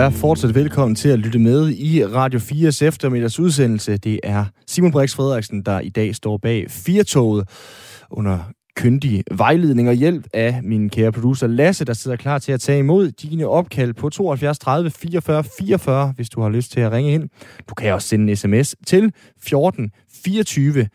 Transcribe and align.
er 0.00 0.10
fortsat 0.10 0.54
velkommen 0.54 0.94
til 0.94 1.08
at 1.08 1.18
lytte 1.18 1.38
med 1.38 1.70
i 1.70 2.04
Radio 2.04 2.40
4's 2.40 2.84
eftermiddags 2.84 3.40
udsendelse. 3.40 3.96
Det 3.96 4.20
er 4.22 4.44
Simon 4.66 4.90
Brix 4.90 5.14
Frederiksen, 5.14 5.62
der 5.62 5.80
i 5.80 5.88
dag 5.88 6.14
står 6.14 6.36
bag 6.36 6.70
Firtoget 6.70 7.48
under 8.10 8.38
kyndig 8.76 9.24
vejledning 9.30 9.88
og 9.88 9.94
hjælp 9.94 10.26
af 10.34 10.60
min 10.62 10.90
kære 10.90 11.12
producer 11.12 11.46
Lasse, 11.46 11.84
der 11.84 11.92
sidder 11.92 12.16
klar 12.16 12.38
til 12.38 12.52
at 12.52 12.60
tage 12.60 12.78
imod 12.78 13.10
dine 13.10 13.46
opkald 13.46 13.94
på 13.94 14.08
72 14.10 14.58
30 14.58 14.90
44 14.90 15.44
44, 15.58 16.12
hvis 16.16 16.28
du 16.28 16.40
har 16.40 16.48
lyst 16.48 16.72
til 16.72 16.80
at 16.80 16.92
ringe 16.92 17.12
ind. 17.12 17.28
Du 17.68 17.74
kan 17.74 17.92
også 17.92 18.08
sende 18.08 18.30
en 18.30 18.36
sms 18.36 18.76
til 18.86 19.12
14 19.42 19.90
24 20.24 20.86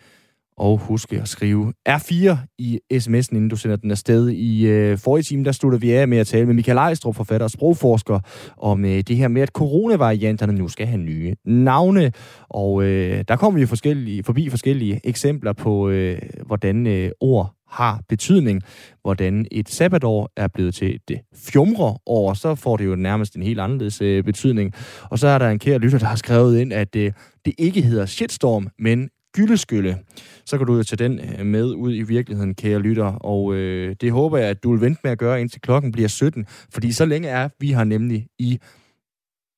og 0.58 0.78
husk 0.78 1.14
at 1.14 1.28
skrive 1.28 1.74
R4 1.90 2.38
i 2.58 2.80
sms'en, 2.94 3.36
inden 3.36 3.50
du 3.50 3.56
sender 3.56 3.76
den 3.76 3.92
afsted. 3.92 4.30
I 4.30 4.68
øh, 4.68 4.98
forrige 4.98 5.24
time, 5.24 5.46
der 5.46 5.52
slutter 5.52 5.80
vi 5.80 5.92
af 5.92 6.08
med 6.08 6.18
at 6.18 6.28
tale 6.28 6.46
med 6.46 6.54
Michael 6.54 6.78
Ejstrup, 6.78 7.16
forfatter 7.16 7.46
og 7.46 7.52
sprogforsker, 7.52 8.20
om 8.58 8.86
øh, 8.86 9.02
det 9.02 9.18
her 9.18 9.28
med, 9.28 9.42
at 9.42 9.50
coronavarianterne 9.50 10.54
nu 10.54 10.68
skal 10.68 10.88
have 10.88 11.02
nye 11.02 11.36
navne. 11.46 12.12
Og 12.50 12.84
øh, 12.84 13.24
der 13.28 13.36
kommer 13.36 13.60
vi 13.60 13.66
forskellige, 13.66 14.24
forbi 14.24 14.50
forskellige 14.50 15.02
eksempler 15.04 15.54
på, 15.54 15.90
øh, 15.90 16.22
hvordan 16.46 16.88
øh, 16.88 17.12
ord 17.20 17.56
har 17.70 18.02
betydning. 18.10 18.62
Hvordan 19.02 19.46
et 19.52 19.70
sabbatår 19.70 20.32
er 20.38 20.48
blevet 20.48 20.76
til 20.76 21.00
et 21.10 21.20
fjumre-år, 21.36 22.34
så 22.34 22.56
får 22.56 22.78
det 22.78 22.86
jo 22.86 22.96
nærmest 22.96 23.36
en 23.36 23.44
helt 23.44 23.60
anderledes 23.60 24.02
øh, 24.02 24.24
betydning. 24.24 24.74
Og 25.10 25.20
så 25.20 25.28
er 25.28 25.38
der 25.38 25.50
en 25.50 25.60
kære 25.60 25.78
lytter, 25.78 26.00
der 26.00 26.06
har 26.06 26.16
skrevet 26.16 26.60
ind, 26.60 26.74
at 26.74 26.96
øh, 26.96 27.12
det 27.46 27.54
ikke 27.58 27.82
hedder 27.82 28.06
shitstorm, 28.06 28.68
men 28.80 29.10
gyldeskylle, 29.36 29.98
så 30.46 30.58
kan 30.58 30.68
du 30.68 30.76
jo 30.76 30.84
tage 30.84 31.04
den 31.04 31.20
øh, 31.20 31.46
med 31.46 31.74
ud 31.74 31.96
i 31.96 32.02
virkeligheden, 32.02 32.56
kære 32.56 32.80
lytter. 32.80 33.06
Og 33.06 33.56
øh, 33.56 33.96
det 34.02 34.12
håber 34.12 34.38
jeg, 34.38 34.48
at 34.50 34.64
du 34.64 34.72
vil 34.72 34.82
vente 34.82 35.02
med 35.04 35.12
at 35.12 35.18
gøre, 35.18 35.42
indtil 35.42 35.62
klokken 35.62 35.92
bliver 35.92 36.08
17. 36.08 36.46
Fordi 36.74 36.92
så 36.92 37.06
længe 37.06 37.28
er 37.28 37.50
vi 37.60 37.72
har 37.72 37.84
nemlig 37.84 38.28
i 38.40 38.60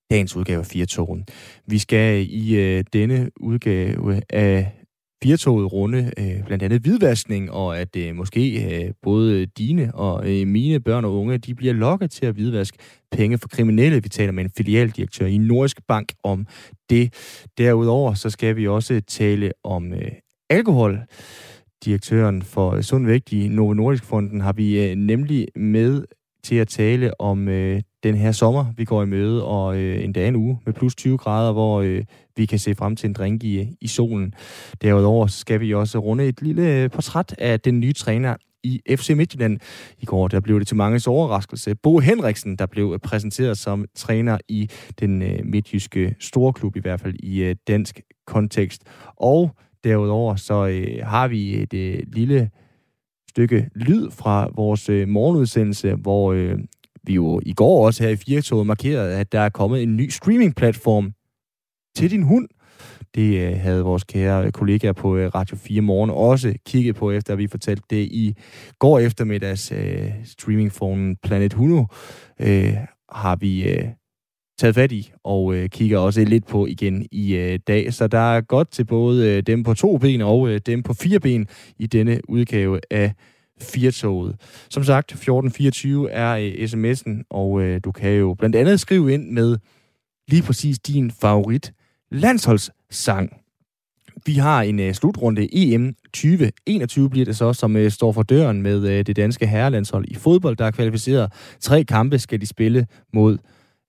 dagens 0.09 0.35
udgave 0.35 0.59
af 0.59 0.65
Firtogen. 0.65 1.25
Vi 1.65 1.77
skal 1.77 2.27
i 2.29 2.55
øh, 2.55 2.83
denne 2.93 3.29
udgave 3.39 4.21
af 4.29 4.76
Firtoget 5.23 5.73
runde 5.73 6.11
øh, 6.17 6.45
blandt 6.45 6.63
andet 6.63 6.81
hvidvaskning, 6.81 7.51
og 7.51 7.79
at 7.79 7.95
øh, 7.95 8.15
måske 8.15 8.65
øh, 8.65 8.93
både 9.01 9.45
dine 9.45 9.95
og 9.95 10.31
øh, 10.31 10.47
mine 10.47 10.79
børn 10.79 11.05
og 11.05 11.19
unge, 11.19 11.37
de 11.37 11.55
bliver 11.55 11.73
lokket 11.73 12.11
til 12.11 12.25
at 12.25 12.33
hvidvaske 12.33 12.77
penge 13.11 13.37
for 13.37 13.47
kriminelle. 13.47 14.03
Vi 14.03 14.09
taler 14.09 14.31
med 14.31 14.43
en 14.43 14.51
filialdirektør 14.57 15.25
i 15.25 15.37
Nordisk 15.37 15.81
Bank 15.87 16.13
om 16.23 16.47
det. 16.89 17.13
Derudover 17.57 18.13
så 18.13 18.29
skal 18.29 18.55
vi 18.55 18.67
også 18.67 19.01
tale 19.07 19.51
om 19.63 19.93
øh, 19.93 20.11
alkohol. 20.49 20.99
Direktøren 21.85 22.41
for 22.41 22.81
Sund 22.81 23.05
Vægt 23.05 23.31
i 23.31 23.47
Novo 23.47 23.73
Nordisk 23.73 24.03
Fonden 24.03 24.41
har 24.41 24.53
vi 24.53 24.89
øh, 24.89 24.95
nemlig 24.95 25.47
med 25.55 26.03
til 26.47 26.55
at 26.55 26.67
tale 26.67 27.21
om 27.21 27.47
øh, 27.47 27.81
den 28.03 28.15
her 28.15 28.31
sommer, 28.31 28.65
vi 28.77 28.85
går 28.85 29.03
i 29.03 29.05
møde, 29.05 29.45
og 29.45 29.77
øh, 29.77 30.13
dag 30.15 30.27
en 30.27 30.35
uge 30.35 30.59
med 30.65 30.73
plus 30.73 30.95
20 30.95 31.17
grader, 31.17 31.53
hvor 31.53 31.81
øh, 31.81 32.03
vi 32.37 32.45
kan 32.45 32.59
se 32.59 32.75
frem 32.75 32.95
til 32.95 33.07
en 33.07 33.13
drink 33.13 33.43
i, 33.43 33.59
øh, 33.59 33.67
i 33.81 33.87
solen. 33.87 34.33
Derudover 34.81 35.27
skal 35.27 35.59
vi 35.59 35.73
også 35.73 35.99
runde 35.99 36.27
et 36.27 36.41
lille 36.41 36.73
øh, 36.73 36.89
portræt 36.89 37.35
af 37.37 37.59
den 37.59 37.79
nye 37.79 37.93
træner 37.93 38.35
i 38.63 38.81
FC 38.89 39.09
Midtjylland. 39.09 39.59
I 39.99 40.05
går 40.05 40.27
der 40.27 40.39
blev 40.39 40.59
det 40.59 40.67
til 40.67 40.77
mange 40.77 41.09
overraskelse. 41.09 41.75
Bo 41.75 41.99
Henriksen, 41.99 42.55
der 42.55 42.65
blev 42.65 42.99
præsenteret 42.99 43.57
som 43.57 43.85
træner 43.95 44.37
i 44.47 44.69
den 44.99 45.21
øh, 45.21 45.39
midtjyske 45.43 46.15
storklub, 46.19 46.75
i 46.75 46.79
hvert 46.79 47.01
fald 47.01 47.15
i 47.19 47.43
øh, 47.43 47.55
dansk 47.67 48.01
kontekst. 48.27 48.81
Og 49.15 49.51
derudover 49.83 50.35
så 50.35 50.67
øh, 50.67 51.05
har 51.05 51.27
vi 51.27 51.61
et 51.61 51.73
øh, 51.73 51.99
lille 52.13 52.49
stykke 53.29 53.69
lyd 53.75 54.11
fra 54.11 54.49
vores 54.55 54.89
øh, 54.89 55.07
morgenudsendelse, 55.07 55.95
hvor 55.95 56.33
øh, 56.33 56.59
vi 57.03 57.13
jo 57.13 57.41
i 57.45 57.53
går 57.53 57.85
også 57.85 58.03
her 58.03 58.09
i 58.09 58.15
Firtoget 58.15 58.67
markerede, 58.67 59.15
at 59.15 59.31
der 59.31 59.39
er 59.39 59.49
kommet 59.49 59.83
en 59.83 59.97
ny 59.97 60.09
streamingplatform 60.09 61.11
til 61.95 62.11
din 62.11 62.23
hund. 62.23 62.47
Det 63.15 63.47
øh, 63.47 63.57
havde 63.57 63.83
vores 63.83 64.03
kære 64.03 64.45
øh, 64.45 64.51
kollegaer 64.51 64.93
på 64.93 65.15
øh, 65.15 65.31
Radio 65.35 65.57
4 65.57 65.81
Morgen 65.81 66.09
også 66.09 66.53
kigget 66.65 66.95
på, 66.95 67.11
efter 67.11 67.33
at 67.33 67.39
vi 67.39 67.47
fortalte 67.47 67.83
det 67.89 68.03
i 68.03 68.35
går 68.79 68.99
eftermiddags 68.99 69.71
øh, 69.71 70.11
streamingformen 70.25 71.15
Planet 71.23 71.53
Huno, 71.53 71.85
øh, 72.41 72.73
har 73.11 73.35
vi 73.35 73.69
øh, 73.69 73.87
taget 74.57 74.75
fat 74.75 74.91
i, 74.91 75.11
og 75.23 75.55
øh, 75.55 75.69
kigger 75.69 75.97
også 75.97 76.23
lidt 76.23 76.47
på 76.47 76.65
igen 76.65 77.07
i 77.11 77.35
øh, 77.35 77.59
dag. 77.67 77.93
Så 77.93 78.07
der 78.07 78.35
er 78.35 78.41
godt 78.41 78.71
til 78.71 78.85
både 78.85 79.29
øh, 79.29 79.43
dem 79.43 79.63
på 79.63 79.73
to 79.73 79.97
ben 79.97 80.21
og 80.21 80.49
øh, 80.49 80.59
dem 80.65 80.83
på 80.83 80.93
fire 80.93 81.19
ben 81.19 81.47
i 81.79 81.87
denne 81.87 82.19
udgave 82.29 82.79
af 82.91 83.13
Firtoget. 83.61 84.35
Som 84.69 84.83
sagt, 84.83 85.11
1424 85.11 86.11
er 86.11 86.35
øh, 86.35 86.51
sms'en, 86.51 87.23
og 87.29 87.61
øh, 87.61 87.81
du 87.83 87.91
kan 87.91 88.11
jo 88.11 88.35
blandt 88.39 88.55
andet 88.55 88.79
skrive 88.79 89.13
ind 89.13 89.31
med 89.31 89.57
lige 90.27 90.43
præcis 90.43 90.79
din 90.79 91.11
favorit 91.11 91.73
landsholdssang. 92.11 93.33
Vi 94.25 94.33
har 94.33 94.61
en 94.61 94.79
øh, 94.79 94.93
slutrunde 94.93 95.47
EM 95.51 95.93
2021 96.13 97.09
bliver 97.09 97.25
det 97.25 97.37
så, 97.37 97.53
som 97.53 97.75
øh, 97.75 97.91
står 97.91 98.11
for 98.11 98.23
døren 98.23 98.61
med 98.61 98.89
øh, 98.89 99.05
det 99.05 99.15
danske 99.15 99.47
herrelandshold 99.47 100.05
i 100.07 100.15
fodbold, 100.15 100.55
der 100.55 100.65
er 100.65 100.71
kvalificeret. 100.71 101.31
Tre 101.61 101.83
kampe 101.83 102.19
skal 102.19 102.41
de 102.41 102.45
spille 102.45 102.87
mod 103.13 103.37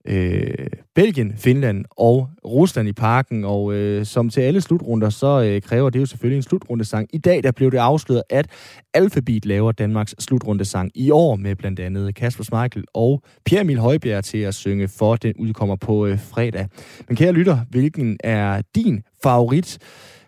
øh, 0.09 0.67
Belgien, 0.95 1.33
Finland 1.37 1.85
og 1.91 2.29
Rusland 2.45 2.89
i 2.89 2.93
parken, 2.93 3.45
og 3.45 3.73
øh, 3.73 4.07
som 4.07 4.31
til 4.31 4.41
alle 4.41 4.61
slutrunder, 4.61 5.11
så 5.11 5.43
øh, 5.43 5.63
kræver 5.63 5.91
det 5.91 6.01
jo 6.01 6.07
selvfølgelig 6.07 6.37
en 6.37 6.43
slutrundesang. 6.43 7.09
I 7.13 7.19
dag 7.19 7.43
der 7.43 7.51
blev 7.51 7.71
det 7.71 7.79
afsløret, 7.79 8.23
at 8.31 8.47
Alphabet 8.95 9.47
laver 9.47 9.73
Danmarks 9.73 10.15
slutrundesang 10.19 10.91
i 10.95 11.11
år 11.11 11.37
med 11.37 11.57
blandt 11.57 11.81
andet 11.81 12.15
Kasper 12.15 12.45
Smeichel 12.45 12.85
og 12.95 13.23
Pierre 13.45 13.63
Emil 13.63 13.79
Højbjerg 13.79 14.25
til 14.25 14.39
at 14.39 14.55
synge 14.55 14.89
for. 14.89 15.17
Den 15.17 15.35
udkommer 15.39 15.77
på 15.77 16.07
øh, 16.07 16.19
fredag. 16.21 16.67
Men 17.09 17.17
kære 17.17 17.33
lytter, 17.33 17.59
hvilken 17.71 18.17
er 18.25 18.63
din 18.75 19.03
favorit? 19.23 19.79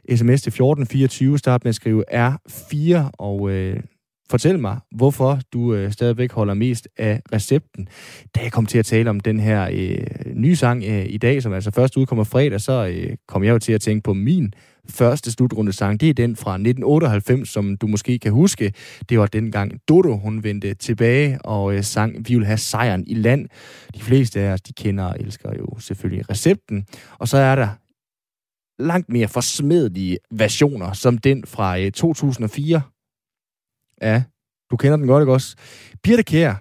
SMS 0.08 0.42
til 0.42 0.50
1424, 0.50 1.38
start 1.38 1.64
med 1.64 1.68
at 1.68 1.74
skrive 1.74 2.04
R4, 2.30 3.10
og 3.18 3.50
øh, 3.50 3.80
Fortæl 4.30 4.58
mig, 4.58 4.78
hvorfor 4.90 5.40
du 5.52 5.74
øh, 5.74 5.92
stadigvæk 5.92 6.32
holder 6.32 6.54
mest 6.54 6.88
af 6.98 7.22
recepten. 7.32 7.88
Da 8.34 8.40
jeg 8.40 8.52
kom 8.52 8.66
til 8.66 8.78
at 8.78 8.86
tale 8.86 9.10
om 9.10 9.20
den 9.20 9.40
her 9.40 9.68
øh, 9.72 10.34
nye 10.34 10.56
sang 10.56 10.84
øh, 10.84 11.06
i 11.08 11.18
dag, 11.18 11.42
som 11.42 11.52
altså 11.52 11.70
først 11.70 11.96
udkommer 11.96 12.24
fredag, 12.24 12.60
så 12.60 12.86
øh, 12.86 13.16
kom 13.28 13.44
jeg 13.44 13.52
jo 13.52 13.58
til 13.58 13.72
at 13.72 13.80
tænke 13.80 14.02
på 14.02 14.14
min 14.14 14.52
første 14.88 15.32
slutrunde 15.32 15.72
sang. 15.72 16.00
Det 16.00 16.08
er 16.08 16.14
den 16.14 16.36
fra 16.36 16.54
1998, 16.54 17.48
som 17.48 17.76
du 17.76 17.86
måske 17.86 18.18
kan 18.18 18.32
huske. 18.32 18.72
Det 19.08 19.18
var 19.18 19.26
dengang 19.26 19.72
Dodo, 19.88 20.16
hun 20.16 20.44
vendte 20.44 20.74
tilbage 20.74 21.38
og 21.44 21.74
øh, 21.74 21.84
sang 21.84 22.28
Vi 22.28 22.34
vil 22.34 22.46
have 22.46 22.58
sejren 22.58 23.04
i 23.06 23.14
land. 23.14 23.48
De 23.94 24.00
fleste 24.00 24.40
af 24.40 24.52
os, 24.52 24.60
de 24.60 24.72
kender 24.72 25.04
og 25.04 25.16
elsker 25.20 25.50
jo 25.58 25.78
selvfølgelig 25.78 26.30
recepten. 26.30 26.86
Og 27.18 27.28
så 27.28 27.36
er 27.36 27.54
der 27.54 27.68
langt 28.82 29.08
mere 29.08 29.28
forsmedelige 29.28 30.18
versioner, 30.30 30.92
som 30.92 31.18
den 31.18 31.44
fra 31.46 31.80
øh, 31.80 31.92
2004, 31.92 32.82
Ja, 34.02 34.22
du 34.70 34.76
kender 34.76 34.96
den 34.96 35.06
godt, 35.06 35.22
ikke 35.22 35.32
også? 35.32 35.56
Birte 36.02 36.22
Kjær, 36.22 36.54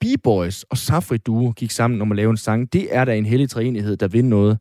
B-Boys 0.00 0.62
og 0.62 0.78
Safri 0.78 1.16
Duo 1.16 1.50
gik 1.50 1.70
sammen 1.70 2.02
om 2.02 2.12
at 2.12 2.16
lave 2.16 2.30
en 2.30 2.36
sang. 2.36 2.72
Det 2.72 2.94
er 2.94 3.04
da 3.04 3.16
en 3.16 3.26
hellig 3.26 3.50
træenighed, 3.50 3.96
der 3.96 4.08
vinder 4.08 4.30
noget. 4.30 4.58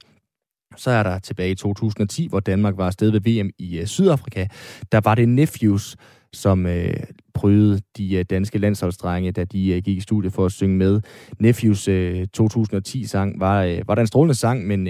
Så 0.76 0.92
er 0.92 1.04
der 1.04 1.20
tilbage 1.20 1.52
i 1.52 1.56
2010, 1.56 2.28
hvor 2.28 2.40
Danmark 2.40 2.78
var 2.78 2.86
afsted 2.86 3.12
ved 3.12 3.22
VM 3.22 3.50
i 3.60 3.80
øh, 3.80 3.86
Sydafrika. 3.86 4.48
Der 4.92 5.02
var 5.04 5.16
det 5.16 5.30
Nephews, 5.30 5.96
som 6.34 6.66
øh, 6.66 6.94
prøvede 7.38 7.82
de 7.98 8.16
øh, 8.16 8.26
danske 8.30 8.58
landsholdsdrenge, 8.58 9.32
da 9.32 9.44
de 9.44 9.70
øh, 9.70 9.82
gik 9.84 9.98
i 9.98 10.02
studiet 10.02 10.34
for 10.34 10.46
at 10.46 10.52
synge 10.52 10.78
med. 10.78 11.02
Nephews 11.40 11.88
øh, 11.88 12.28
2010-sang 12.38 13.40
var, 13.40 13.84
var 13.88 13.96
der 13.96 14.02
en 14.02 14.08
strålende 14.08 14.36
sang, 14.36 14.68
men 14.68 14.88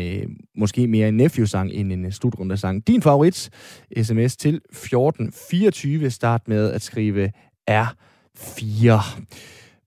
måske 0.58 0.88
mere 0.88 1.08
en 1.08 1.18
Nephews-sang 1.18 1.72
end 1.72 1.94
en 1.94 2.12
slutrunde-sang. 2.12 2.88
Din 2.88 3.02
favorit, 3.02 3.50
sms 4.02 4.38
til 4.38 4.56
1424. 4.56 6.10
Start 6.10 6.48
med 6.48 6.72
at 6.72 6.82
skrive 6.82 7.32
R4. 7.72 9.22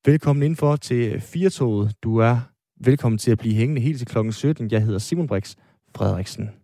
Velkommen 0.05 0.43
indenfor 0.43 0.77
til 0.77 1.21
Firtoget. 1.21 1.93
Du 2.03 2.17
er 2.17 2.39
velkommen 2.81 3.19
til 3.19 3.31
at 3.31 3.39
blive 3.39 3.55
hængende 3.55 3.81
helt 3.81 3.99
til 3.99 4.07
klokken 4.07 4.33
17. 4.33 4.69
Jeg 4.71 4.83
hedder 4.83 4.99
Simon 4.99 5.27
Brix 5.27 5.55
Frederiksen. 5.97 6.60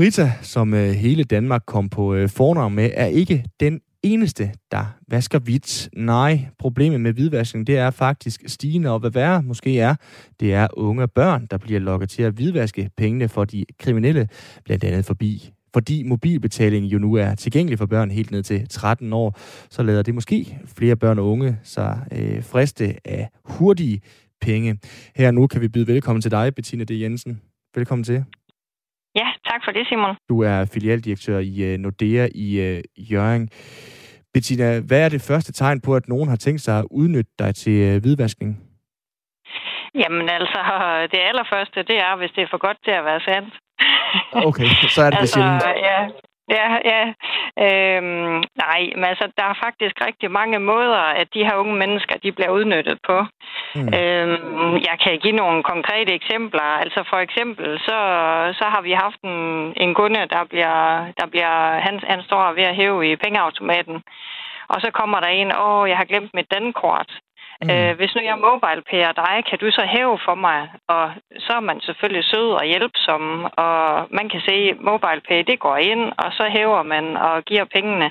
Brita, 0.00 0.32
som 0.42 0.74
øh, 0.74 0.90
hele 0.90 1.24
Danmark 1.24 1.62
kom 1.66 1.88
på 1.88 2.14
øh, 2.14 2.28
fornavn 2.28 2.74
med, 2.74 2.90
er 2.94 3.06
ikke 3.06 3.44
den 3.60 3.80
eneste, 4.02 4.52
der 4.70 4.84
vasker 5.08 5.38
hvidt. 5.38 5.88
Nej, 5.96 6.46
problemet 6.58 7.00
med 7.00 7.12
hvidvaskning, 7.12 7.66
det 7.66 7.78
er 7.78 7.90
faktisk 7.90 8.42
stigende, 8.46 8.90
og 8.90 8.98
hvad 8.98 9.10
værre 9.10 9.42
måske 9.42 9.80
er, 9.80 9.94
det 10.40 10.54
er 10.54 10.68
unge 10.72 11.08
børn, 11.08 11.46
der 11.50 11.58
bliver 11.58 11.80
lokket 11.80 12.10
til 12.10 12.22
at 12.22 12.32
hvidvaske 12.32 12.90
pengene 12.96 13.28
for 13.28 13.44
de 13.44 13.64
kriminelle, 13.78 14.28
blandt 14.64 14.84
andet 14.84 15.04
forbi 15.04 15.50
fordi 15.74 16.02
mobilbetaling 16.02 16.86
jo 16.86 16.98
nu 16.98 17.14
er 17.14 17.34
tilgængelig 17.34 17.78
for 17.78 17.86
børn 17.86 18.10
helt 18.10 18.30
ned 18.30 18.42
til 18.42 18.68
13 18.68 19.12
år, 19.12 19.38
så 19.70 19.82
lader 19.82 20.02
det 20.02 20.14
måske 20.14 20.58
flere 20.76 20.96
børn 20.96 21.18
og 21.18 21.30
unge 21.30 21.58
sig 21.62 22.06
øh, 22.12 22.44
friste 22.44 22.94
af 23.04 23.28
hurtige 23.44 24.00
penge. 24.40 24.78
Her 25.16 25.30
nu 25.30 25.46
kan 25.46 25.60
vi 25.60 25.68
byde 25.68 25.86
velkommen 25.86 26.22
til 26.22 26.30
dig, 26.30 26.54
Bettina 26.54 26.84
D. 26.84 26.90
Jensen. 26.90 27.40
Velkommen 27.74 28.04
til. 28.04 28.24
Ja, 29.14 29.28
tak 29.48 29.60
for 29.64 29.72
det, 29.72 29.86
Simon. 29.88 30.16
Du 30.28 30.42
er 30.42 30.70
filialdirektør 30.74 31.38
i 31.38 31.74
uh, 31.74 31.80
Nordea 31.80 32.28
i 32.34 32.48
uh, 32.66 33.12
Jørgen. 33.12 33.50
Bettina, 34.34 34.80
hvad 34.88 35.04
er 35.04 35.08
det 35.08 35.22
første 35.30 35.52
tegn 35.52 35.80
på, 35.80 35.94
at 35.94 36.08
nogen 36.08 36.28
har 36.28 36.36
tænkt 36.36 36.60
sig 36.60 36.78
at 36.78 36.86
udnytte 36.90 37.32
dig 37.38 37.54
til 37.54 37.76
øh, 37.88 38.00
hvidvaskning? 38.02 38.50
Jamen 39.94 40.28
altså, 40.38 40.60
det 41.12 41.20
allerførste, 41.30 41.82
det 41.82 41.98
er, 42.06 42.16
hvis 42.16 42.30
det 42.36 42.42
er 42.42 42.50
for 42.50 42.58
godt 42.66 42.78
til 42.84 42.90
at 42.90 43.04
være 43.04 43.20
sandt. 43.20 43.54
Okay, 44.48 44.70
så 44.94 45.02
er 45.02 45.10
det 45.10 45.18
altså, 45.24 45.34
sjældent. 45.34 45.62
Ja, 45.90 45.98
Ja, 46.48 46.68
ja. 46.92 47.02
Øhm, 47.66 48.42
nej, 48.64 48.80
men 48.94 49.04
altså, 49.04 49.26
der 49.36 49.44
er 49.44 49.62
faktisk 49.64 49.94
rigtig 50.06 50.30
mange 50.30 50.58
måder, 50.58 51.02
at 51.20 51.28
de 51.34 51.44
her 51.44 51.56
unge 51.56 51.76
mennesker, 51.76 52.16
de 52.18 52.32
bliver 52.32 52.50
udnyttet 52.50 52.98
på. 53.08 53.16
Mm. 53.74 53.88
Øhm, 53.98 54.74
jeg 54.88 54.96
kan 55.04 55.18
give 55.18 55.36
nogle 55.42 55.62
konkrete 55.62 56.12
eksempler. 56.12 56.62
Altså 56.62 57.04
for 57.10 57.16
eksempel, 57.16 57.78
så, 57.78 57.98
så 58.58 58.64
har 58.64 58.82
vi 58.82 58.92
haft 58.92 59.20
en, 59.22 59.38
en 59.76 59.94
kunde, 59.94 60.26
der 60.30 60.44
bliver, 60.44 61.06
der 61.20 61.26
bliver 61.26 61.80
han, 61.86 62.00
han 62.02 62.22
står 62.22 62.52
ved 62.52 62.62
at 62.62 62.76
hæve 62.76 63.12
i 63.12 63.16
pengeautomaten. 63.16 64.02
Og 64.68 64.80
så 64.80 64.90
kommer 64.90 65.20
der 65.20 65.28
en, 65.28 65.52
åh, 65.64 65.88
jeg 65.88 65.96
har 65.96 66.04
glemt 66.04 66.34
mit 66.34 66.50
dankort. 66.50 67.10
Mm. 67.62 67.70
Øh, 67.70 67.96
hvis 67.96 68.14
nu 68.14 68.20
jeg 68.22 68.38
mobile 68.38 68.82
dig, 69.22 69.34
kan 69.48 69.58
du 69.58 69.70
så 69.70 69.84
hæve 69.94 70.18
for 70.26 70.34
mig? 70.34 70.60
Og 70.88 71.12
så 71.38 71.52
er 71.52 71.60
man 71.60 71.80
selvfølgelig 71.80 72.24
sød 72.24 72.50
og 72.60 72.64
hjælpsom, 72.64 73.44
og 73.56 74.06
man 74.10 74.28
kan 74.28 74.40
se, 74.48 74.54
at 74.70 74.80
MobilePay 74.80 75.40
det 75.50 75.58
går 75.58 75.76
ind, 75.76 76.12
og 76.18 76.32
så 76.32 76.44
hæver 76.56 76.82
man 76.82 77.16
og 77.16 77.44
giver 77.44 77.64
pengene. 77.64 78.10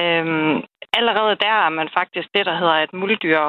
Øhm, 0.00 0.62
allerede 0.98 1.34
der 1.44 1.54
er 1.66 1.68
man 1.68 1.88
faktisk 1.98 2.28
det, 2.34 2.46
der 2.46 2.56
hedder 2.56 2.74
et 2.74 2.92
muldyr, 2.92 3.40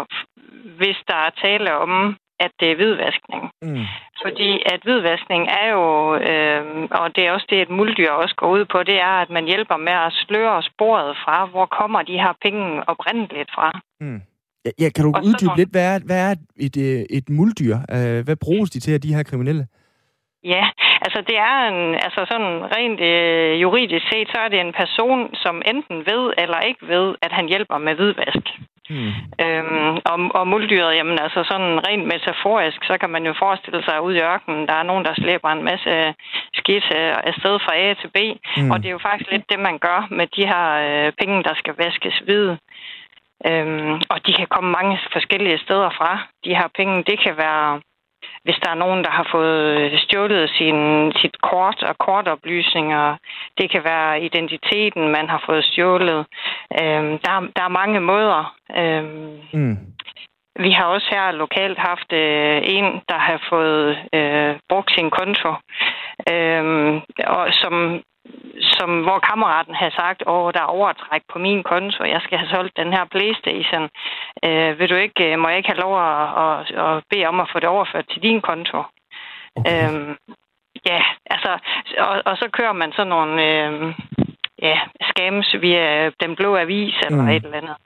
hvis 0.80 0.98
der 1.08 1.16
er 1.16 1.40
tale 1.44 1.78
om, 1.78 2.16
at 2.40 2.52
det 2.60 2.72
er 2.72 2.76
hvidvaskning. 2.76 3.44
Mm. 3.62 3.86
Fordi 4.24 4.52
at 4.74 4.80
hvidvaskning 4.84 5.44
er 5.62 5.68
jo, 5.76 6.16
øh, 6.16 6.64
og 6.92 7.16
det 7.16 7.28
er 7.28 7.32
også 7.32 7.48
det, 7.50 7.62
et 7.62 7.70
muldyr 7.70 8.12
også 8.12 8.36
går 8.36 8.50
ud 8.58 8.66
på, 8.66 8.84
det 8.84 8.98
er, 9.02 9.16
at 9.24 9.30
man 9.30 9.46
hjælper 9.46 9.78
med 9.78 9.94
at 10.08 10.14
sløre 10.14 10.64
sporet 10.64 11.18
fra, 11.24 11.46
hvor 11.46 11.66
kommer 11.66 12.02
de 12.02 12.22
her 12.24 12.34
penge 12.42 12.84
oprindeligt 12.88 13.52
fra. 13.56 13.80
Mm. 14.02 14.22
Ja, 14.66 14.72
ja 14.80 14.90
kan 14.96 15.04
du 15.06 15.12
og 15.16 15.24
uddybe 15.28 15.56
lidt, 15.58 15.72
hvad 15.72 15.86
er, 15.96 16.00
hvad 16.06 16.20
er 16.28 16.32
et, 16.32 16.44
et, 16.66 16.78
øh, 16.88 17.18
et 17.18 17.30
muldyr? 17.30 17.76
Uh, 17.96 18.20
hvad 18.26 18.36
bruges 18.46 18.70
de 18.70 18.80
til, 18.80 19.04
de 19.04 19.16
her 19.16 19.24
kriminelle? 19.24 19.68
Ja, 20.44 20.66
altså 21.06 21.20
det 21.30 21.38
er 21.38 21.58
en, 21.72 21.94
altså 22.06 22.22
sådan 22.32 22.52
rent 22.76 23.02
øh, 23.12 23.62
juridisk 23.62 24.06
set, 24.12 24.28
så 24.34 24.38
er 24.46 24.50
det 24.50 24.60
en 24.60 24.74
person, 24.82 25.36
som 25.44 25.56
enten 25.72 25.98
ved 26.10 26.24
eller 26.38 26.60
ikke 26.70 26.88
ved, 26.88 27.16
at 27.22 27.32
han 27.32 27.46
hjælper 27.48 27.78
med 27.78 27.94
hvidvask. 27.96 28.46
Hmm. 28.90 29.14
Øhm, 29.44 29.94
og, 30.12 30.18
og 30.40 30.48
muldyret, 30.48 30.96
jamen 30.96 31.18
altså 31.26 31.42
sådan 31.52 31.72
rent 31.88 32.06
metaforisk, 32.14 32.80
så 32.90 32.98
kan 33.02 33.10
man 33.16 33.24
jo 33.30 33.34
forestille 33.44 33.84
sig 33.84 34.02
ud 34.02 34.14
i 34.16 34.24
ørkenen, 34.32 34.68
der 34.68 34.76
er 34.78 34.90
nogen, 34.90 35.06
der 35.06 35.14
slæber 35.14 35.50
en 35.52 35.64
masse 35.64 35.92
skidt 36.60 36.88
øh, 37.00 37.14
afsted 37.30 37.56
fra 37.66 37.74
A 37.86 37.94
til 37.94 38.10
B, 38.16 38.18
hmm. 38.58 38.72
og 38.72 38.78
det 38.80 38.88
er 38.88 38.98
jo 38.98 39.08
faktisk 39.08 39.32
lidt 39.32 39.50
det, 39.52 39.60
man 39.60 39.78
gør 39.88 40.08
med 40.18 40.28
de 40.36 40.44
her 40.52 40.66
øh, 40.86 41.12
penge, 41.20 41.44
der 41.48 41.54
skal 41.62 41.74
vaskes 41.84 42.18
hvide. 42.26 42.58
Øhm, 43.48 43.94
og 44.10 44.18
de 44.28 44.34
kan 44.34 44.48
komme 44.48 44.72
mange 44.72 45.00
forskellige 45.12 45.58
steder 45.58 45.90
fra. 45.90 46.12
De 46.46 46.56
her 46.56 46.68
penge, 46.78 47.04
det 47.04 47.20
kan 47.20 47.38
være, 47.38 47.82
hvis 48.44 48.60
der 48.64 48.70
er 48.72 48.82
nogen, 48.84 49.04
der 49.04 49.10
har 49.10 49.28
fået 49.32 50.00
stjålet 50.00 50.50
sin, 50.50 51.12
sit 51.22 51.42
kort 51.42 51.84
og 51.84 51.98
kortoplysninger. 51.98 53.18
Det 53.58 53.72
kan 53.72 53.84
være 53.84 54.22
identiteten, 54.22 55.10
man 55.18 55.30
har 55.30 55.44
fået 55.46 55.66
stjålet. 55.66 56.26
Øhm, 56.82 57.12
der, 57.26 57.34
der 57.56 57.64
er 57.64 57.78
mange 57.80 58.00
måder. 58.00 58.56
Øhm, 58.78 59.40
mm. 59.54 59.78
Vi 60.60 60.72
har 60.72 60.86
også 60.86 61.08
her 61.12 61.32
lokalt 61.32 61.78
haft 61.78 62.14
øh, 62.14 62.62
en, 62.64 62.86
der 63.10 63.18
har 63.18 63.42
fået 63.50 63.98
øh, 64.14 64.56
brugt 64.70 64.92
sin 64.92 65.10
konto, 65.10 65.52
øh, 66.32 66.64
og 67.28 67.48
som 67.62 68.04
som, 68.78 68.90
hvor 69.06 69.20
kammeraten 69.20 69.76
havde 69.76 69.96
sagt, 70.02 70.24
åh, 70.28 70.54
der 70.54 70.62
er 70.62 70.76
overtræk 70.80 71.22
på 71.34 71.40
min 71.40 71.64
konto, 71.64 72.04
jeg 72.04 72.22
skal 72.24 72.38
have 72.38 72.54
solgt 72.56 72.78
den 72.78 72.94
her 72.94 73.06
Playstation. 73.06 73.90
Øh, 74.46 74.80
vil 74.80 74.90
du 74.90 74.96
ikke, 74.96 75.38
må 75.38 75.48
jeg 75.50 75.58
ikke 75.58 75.72
have 75.74 75.84
lov 75.86 75.94
at, 76.10 76.28
at, 76.44 76.58
at 76.86 77.04
bede 77.10 77.26
om 77.26 77.40
at 77.40 77.50
få 77.54 77.60
det 77.60 77.70
overført 77.70 78.08
til 78.12 78.22
din 78.22 78.42
konto? 78.42 78.80
Okay. 79.56 79.90
Øhm, 79.90 80.16
ja, 80.86 81.02
altså, 81.26 81.52
og, 81.98 82.22
og 82.26 82.38
så 82.38 82.50
kører 82.58 82.74
man 82.74 82.92
sådan 82.92 83.10
nogle 83.10 83.36
øh, 83.50 83.94
ja, 84.62 84.80
scams 85.10 85.56
via 85.62 86.10
den 86.10 86.36
blå 86.36 86.56
avis 86.56 86.96
eller 87.06 87.22
mm. 87.22 87.30
et 87.30 87.44
eller 87.44 87.58
andet. 87.58 87.78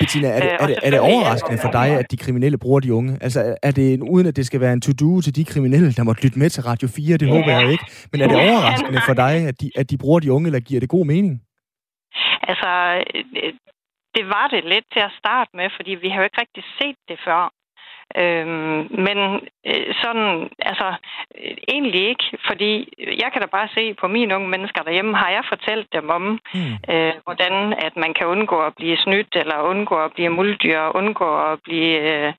Bettina, 0.00 0.28
er 0.28 0.40
det, 0.40 0.50
øh, 0.52 0.58
er, 0.60 0.66
det, 0.66 0.76
er 0.82 0.90
det 0.90 1.00
overraskende 1.00 1.58
for 1.64 1.70
dig, 1.70 1.88
at 2.00 2.10
de 2.10 2.16
kriminelle 2.16 2.58
bruger 2.58 2.80
de 2.80 2.94
unge? 2.94 3.18
Altså, 3.20 3.56
er 3.62 3.70
det 3.70 4.00
uden 4.00 4.26
at 4.26 4.36
det 4.36 4.46
skal 4.46 4.60
være 4.60 4.72
en 4.72 4.80
to-do 4.80 5.20
til 5.20 5.36
de 5.36 5.44
kriminelle, 5.44 5.92
der 5.92 6.02
måtte 6.02 6.22
lytte 6.24 6.38
med 6.38 6.50
til 6.50 6.62
Radio 6.62 6.88
4? 6.88 7.16
Det 7.16 7.26
ja. 7.26 7.32
håber 7.32 7.50
jeg 7.58 7.70
ikke. 7.74 7.84
Men 8.12 8.20
er 8.20 8.28
det 8.28 8.36
overraskende 8.36 9.00
for 9.08 9.14
dig, 9.14 9.34
at 9.50 9.60
de, 9.60 9.70
at 9.76 9.90
de 9.90 9.98
bruger 9.98 10.20
de 10.20 10.32
unge, 10.32 10.46
eller 10.46 10.60
giver 10.60 10.80
det 10.80 10.88
god 10.88 11.06
mening? 11.06 11.42
Altså, 12.50 12.70
det 14.16 14.24
var 14.34 14.46
det 14.54 14.62
lidt 14.64 14.86
til 14.94 15.02
at 15.08 15.12
starte 15.20 15.50
med, 15.58 15.68
fordi 15.76 15.92
vi 16.02 16.08
har 16.08 16.18
jo 16.20 16.26
ikke 16.28 16.40
rigtig 16.44 16.64
set 16.78 16.98
det 17.08 17.18
før. 17.26 17.55
Øhm, 18.14 18.78
men 19.06 19.18
øh, 19.66 19.94
sådan, 20.02 20.50
altså, 20.58 20.88
øh, 21.38 21.56
egentlig 21.68 22.08
ikke, 22.08 22.24
fordi 22.46 22.88
jeg 23.22 23.28
kan 23.32 23.40
da 23.42 23.46
bare 23.46 23.68
se 23.74 23.94
på 23.94 24.06
mine 24.08 24.36
unge 24.36 24.48
mennesker 24.48 24.82
derhjemme, 24.82 25.16
har 25.16 25.30
jeg 25.30 25.44
fortalt 25.48 25.92
dem 25.92 26.10
om, 26.10 26.22
mm. 26.54 26.74
øh, 26.94 27.12
hvordan 27.24 27.72
at 27.86 27.96
man 27.96 28.14
kan 28.14 28.26
undgå 28.26 28.58
at 28.60 28.74
blive 28.76 28.96
snydt, 28.96 29.36
eller 29.36 29.68
undgå 29.72 29.96
at 30.04 30.12
blive 30.12 30.28
muldyr, 30.28 30.80
undgå 30.94 31.28
at 31.50 31.58
blive, 31.64 31.98
øh, 32.12 32.32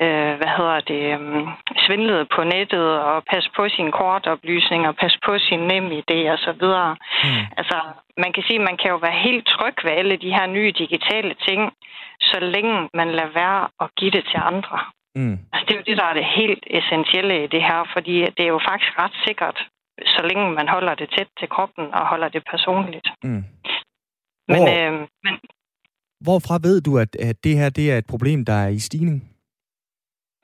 øh, 0.00 0.34
hvad 0.38 0.50
hedder 0.56 0.80
det, 0.80 1.02
øh, 1.20 1.48
svindlet 1.86 2.28
på 2.34 2.44
nettet, 2.44 3.00
og 3.00 3.24
passe 3.32 3.50
på 3.56 3.68
sine 3.68 3.92
kortoplysninger, 3.92 4.92
passe 4.92 5.18
på 5.26 5.38
sin 5.38 5.60
nem 5.60 5.86
idé 5.86 6.18
og 6.32 6.38
så 6.38 6.52
videre. 6.60 6.96
Mm. 7.24 7.44
Altså, 7.56 7.78
man 8.16 8.32
kan 8.32 8.42
sige, 8.46 8.58
at 8.60 8.66
man 8.70 8.76
kan 8.76 8.90
jo 8.90 8.96
være 8.96 9.22
helt 9.26 9.46
tryg 9.46 9.76
ved 9.84 9.90
alle 9.90 10.16
de 10.16 10.34
her 10.36 10.46
nye 10.46 10.72
digitale 10.78 11.34
ting, 11.48 11.72
så 12.20 12.40
længe 12.40 12.88
man 12.94 13.08
lader 13.10 13.32
være 13.34 13.68
at 13.80 13.88
give 13.96 14.10
det 14.10 14.24
til 14.24 14.40
andre. 14.52 14.78
Mm. 15.14 15.38
Altså, 15.52 15.64
det 15.66 15.72
er 15.74 15.80
jo 15.80 15.88
det, 15.90 15.96
der 15.96 16.04
er 16.04 16.14
det 16.14 16.26
helt 16.40 16.64
essentielle 16.78 17.44
i 17.44 17.46
det 17.46 17.62
her, 17.62 17.90
fordi 17.94 18.14
det 18.36 18.44
er 18.44 18.52
jo 18.56 18.60
faktisk 18.70 18.92
ret 19.02 19.16
sikkert, 19.26 19.58
så 20.14 20.20
længe 20.28 20.50
man 20.50 20.68
holder 20.68 20.94
det 20.94 21.08
tæt 21.18 21.28
til 21.38 21.48
kroppen 21.48 21.84
og 21.94 22.08
holder 22.08 22.28
det 22.28 22.42
personligt. 22.50 23.08
Mm. 23.24 23.44
Men, 24.48 24.58
Hvor, 24.58 24.86
øh, 24.86 24.92
men, 25.24 25.34
hvorfra 26.20 26.54
ved 26.62 26.80
du, 26.80 26.98
at, 26.98 27.16
at 27.16 27.36
det 27.44 27.56
her 27.56 27.70
det 27.70 27.92
er 27.92 27.98
et 27.98 28.06
problem, 28.06 28.44
der 28.44 28.52
er 28.52 28.68
i 28.68 28.78
stigning? 28.78 29.34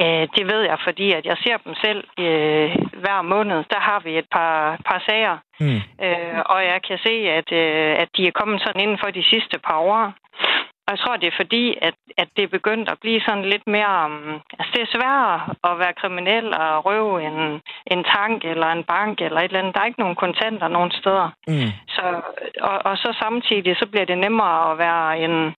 Øh, 0.03 0.29
det 0.37 0.45
ved 0.53 0.63
jeg, 0.71 0.79
fordi 0.87 1.13
at 1.13 1.25
jeg 1.31 1.37
ser 1.45 1.57
dem 1.67 1.75
selv 1.85 2.01
øh, 2.25 2.69
hver 3.03 3.23
måned. 3.23 3.59
Der 3.75 3.81
har 3.89 4.01
vi 4.07 4.19
et 4.19 4.29
par, 4.37 4.81
par 4.89 5.01
sager, 5.09 5.37
mm. 5.61 5.81
øh, 6.07 6.39
og 6.53 6.59
jeg 6.71 6.81
kan 6.89 6.99
se, 7.07 7.15
at, 7.39 7.49
øh, 7.63 7.93
at 8.03 8.09
de 8.17 8.27
er 8.27 8.39
kommet 8.39 8.61
sådan 8.61 8.83
inden 8.85 8.99
for 9.03 9.11
de 9.11 9.25
sidste 9.33 9.59
par 9.67 9.79
år. 9.79 10.15
Og 10.91 10.97
jeg 10.97 11.03
tror, 11.05 11.17
det 11.17 11.29
er 11.29 11.43
fordi, 11.43 11.65
at, 11.89 11.95
at 12.23 12.29
det 12.37 12.43
er 12.45 12.57
begyndt 12.59 12.89
at 12.89 12.99
blive 13.01 13.21
sådan 13.21 13.45
lidt 13.45 13.67
mere... 13.67 14.05
Um, 14.07 14.41
altså, 14.59 14.71
det 14.75 14.83
er 14.83 14.95
sværere 14.97 15.41
at 15.69 15.79
være 15.79 15.99
kriminel 16.01 16.47
og 16.55 16.87
røve 16.87 17.23
en, 17.29 17.61
en 17.93 18.05
tank 18.05 18.45
eller 18.45 18.67
en 18.67 18.85
bank 18.85 19.21
eller 19.21 19.41
et 19.41 19.45
eller 19.45 19.59
andet. 19.59 19.75
Der 19.75 19.81
er 19.81 19.91
ikke 19.91 20.05
nogen 20.05 20.23
kontanter 20.25 20.69
nogen 20.69 20.91
steder. 20.91 21.29
Mm. 21.49 21.71
Så, 21.89 22.05
og, 22.61 22.77
og 22.89 22.97
så 22.97 23.17
samtidig, 23.23 23.77
så 23.77 23.87
bliver 23.87 24.07
det 24.07 24.19
nemmere 24.19 24.71
at 24.71 24.79
være 24.79 25.19
en 25.25 25.55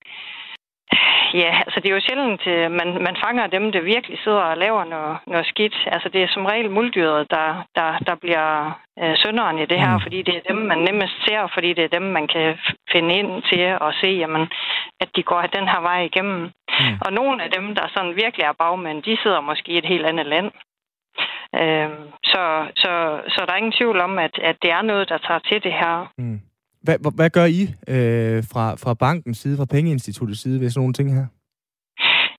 Ja, 1.34 1.52
altså 1.66 1.80
det 1.80 1.88
er 1.88 1.94
jo 1.94 2.06
sjældent, 2.06 2.46
øh, 2.46 2.70
man, 2.70 2.88
man 3.06 3.16
fanger 3.24 3.46
dem, 3.46 3.72
der 3.72 3.80
virkelig 3.80 4.18
sidder 4.24 4.44
og 4.52 4.56
laver 4.56 4.84
noget, 4.84 5.18
noget 5.26 5.46
skidt. 5.46 5.76
Altså 5.86 6.08
det 6.08 6.22
er 6.22 6.28
som 6.28 6.46
regel 6.46 6.70
muldyret, 6.70 7.30
der, 7.30 7.48
der, 7.76 7.98
der 8.08 8.14
bliver 8.14 8.48
øh, 9.00 9.14
sønderen 9.22 9.58
i 9.58 9.66
det 9.66 9.80
her, 9.80 9.94
mm. 9.94 10.02
fordi 10.02 10.22
det 10.22 10.34
er 10.36 10.52
dem, 10.52 10.56
man 10.56 10.78
nemmest 10.78 11.14
ser, 11.24 11.50
fordi 11.54 11.72
det 11.72 11.84
er 11.84 11.98
dem, 11.98 12.02
man 12.02 12.26
kan 12.28 12.58
finde 12.92 13.14
ind 13.14 13.42
til 13.42 13.78
og 13.80 13.92
se, 14.00 14.08
jamen, 14.22 14.48
at 15.00 15.08
de 15.16 15.22
går 15.22 15.40
den 15.42 15.68
her 15.68 15.80
vej 15.80 16.00
igennem. 16.00 16.40
Mm. 16.80 16.96
Og 17.04 17.12
nogle 17.12 17.42
af 17.44 17.50
dem, 17.50 17.74
der 17.74 17.86
sådan 17.94 18.16
virkelig 18.16 18.44
er 18.44 18.52
bagmænd, 18.58 19.02
de 19.02 19.18
sidder 19.22 19.40
måske 19.40 19.72
i 19.72 19.78
et 19.78 19.86
helt 19.92 20.06
andet 20.06 20.26
land. 20.26 20.50
Øh, 21.60 21.90
så, 22.24 22.42
så, 22.76 22.92
så 23.28 23.44
der 23.46 23.52
er 23.52 23.56
ingen 23.62 23.78
tvivl 23.80 24.00
om, 24.00 24.18
at, 24.18 24.38
at 24.38 24.56
det 24.62 24.70
er 24.70 24.82
noget, 24.82 25.08
der 25.08 25.18
tager 25.18 25.40
til 25.48 25.62
det 25.64 25.72
her. 25.72 26.06
Mm. 26.18 26.40
Hvad, 26.82 27.14
hvad 27.16 27.30
gør 27.30 27.44
I 27.44 27.62
øh, 27.88 28.44
fra, 28.52 28.74
fra 28.82 28.94
bankens 28.94 29.38
side, 29.38 29.56
fra 29.56 29.72
pengeinstituttets 29.74 30.40
side 30.40 30.60
ved 30.60 30.70
sådan 30.70 30.80
nogle 30.80 30.94
ting 30.94 31.14
her? 31.14 31.26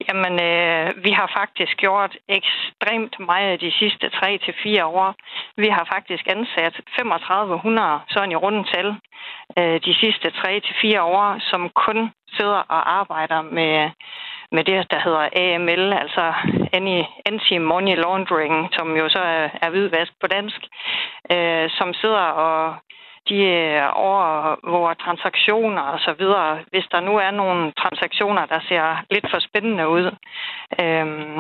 Jamen, 0.08 0.34
øh, 0.50 1.04
vi 1.06 1.12
har 1.12 1.30
faktisk 1.40 1.78
gjort 1.78 2.18
ekstremt 2.38 3.16
meget 3.20 3.62
de 3.62 3.72
sidste 3.80 4.10
3 4.10 4.38
til 4.46 4.54
fire 4.64 4.86
år. 4.86 5.16
Vi 5.58 5.68
har 5.68 5.86
faktisk 5.94 6.24
ansat 6.36 6.74
3500 6.98 8.00
sådan 8.10 8.32
i 8.32 8.36
rundt 8.36 8.68
tal 8.74 8.88
øh, 9.58 9.78
de 9.88 9.94
sidste 10.02 10.28
3 10.32 10.60
til 10.60 10.76
fire 10.82 11.04
år, 11.04 11.28
som 11.52 11.62
kun 11.86 12.10
sidder 12.38 12.62
og 12.76 12.82
arbejder 13.00 13.42
med, 13.42 13.90
med 14.52 14.64
det, 14.64 14.92
der 14.92 15.00
hedder 15.06 15.24
AML, 15.44 15.94
altså 16.04 16.26
Anti-Money 17.30 17.96
Laundering, 18.04 18.70
som 18.78 18.88
jo 18.98 19.10
så 19.10 19.20
er, 19.20 19.50
er 19.62 19.70
hvidvask 19.70 20.12
på 20.22 20.28
dansk, 20.28 20.62
øh, 21.34 21.70
som 21.78 21.94
sidder 21.94 22.26
og 22.48 22.76
de 23.30 23.40
øh, 23.44 23.90
overvåger 23.94 24.94
transaktioner 24.94 25.82
og 25.82 26.00
så 26.00 26.14
videre. 26.20 26.60
Hvis 26.72 26.88
der 26.92 27.00
nu 27.00 27.14
er 27.18 27.32
nogle 27.32 27.72
transaktioner, 27.82 28.46
der 28.46 28.60
ser 28.70 29.04
lidt 29.12 29.28
for 29.32 29.40
spændende 29.40 29.90
ud. 29.90 30.06
Øhm, 30.82 31.38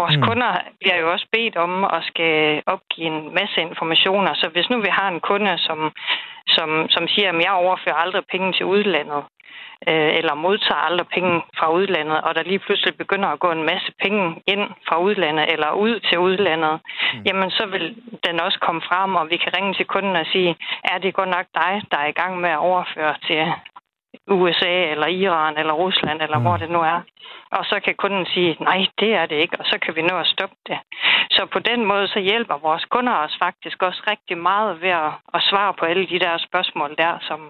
vores 0.00 0.16
mm. 0.16 0.22
kunder 0.22 0.52
bliver 0.80 0.96
jo 1.02 1.12
også 1.12 1.26
bedt 1.32 1.56
om 1.56 1.84
at 1.84 2.02
skal 2.10 2.62
opgive 2.66 3.06
en 3.06 3.34
masse 3.34 3.60
informationer. 3.68 4.32
Så 4.34 4.46
hvis 4.52 4.70
nu 4.70 4.76
vi 4.80 4.92
har 4.98 5.08
en 5.08 5.20
kunde, 5.20 5.58
som, 5.58 5.78
som, 6.56 6.68
som 6.94 7.08
siger, 7.08 7.28
at 7.32 7.42
jeg 7.44 7.52
overfører 7.52 8.02
aldrig 8.04 8.22
penge 8.32 8.52
til 8.52 8.66
udlandet, 8.66 9.22
øh, 9.88 10.10
eller 10.18 10.34
modtager 10.34 10.86
aldrig 10.88 11.08
penge 11.08 11.42
fra 11.58 11.72
udlandet, 11.72 12.20
og 12.20 12.34
der 12.34 12.42
lige 12.42 12.58
pludselig 12.58 12.96
begynder 12.96 13.28
at 13.28 13.40
gå 13.40 13.50
en 13.50 13.64
masse 13.64 13.92
penge 14.02 14.42
ind 14.46 14.64
fra 14.88 14.96
udlandet 15.00 15.52
eller 15.52 15.70
ud 15.72 16.00
til 16.00 16.18
udlandet, 16.18 16.80
mm. 17.14 17.22
jamen 17.26 17.50
så 17.50 17.66
vil 17.66 17.96
den 18.26 18.40
også 18.40 18.58
komme 18.58 18.82
frem, 18.88 19.14
og 19.16 19.30
vi 19.30 19.36
kan 19.36 19.52
ringe 19.56 19.74
til 19.74 19.86
kunden 19.86 20.16
og 20.16 20.26
sige, 20.32 20.56
er 20.84 20.98
det 20.98 21.14
godt 21.14 21.28
nok 21.28 21.46
dig, 21.54 21.82
der 21.90 21.98
er 21.98 22.06
i 22.06 22.18
gang 22.20 22.40
med 22.40 22.50
at 22.50 22.58
overføre 22.58 23.14
til 23.26 23.52
USA 24.28 24.74
eller 24.92 25.06
Iran 25.06 25.58
eller 25.58 25.72
Rusland 25.72 26.22
eller 26.22 26.38
mm. 26.38 26.44
hvor 26.44 26.56
det 26.56 26.70
nu 26.70 26.80
er. 26.80 27.00
Og 27.50 27.64
så 27.64 27.80
kan 27.84 27.94
kunden 27.94 28.26
sige, 28.26 28.56
nej, 28.60 28.86
det 29.00 29.14
er 29.14 29.26
det 29.26 29.36
ikke, 29.36 29.56
og 29.60 29.64
så 29.64 29.78
kan 29.82 29.96
vi 29.96 30.02
nå 30.02 30.16
at 30.18 30.26
stoppe 30.26 30.56
det. 30.66 30.78
Så 31.30 31.46
på 31.46 31.58
den 31.58 31.84
måde 31.84 32.08
så 32.08 32.20
hjælper 32.20 32.56
vores 32.68 32.84
kunder 32.84 33.12
os 33.12 33.36
faktisk 33.38 33.82
også 33.82 34.02
rigtig 34.10 34.38
meget 34.38 34.80
ved 34.82 34.88
at, 34.88 35.12
at 35.34 35.42
svare 35.50 35.74
på 35.74 35.84
alle 35.84 36.06
de 36.06 36.18
der 36.18 36.38
spørgsmål 36.38 36.94
der, 36.98 37.18
som, 37.20 37.40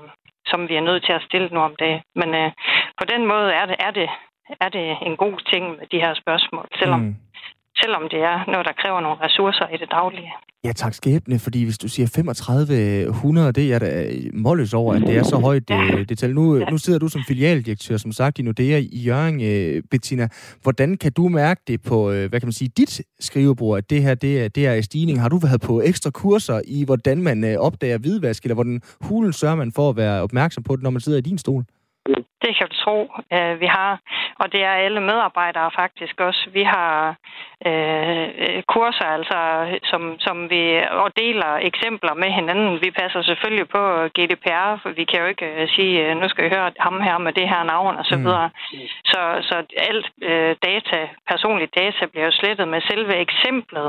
som 0.51 0.69
vi 0.69 0.75
er 0.77 0.89
nødt 0.89 1.05
til 1.05 1.13
at 1.13 1.23
stille 1.29 1.49
nu 1.53 1.61
om 1.61 1.75
dagen. 1.77 2.01
Men 2.21 2.29
øh, 2.35 2.51
på 2.99 3.05
den 3.13 3.27
måde 3.27 3.53
er 3.53 3.67
det, 3.67 3.77
er, 3.79 3.91
det, 3.91 4.09
er 4.61 4.69
det 4.69 4.97
en 5.09 5.17
god 5.17 5.37
ting 5.53 5.65
med 5.79 5.87
de 5.93 6.01
her 6.05 6.15
spørgsmål, 6.15 6.67
selvom, 6.81 7.01
mm 7.01 7.17
selvom 7.81 8.05
det 8.13 8.21
er 8.33 8.39
noget, 8.53 8.67
der 8.67 8.75
kræver 8.83 9.01
nogle 9.01 9.19
ressourcer 9.25 9.67
i 9.75 9.77
det 9.83 9.91
daglige. 9.91 10.33
Ja, 10.65 10.73
tak 10.73 10.95
skæbne, 10.95 11.39
fordi 11.39 11.65
hvis 11.65 11.79
du 11.79 11.89
siger 11.89 12.07
3500, 12.07 13.53
det 13.53 13.73
er 13.75 13.79
da 13.79 14.11
målløs 14.33 14.75
over, 14.75 14.95
at 14.95 15.03
det 15.03 15.17
er 15.17 15.23
så 15.23 15.37
højt 15.37 15.69
det, 15.69 16.09
det 16.09 16.19
tal. 16.19 16.35
Nu, 16.35 16.59
nu 16.71 16.79
sidder 16.79 16.99
du 16.99 17.09
som 17.09 17.23
filialdirektør, 17.29 17.97
som 17.97 18.13
sagt, 18.13 18.39
i 18.39 18.43
Nordea 18.43 18.79
i 18.79 18.99
Jørgen, 19.07 19.41
øh, 19.41 19.83
Bettina. 19.91 20.29
Hvordan 20.63 20.97
kan 20.97 21.13
du 21.13 21.29
mærke 21.29 21.61
det 21.67 21.83
på, 21.89 22.11
øh, 22.11 22.29
hvad 22.29 22.41
kan 22.41 22.47
man 22.47 22.53
sige, 22.53 22.71
dit 22.77 23.03
skrivebord, 23.21 23.79
at 23.79 23.91
det 23.91 24.03
her 24.03 24.15
det 24.15 24.45
er, 24.45 24.49
det 24.49 24.67
er 24.67 24.73
i 24.73 24.83
stigning? 24.83 25.21
Har 25.21 25.29
du 25.29 25.39
været 25.39 25.61
på 25.61 25.81
ekstra 25.81 26.11
kurser 26.11 26.61
i, 26.65 26.85
hvordan 26.85 27.23
man 27.23 27.45
øh, 27.45 27.57
opdager 27.59 27.99
hvidvask, 27.99 28.45
eller 28.45 28.55
hvordan 28.55 28.81
hulen 29.01 29.33
sørger 29.33 29.57
man 29.57 29.73
for 29.77 29.89
at 29.89 29.97
være 29.97 30.23
opmærksom 30.23 30.63
på 30.63 30.77
det, 30.77 30.83
når 30.83 30.91
man 30.91 31.01
sidder 31.01 31.19
i 31.19 31.29
din 31.31 31.39
stol? 31.39 31.65
Det 32.43 32.57
kan 32.59 32.69
du 32.71 32.75
tro, 32.85 32.99
vi 33.63 33.67
har. 33.67 34.01
Og 34.41 34.53
det 34.53 34.63
er 34.65 34.75
alle 34.87 35.01
medarbejdere 35.01 35.71
faktisk 35.81 36.21
også. 36.21 36.51
Vi 36.53 36.63
har 36.63 37.17
øh, 37.67 38.63
kurser, 38.73 39.09
altså, 39.19 39.39
som, 39.91 40.03
som 40.27 40.37
vi 40.51 40.63
og 40.91 41.11
deler 41.17 41.53
eksempler 41.71 42.15
med 42.15 42.31
hinanden. 42.39 42.81
Vi 42.85 42.91
passer 42.91 43.23
selvfølgelig 43.23 43.69
på 43.69 43.83
GDPR, 44.17 44.71
for 44.83 44.91
vi 44.99 45.05
kan 45.05 45.21
jo 45.21 45.27
ikke 45.27 45.49
uh, 45.63 45.69
sige, 45.75 46.15
nu 46.15 46.29
skal 46.29 46.45
I 46.45 46.55
høre 46.57 46.71
ham 46.87 47.01
her 47.01 47.19
med 47.19 47.33
det 47.33 47.49
her 47.49 47.63
navn 47.63 47.97
og 48.01 48.05
så 48.05 48.17
mm. 48.17 48.25
videre. 48.25 48.51
Mm. 48.73 48.79
Så, 49.11 49.21
så 49.49 49.57
alt 49.89 50.07
øh, 50.23 50.57
data, 50.69 50.99
personligt 51.31 51.75
data 51.75 52.07
bliver 52.07 52.27
jo 52.27 52.33
slettet, 52.41 52.69
med 52.69 52.81
selve 52.91 53.15
eksemplet 53.27 53.89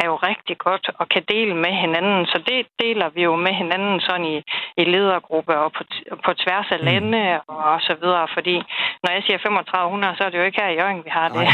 er 0.00 0.06
jo 0.10 0.16
rigtig 0.16 0.58
godt 0.58 0.90
og 1.00 1.08
kan 1.08 1.22
dele 1.28 1.54
med 1.64 1.72
hinanden. 1.84 2.26
Så 2.26 2.38
det 2.48 2.66
deler 2.84 3.08
vi 3.14 3.22
jo 3.22 3.36
med 3.36 3.54
hinanden 3.62 4.00
sådan 4.00 4.26
i, 4.34 4.36
i 4.76 4.84
ledergrupper 4.84 5.54
og 5.54 5.72
på, 5.72 5.82
på 6.24 6.30
tværs 6.42 6.68
af 6.70 6.78
mm. 6.80 6.84
lande 6.84 7.20
mm. 7.20 7.54
og 7.54 7.80
så 7.80 7.94
videre. 8.02 8.26
Fordi 8.34 8.56
når 9.02 9.10
jeg 9.14 9.22
siger 9.26 9.38
3500, 9.38 10.16
så 10.18 10.24
er 10.24 10.30
det 10.30 10.38
jo 10.38 10.46
ikke 10.48 10.60
her 10.62 10.70
i 10.70 10.78
Jørgen, 10.80 11.04
vi 11.04 11.10
har 11.18 11.28
det. 11.28 11.46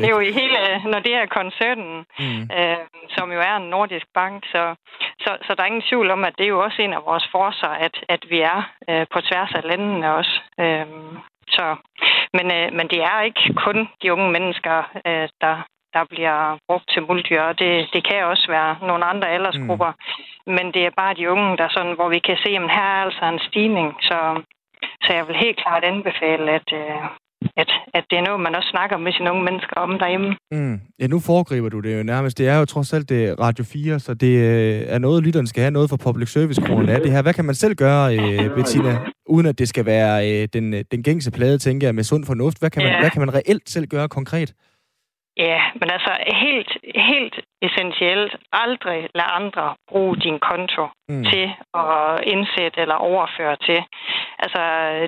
det 0.00 0.06
er 0.10 0.16
jo 0.17 0.17
i 0.20 0.32
hele, 0.32 0.58
når 0.92 1.00
det 1.00 1.14
er 1.14 1.26
koncernen, 1.26 2.06
mm. 2.18 2.42
øh, 2.58 2.84
som 3.08 3.32
jo 3.32 3.40
er 3.40 3.56
en 3.56 3.70
nordisk 3.70 4.06
bank, 4.14 4.46
så, 4.52 4.74
så, 5.20 5.30
så 5.46 5.54
der 5.54 5.62
er 5.62 5.66
ingen 5.72 5.88
tvivl 5.90 6.10
om, 6.10 6.24
at 6.24 6.34
det 6.38 6.44
er 6.44 6.54
jo 6.56 6.64
også 6.64 6.82
en 6.82 6.92
af 6.92 7.04
vores 7.06 7.28
forser, 7.32 7.68
at, 7.68 8.04
at 8.08 8.22
vi 8.30 8.40
er 8.40 8.70
øh, 8.90 9.06
på 9.12 9.20
tværs 9.20 9.52
af 9.54 9.64
landene 9.64 10.14
også. 10.14 10.40
Øh, 10.60 10.86
så, 11.48 11.76
men, 12.32 12.46
øh, 12.56 12.72
men 12.72 12.86
det 12.88 13.00
er 13.02 13.20
ikke 13.20 13.54
kun 13.64 13.88
de 14.02 14.12
unge 14.12 14.30
mennesker, 14.30 14.76
øh, 15.06 15.28
der, 15.40 15.56
der 15.94 16.04
bliver 16.04 16.58
brugt 16.68 16.88
til 16.92 17.02
muldyr. 17.02 17.52
Det, 17.52 17.88
det 17.92 18.02
kan 18.08 18.24
også 18.24 18.46
være 18.48 18.76
nogle 18.82 19.04
andre 19.04 19.28
aldersgrupper, 19.28 19.92
mm. 20.46 20.52
men 20.56 20.66
det 20.74 20.82
er 20.86 20.90
bare 20.96 21.14
de 21.14 21.30
unge, 21.30 21.56
der 21.56 21.68
sådan, 21.68 21.94
hvor 21.94 22.08
vi 22.08 22.18
kan 22.18 22.36
se, 22.44 22.50
at 22.50 22.70
her 22.76 22.88
er 22.94 23.02
altså 23.06 23.24
en 23.24 23.40
stigning. 23.48 23.96
Så, 24.00 24.42
så 25.04 25.12
jeg 25.12 25.28
vil 25.28 25.36
helt 25.36 25.60
klart 25.62 25.84
anbefale, 25.84 26.50
at, 26.52 26.72
øh, 26.72 27.02
at, 27.56 27.70
at 27.94 28.04
det 28.10 28.18
er 28.18 28.24
noget, 28.26 28.40
man 28.40 28.54
også 28.54 28.70
snakker 28.70 28.96
med 28.96 29.12
sine 29.12 29.30
unge 29.32 29.44
mennesker 29.44 29.76
om 29.76 29.98
derhjemme. 29.98 30.36
Mm. 30.52 30.80
Ja, 31.00 31.06
nu 31.06 31.18
foregriber 31.20 31.68
du 31.68 31.80
det 31.80 31.98
jo 31.98 32.02
nærmest. 32.02 32.38
Det 32.38 32.48
er 32.48 32.58
jo 32.58 32.64
trods 32.64 32.92
alt 32.92 33.08
det 33.08 33.40
Radio 33.40 33.64
4, 33.64 33.98
så 33.98 34.14
det 34.14 34.34
øh, 34.38 34.94
er 34.94 34.98
noget, 34.98 35.24
lytterne 35.24 35.48
skal 35.48 35.62
have 35.62 35.70
noget 35.70 35.90
for 35.90 35.96
public 35.96 36.28
service 36.28 36.62
kronen 36.66 36.88
af 36.88 37.00
det 37.00 37.10
her. 37.12 37.22
Hvad 37.22 37.34
kan 37.34 37.44
man 37.44 37.54
selv 37.54 37.74
gøre, 37.74 38.16
øh, 38.16 38.54
Bettina, 38.54 38.92
uden 39.26 39.46
at 39.46 39.58
det 39.58 39.68
skal 39.68 39.86
være 39.86 40.14
øh, 40.30 40.48
den, 40.52 40.84
den 40.92 41.02
gængse 41.02 41.30
plade, 41.32 41.58
tænker 41.58 41.86
jeg, 41.86 41.94
med 41.94 42.04
sund 42.04 42.24
fornuft? 42.24 42.58
Hvad 42.58 42.70
kan, 42.70 42.82
man, 42.82 42.92
ja. 42.92 43.00
hvad 43.00 43.10
kan 43.10 43.20
man 43.20 43.34
reelt 43.34 43.70
selv 43.70 43.86
gøre 43.86 44.08
konkret? 44.08 44.54
Ja, 45.36 45.60
men 45.80 45.90
altså 45.96 46.12
helt, 46.44 46.70
helt 47.10 47.34
essentielt, 47.62 48.36
aldrig 48.52 49.08
lad 49.14 49.28
andre 49.40 49.74
bruge 49.90 50.16
din 50.16 50.38
konto 50.38 50.84
mm. 51.08 51.24
til 51.24 51.44
at 51.74 52.20
indsætte 52.32 52.80
eller 52.80 52.94
overføre 52.94 53.56
til. 53.56 53.80
Altså, 54.44 54.60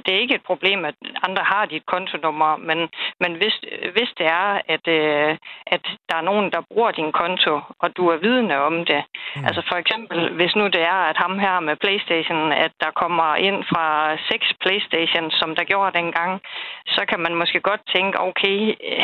det 0.04 0.10
er 0.14 0.20
ikke 0.24 0.34
et 0.34 0.48
problem, 0.50 0.84
at 0.84 0.94
andre 1.26 1.44
har 1.52 1.64
dit 1.66 1.86
kontonummer, 1.86 2.56
men, 2.56 2.78
men 3.20 3.32
hvis, 3.40 3.56
hvis 3.94 4.10
det 4.18 4.26
er, 4.26 4.48
at, 4.74 4.84
øh, 4.88 5.36
at 5.66 5.82
der 6.08 6.16
er 6.16 6.28
nogen, 6.30 6.50
der 6.54 6.68
bruger 6.70 6.90
din 6.90 7.12
konto, 7.12 7.60
og 7.82 7.96
du 7.96 8.08
er 8.08 8.16
vidne 8.16 8.56
om 8.58 8.84
det. 8.90 9.02
Mm. 9.36 9.44
Altså 9.44 9.62
for 9.68 9.76
eksempel, 9.82 10.34
hvis 10.38 10.56
nu 10.56 10.64
det 10.66 10.82
er, 10.94 11.00
at 11.10 11.16
ham 11.16 11.38
her 11.38 11.60
med 11.60 11.76
Playstation, 11.76 12.52
at 12.52 12.72
der 12.80 12.90
kommer 13.02 13.34
ind 13.34 13.58
fra 13.70 14.16
seks 14.30 14.46
Playstation, 14.62 15.30
som 15.30 15.56
der 15.56 15.64
gjorde 15.64 15.98
dengang, 15.98 16.40
så 16.86 17.02
kan 17.08 17.20
man 17.20 17.34
måske 17.34 17.60
godt 17.60 17.82
tænke, 17.94 18.20
okay, 18.20 18.58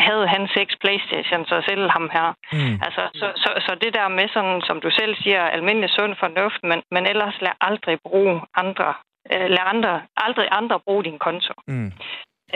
havde 0.07 0.27
han 0.27 0.49
seks 0.57 0.73
Playstation, 0.83 1.45
så 1.45 1.55
selv 1.69 1.89
ham 1.89 2.09
her. 2.17 2.27
Mm. 2.53 2.75
Altså, 2.85 3.03
så, 3.13 3.27
så, 3.43 3.51
så 3.65 3.71
det 3.83 3.93
der 3.93 4.07
med 4.07 4.27
sådan, 4.35 4.61
som 4.67 4.77
du 4.81 4.89
selv 4.99 5.15
siger, 5.23 5.41
almindelig 5.41 5.89
sund 5.89 6.15
fornuft, 6.23 6.61
men, 6.63 6.79
men 6.91 7.03
ellers 7.11 7.37
lad 7.41 7.55
aldrig 7.61 7.97
bruge 8.07 8.41
andre 8.55 8.93
øh, 9.33 9.49
lad 9.55 9.63
andre, 9.73 10.01
aldrig 10.17 10.47
andre 10.51 10.79
bruge 10.85 11.03
din 11.03 11.19
konto. 11.19 11.53
Mm. 11.67 11.91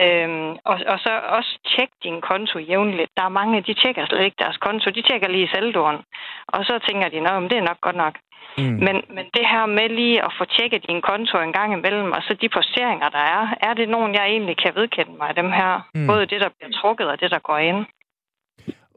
Øhm, 0.00 0.50
og, 0.70 0.76
og 0.92 0.98
så 0.98 1.12
også 1.38 1.52
tjek 1.70 1.90
din 2.04 2.20
konto 2.20 2.58
jævnligt. 2.58 3.10
Der 3.16 3.24
er 3.24 3.38
mange, 3.40 3.62
de 3.62 3.74
tjekker 3.74 4.06
slet 4.06 4.24
ikke 4.24 4.42
deres 4.44 4.56
konto. 4.56 4.90
De 4.90 5.02
tjekker 5.02 5.28
lige 5.28 5.48
saldoen. 5.54 5.98
Og 6.46 6.64
så 6.64 6.78
tænker 6.86 7.08
de, 7.08 7.16
at 7.16 7.50
det 7.50 7.58
er 7.58 7.68
nok 7.70 7.80
godt 7.80 7.96
nok. 7.96 8.14
Mm. 8.58 8.64
Men, 8.86 8.96
men 9.14 9.24
det 9.36 9.46
her 9.52 9.66
med 9.66 9.88
lige 9.88 10.24
at 10.24 10.32
få 10.38 10.44
tjekket 10.44 10.86
din 10.88 11.00
konto 11.02 11.38
en 11.38 11.52
gang 11.52 11.72
imellem, 11.72 12.12
og 12.12 12.22
så 12.22 12.34
de 12.34 12.48
posteringer, 12.48 13.08
der 13.08 13.24
er, 13.36 13.54
er 13.60 13.74
det 13.74 13.88
nogen, 13.88 14.14
jeg 14.14 14.26
egentlig 14.26 14.56
kan 14.56 14.72
vedkende 14.74 15.12
mig 15.18 15.36
dem 15.36 15.50
her? 15.52 15.88
Mm. 15.94 16.06
Både 16.06 16.26
det, 16.26 16.40
der 16.40 16.48
bliver 16.56 16.72
trukket, 16.80 17.06
og 17.08 17.20
det, 17.20 17.30
der 17.30 17.38
går 17.38 17.58
ind. 17.58 17.86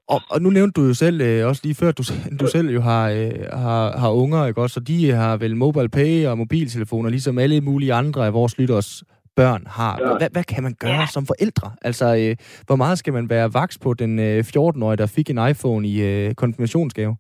Og, 0.08 0.22
og 0.30 0.42
nu 0.42 0.50
nævnte 0.50 0.82
du 0.82 0.88
jo 0.88 0.94
selv, 0.94 1.22
øh, 1.22 1.48
også 1.48 1.62
lige 1.64 1.76
før, 1.76 1.92
du, 1.92 2.04
du 2.40 2.48
selv 2.48 2.70
jo 2.70 2.82
har, 2.82 3.10
øh, 3.10 3.32
har, 3.54 3.98
har 3.98 4.12
unger, 4.12 4.46
ikke 4.46 4.62
også? 4.62 4.74
Så 4.74 4.80
de 4.80 5.12
har 5.12 5.38
vel 5.38 5.56
mobile 5.56 5.90
pay 5.90 6.28
og 6.28 6.38
mobiltelefoner, 6.38 7.10
ligesom 7.10 7.38
alle 7.38 7.62
mulige 7.62 7.94
andre 7.94 8.26
af 8.26 8.34
vores 8.34 8.58
lytteres 8.58 9.04
børn 9.36 9.64
har. 9.68 10.00
Ja. 10.02 10.18
Hvad, 10.18 10.28
hvad 10.32 10.44
kan 10.44 10.64
man 10.64 10.74
gøre 10.80 11.00
ja. 11.00 11.08
som 11.14 11.26
forældre? 11.26 11.72
Altså, 11.82 12.16
øh, 12.16 12.36
hvor 12.66 12.76
meget 12.76 13.00
skal 13.00 13.14
man 13.14 13.30
være 13.30 13.54
vaks 13.54 13.78
på 13.78 13.94
den 13.94 14.20
øh, 14.20 14.46
14-årige, 14.48 14.98
der 14.98 15.06
fik 15.06 15.30
en 15.30 15.50
iPhone 15.50 15.88
i 15.88 16.02
øh, 16.02 16.34
konfirmationsgave? 16.34 17.16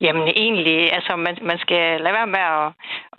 Jamen 0.00 0.28
egentlig, 0.28 0.92
altså 0.92 1.16
man, 1.16 1.38
man 1.42 1.58
skal 1.58 2.00
lade 2.00 2.14
være 2.14 2.32
med 2.36 2.44
at, 2.58 2.68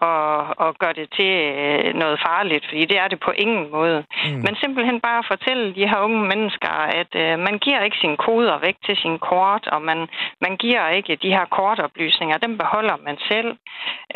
at, 0.09 0.67
at 0.67 0.79
gøre 0.79 0.93
det 0.93 1.07
til 1.17 1.31
øh, 1.59 1.93
noget 1.93 2.19
farligt, 2.27 2.65
fordi 2.69 2.85
det 2.85 2.97
er 2.97 3.07
det 3.07 3.19
på 3.19 3.31
ingen 3.31 3.71
måde. 3.71 4.05
Mm. 4.25 4.41
Men 4.45 4.55
simpelthen 4.55 5.01
bare 5.01 5.23
fortælle 5.27 5.75
de 5.75 5.87
her 5.89 5.99
unge 5.99 6.23
mennesker, 6.33 6.75
at 7.01 7.11
uh, 7.23 7.39
man 7.47 7.55
giver 7.65 7.81
ikke 7.83 7.97
sine 8.01 8.17
koder 8.17 8.57
væk 8.59 8.75
til 8.85 8.95
sin 8.97 9.19
kort, 9.19 9.67
og 9.67 9.81
man, 9.81 10.07
man 10.41 10.57
giver 10.57 10.89
ikke 10.89 11.15
de 11.15 11.29
her 11.37 11.45
kortoplysninger, 11.45 12.37
dem 12.37 12.57
beholder 12.57 12.97
man 13.07 13.17
selv. 13.31 13.49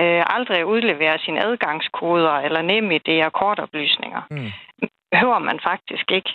Uh, 0.01 0.35
aldrig 0.35 0.65
udlevere 0.65 1.19
sine 1.19 1.43
adgangskoder 1.43 2.35
eller 2.45 2.61
nemme 2.61 2.99
idéer 2.99 3.29
kortoplysninger. 3.29 4.21
Mm. 4.31 4.51
Behøver 5.11 5.39
man 5.39 5.59
faktisk 5.63 6.11
ikke. 6.11 6.31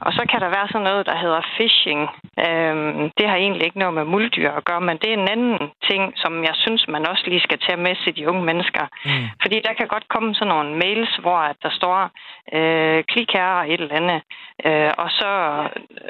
Og 0.00 0.12
så 0.12 0.22
kan 0.30 0.40
der 0.40 0.48
være 0.56 0.68
sådan 0.68 0.88
noget, 0.90 1.06
der 1.06 1.16
hedder 1.24 1.40
phishing. 1.54 2.02
Øhm, 2.46 3.10
det 3.18 3.28
har 3.28 3.36
egentlig 3.36 3.64
ikke 3.64 3.78
noget 3.78 3.94
med 3.94 4.04
muldyr 4.04 4.50
at 4.50 4.64
gøre, 4.64 4.80
men 4.80 4.96
det 5.02 5.08
er 5.10 5.18
en 5.18 5.32
anden 5.34 5.58
ting, 5.90 6.02
som 6.16 6.32
jeg 6.48 6.54
synes, 6.64 6.88
man 6.88 7.08
også 7.08 7.24
lige 7.26 7.46
skal 7.46 7.58
tage 7.66 7.80
med 7.86 7.94
til 8.04 8.16
de 8.16 8.28
unge 8.30 8.44
mennesker. 8.44 8.84
Mm. 9.04 9.26
Fordi 9.42 9.56
der 9.66 9.72
kan 9.78 9.88
godt 9.88 10.08
komme 10.08 10.34
sådan 10.34 10.52
nogle 10.54 10.76
mails, 10.82 11.16
hvor 11.22 11.38
at 11.50 11.56
der 11.62 11.72
står, 11.78 12.10
øh, 12.56 13.04
klik 13.12 13.30
her 13.32 13.50
og 13.60 13.70
et 13.72 13.80
eller 13.80 14.00
andet, 14.00 14.20
øh, 14.66 14.90
og 15.02 15.10
så 15.10 15.30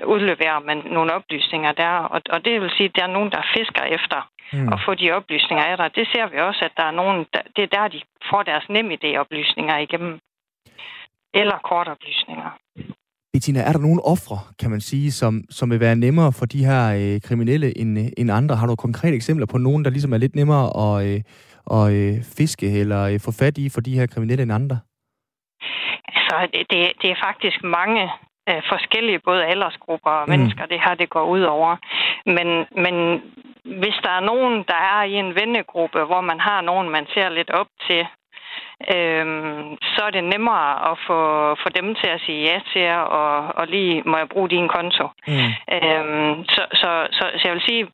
udleverer 0.04 0.61
man 0.68 0.78
nogle 0.97 1.12
oplysninger 1.12 1.73
der. 1.73 1.95
Og, 2.14 2.21
og 2.30 2.45
det 2.45 2.61
vil 2.61 2.71
sige, 2.76 2.88
at 2.88 2.97
der 2.97 3.02
er 3.02 3.16
nogen, 3.16 3.30
der 3.30 3.50
fisker 3.57 3.85
efter 3.85 4.21
mm. 4.52 4.73
at 4.73 4.78
få 4.85 4.95
de 4.95 5.12
oplysninger 5.12 5.64
af 5.64 5.76
dig. 5.76 5.95
Det 5.95 6.09
ser 6.12 6.26
vi 6.26 6.38
også, 6.38 6.64
at 6.64 6.73
der 6.76 6.85
er 6.85 6.90
nogen, 7.00 7.26
der, 7.33 7.42
det 7.57 7.62
er 7.62 7.78
der, 7.78 7.88
de 7.88 8.00
får 8.30 8.42
deres 8.42 8.68
nem 8.68 8.90
idé-oplysninger 8.90 9.76
igennem. 9.76 10.21
Eller 11.35 11.59
kortoplysninger. 11.59 12.50
Bettina, 13.38 13.61
er 13.68 13.73
der 13.73 13.87
nogle 13.88 14.02
ofre, 14.14 14.38
kan 14.61 14.71
man 14.71 14.80
sige, 14.80 15.09
som, 15.21 15.33
som 15.50 15.71
vil 15.71 15.80
være 15.80 15.97
nemmere 15.97 16.30
for 16.38 16.47
de 16.54 16.64
her 16.68 16.83
øh, 17.00 17.21
kriminelle 17.28 17.68
end, 17.80 17.90
end 18.18 18.30
andre? 18.40 18.54
Har 18.61 18.66
du 18.66 18.76
konkrete 18.76 19.16
eksempler 19.21 19.47
på 19.47 19.59
nogen, 19.59 19.85
der 19.85 19.90
ligesom 19.90 20.12
er 20.12 20.18
lidt 20.25 20.35
nemmere 20.40 20.66
at, 20.85 20.95
øh, 21.09 21.21
at 21.76 21.85
øh, 21.99 22.14
fiske 22.38 22.66
eller 22.80 23.02
øh, 23.11 23.21
få 23.26 23.30
fat 23.40 23.59
i 23.59 23.66
for 23.75 23.80
de 23.87 23.99
her 23.99 24.07
kriminelle 24.12 24.42
end 24.42 24.52
andre? 24.61 24.76
Altså, 26.09 26.37
det, 26.71 26.80
det 27.02 27.09
er 27.11 27.25
faktisk 27.28 27.59
mange 27.78 28.02
øh, 28.49 28.62
forskellige, 28.73 29.21
både 29.28 29.47
aldersgrupper 29.52 30.14
og 30.21 30.25
mm. 30.26 30.30
mennesker, 30.33 30.66
det 30.66 30.80
her 30.85 30.95
det 30.95 31.09
går 31.16 31.26
ud 31.35 31.42
over. 31.57 31.71
Men, 32.37 32.49
men 32.85 32.95
hvis 33.83 33.97
der 34.04 34.12
er 34.18 34.28
nogen, 34.30 34.54
der 34.71 34.80
er 34.95 35.02
i 35.12 35.14
en 35.25 35.35
vennegruppe, 35.40 36.00
hvor 36.11 36.23
man 36.30 36.40
har 36.49 36.61
nogen, 36.71 36.88
man 36.97 37.07
ser 37.14 37.28
lidt 37.28 37.50
op 37.50 37.71
til, 37.87 38.00
øhm, 38.94 39.76
så 39.94 40.00
er 40.06 40.12
det 40.16 40.25
nemmere 40.35 40.90
at 40.90 40.97
få, 41.08 41.18
få 41.62 41.68
dem 41.78 41.87
til 42.00 42.11
at 42.16 42.23
sige 42.26 42.40
ja 42.49 42.56
til 42.70 42.82
jer, 42.82 43.02
og, 43.20 43.32
og 43.58 43.64
lige 43.75 44.02
må 44.11 44.16
jeg 44.16 44.28
bruge 44.32 44.50
din 44.54 44.68
konto. 44.76 45.06
Mm. 45.28 45.50
Øhm, 45.76 46.35
så, 46.54 46.62
så, 46.80 46.90
så, 47.16 47.25
så 47.38 47.44
jeg 47.49 47.54
vil 47.54 47.68
sige, 47.68 47.85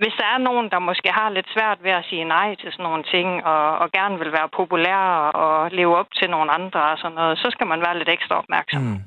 hvis 0.00 0.14
der 0.20 0.26
er 0.34 0.38
nogen, 0.48 0.66
der 0.72 0.78
måske 0.78 1.08
har 1.18 1.28
lidt 1.30 1.48
svært 1.54 1.78
ved 1.86 1.90
at 1.90 2.06
sige 2.10 2.24
nej 2.24 2.48
til 2.54 2.72
sådan 2.72 2.86
nogle 2.88 3.04
ting, 3.14 3.28
og, 3.52 3.78
og 3.82 3.86
gerne 3.98 4.18
vil 4.18 4.32
være 4.38 4.54
populær 4.60 5.02
og 5.44 5.70
leve 5.70 5.96
op 6.00 6.10
til 6.18 6.30
nogle 6.30 6.50
andre 6.58 6.82
og 6.92 6.98
sådan 6.98 7.18
noget, 7.20 7.38
så 7.38 7.48
skal 7.54 7.66
man 7.66 7.80
være 7.80 7.98
lidt 7.98 8.08
ekstra 8.08 8.34
opmærksom. 8.42 8.82
Mm. 8.82 9.00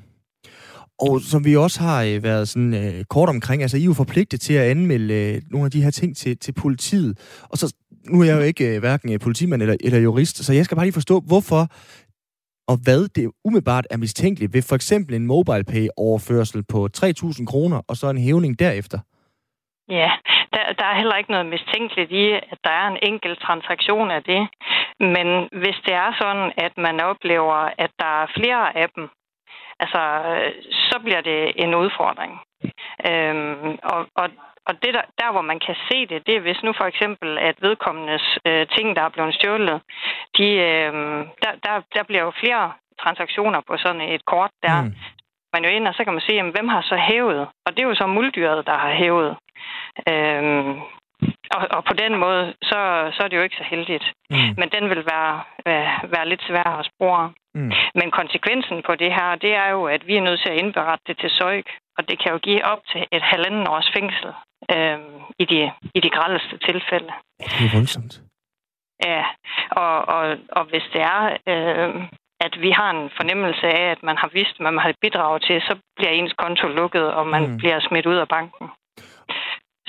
Og 1.06 1.20
som 1.20 1.44
vi 1.44 1.56
også 1.56 1.78
har 1.82 2.02
øh, 2.02 2.22
været 2.22 2.48
sådan 2.48 2.74
øh, 2.74 3.04
kort 3.04 3.28
omkring, 3.28 3.62
altså 3.62 3.76
I 3.76 3.82
er 3.82 3.92
jo 3.92 4.02
forpligtet 4.04 4.40
til 4.40 4.54
at 4.54 4.70
anmelde 4.70 5.14
øh, 5.14 5.42
nogle 5.50 5.64
af 5.64 5.70
de 5.70 5.82
her 5.82 5.90
ting 5.90 6.16
til, 6.16 6.38
til 6.38 6.52
politiet. 6.52 7.12
Og 7.50 7.58
så, 7.58 7.74
nu 8.04 8.20
er 8.20 8.26
jeg 8.26 8.36
jo 8.36 8.42
ikke 8.42 8.74
øh, 8.74 8.80
hverken 8.80 9.12
øh, 9.12 9.20
politimand 9.20 9.62
eller, 9.62 9.76
eller 9.84 9.98
jurist, 9.98 10.44
så 10.44 10.52
jeg 10.52 10.64
skal 10.64 10.76
bare 10.76 10.86
lige 10.86 11.00
forstå, 11.00 11.20
hvorfor 11.20 11.62
og 12.70 12.76
hvad 12.84 13.08
det 13.16 13.30
umiddelbart 13.44 13.86
er 13.90 13.96
mistænkeligt 13.96 14.54
ved 14.54 14.62
for 14.68 14.74
eksempel 14.74 15.14
en 15.14 15.26
mobile 15.26 15.64
pay 15.72 15.86
overførsel 15.96 16.64
på 16.72 16.88
3.000 16.96 17.46
kroner 17.52 17.80
og 17.88 17.94
så 17.96 18.06
en 18.10 18.24
hævning 18.26 18.58
derefter. 18.58 18.98
Ja, 19.88 20.10
der, 20.54 20.62
der 20.78 20.86
er 20.90 20.96
heller 21.00 21.16
ikke 21.16 21.30
noget 21.30 21.46
mistænkeligt 21.46 22.10
i, 22.10 22.24
at 22.52 22.58
der 22.64 22.74
er 22.80 22.86
en 22.88 22.98
enkelt 23.02 23.38
transaktion 23.46 24.10
af 24.10 24.22
det. 24.22 24.42
Men 25.14 25.28
hvis 25.60 25.78
det 25.86 25.94
er 26.04 26.10
sådan, 26.20 26.52
at 26.66 26.74
man 26.86 27.00
oplever, 27.00 27.58
at 27.84 27.90
der 27.98 28.12
er 28.22 28.32
flere 28.38 28.76
af 28.82 28.88
dem, 28.96 29.04
altså, 29.82 30.02
øh, 30.32 30.52
så 30.88 30.96
bliver 31.04 31.22
det 31.30 31.40
en 31.64 31.74
udfordring. 31.74 32.32
Øhm, 33.10 33.70
og, 33.92 34.00
og, 34.20 34.28
og 34.68 34.72
det 34.82 34.94
der, 34.94 35.02
der, 35.20 35.32
hvor 35.32 35.40
man 35.40 35.60
kan 35.66 35.76
se 35.88 36.06
det, 36.06 36.26
det 36.26 36.36
er 36.36 36.40
hvis 36.40 36.62
nu 36.62 36.72
for 36.76 36.84
eksempel, 36.84 37.38
at 37.38 37.56
vedkommendes 37.62 38.38
øh, 38.46 38.66
ting, 38.76 38.96
der 38.96 39.02
er 39.02 39.08
blevet 39.08 39.34
stjålet, 39.34 39.80
de, 40.38 40.48
øh, 40.68 40.92
der, 41.42 41.52
der, 41.64 41.74
der 41.94 42.02
bliver 42.08 42.22
jo 42.22 42.32
flere 42.42 42.72
transaktioner 43.02 43.60
på 43.68 43.76
sådan 43.76 44.00
et 44.00 44.24
kort 44.24 44.50
der. 44.62 44.82
Mm. 44.82 44.94
Man 45.52 45.64
jo 45.64 45.70
ind, 45.70 45.88
og 45.88 45.94
så 45.94 46.04
kan 46.04 46.12
man 46.12 46.22
se, 46.26 46.34
jamen, 46.34 46.52
hvem 46.52 46.68
har 46.68 46.82
så 46.82 46.96
hævet? 46.96 47.48
Og 47.66 47.70
det 47.72 47.80
er 47.82 47.88
jo 47.88 47.94
så 47.94 48.06
muldyret, 48.06 48.66
der 48.66 48.76
har 48.84 48.92
hævet. 48.92 49.36
Øhm, 50.10 50.80
og, 51.56 51.62
og 51.76 51.84
på 51.84 51.94
den 52.02 52.12
måde, 52.24 52.54
så, 52.62 52.80
så 53.14 53.20
er 53.22 53.28
det 53.28 53.36
jo 53.36 53.42
ikke 53.42 53.60
så 53.60 53.66
heldigt. 53.72 54.06
Mm. 54.30 54.36
Men 54.60 54.68
den 54.76 54.84
vil 54.92 55.02
være, 55.12 55.34
være, 55.66 55.90
være 56.14 56.28
lidt 56.28 56.42
svær 56.48 56.68
at 56.78 56.88
spore. 56.90 57.32
Mm. 57.54 57.72
Men 57.94 58.10
konsekvensen 58.10 58.82
på 58.86 58.94
det 58.94 59.12
her, 59.18 59.34
det 59.34 59.52
er 59.54 59.68
jo, 59.70 59.84
at 59.84 60.06
vi 60.06 60.16
er 60.16 60.26
nødt 60.28 60.40
til 60.40 60.50
at 60.52 60.60
indberette 60.62 61.04
det 61.06 61.18
til 61.18 61.30
SØIK, 61.30 61.68
og 61.98 62.08
det 62.08 62.18
kan 62.18 62.32
jo 62.32 62.38
give 62.38 62.64
op 62.64 62.82
til 62.92 63.06
et 63.12 63.22
halvanden 63.22 63.68
års 63.68 63.90
fængsel 63.96 64.30
øh, 64.74 64.98
i, 65.38 65.44
de, 65.44 65.72
i 65.94 66.00
de 66.00 66.10
grældeste 66.10 66.58
tilfælde. 66.58 67.12
Det 67.38 67.64
er 67.66 67.76
voldsomt. 67.76 68.14
Ja, 69.04 69.24
og, 69.70 70.08
og, 70.16 70.36
og 70.52 70.64
hvis 70.64 70.86
det 70.92 71.02
er, 71.02 71.22
øh, 71.52 71.90
at 72.46 72.54
vi 72.60 72.70
har 72.70 72.90
en 72.90 73.10
fornemmelse 73.18 73.66
af, 73.66 73.90
at 73.94 74.02
man 74.02 74.16
har 74.16 74.30
vidst, 74.32 74.56
hvad 74.60 74.72
man 74.72 74.84
har 74.84 74.94
bidraget 75.00 75.42
til, 75.42 75.60
så 75.60 75.74
bliver 75.96 76.10
ens 76.10 76.32
konto 76.32 76.66
lukket, 76.68 77.06
og 77.18 77.26
man 77.26 77.42
mm. 77.46 77.56
bliver 77.56 77.80
smidt 77.80 78.06
ud 78.06 78.18
af 78.24 78.28
banken. 78.28 78.66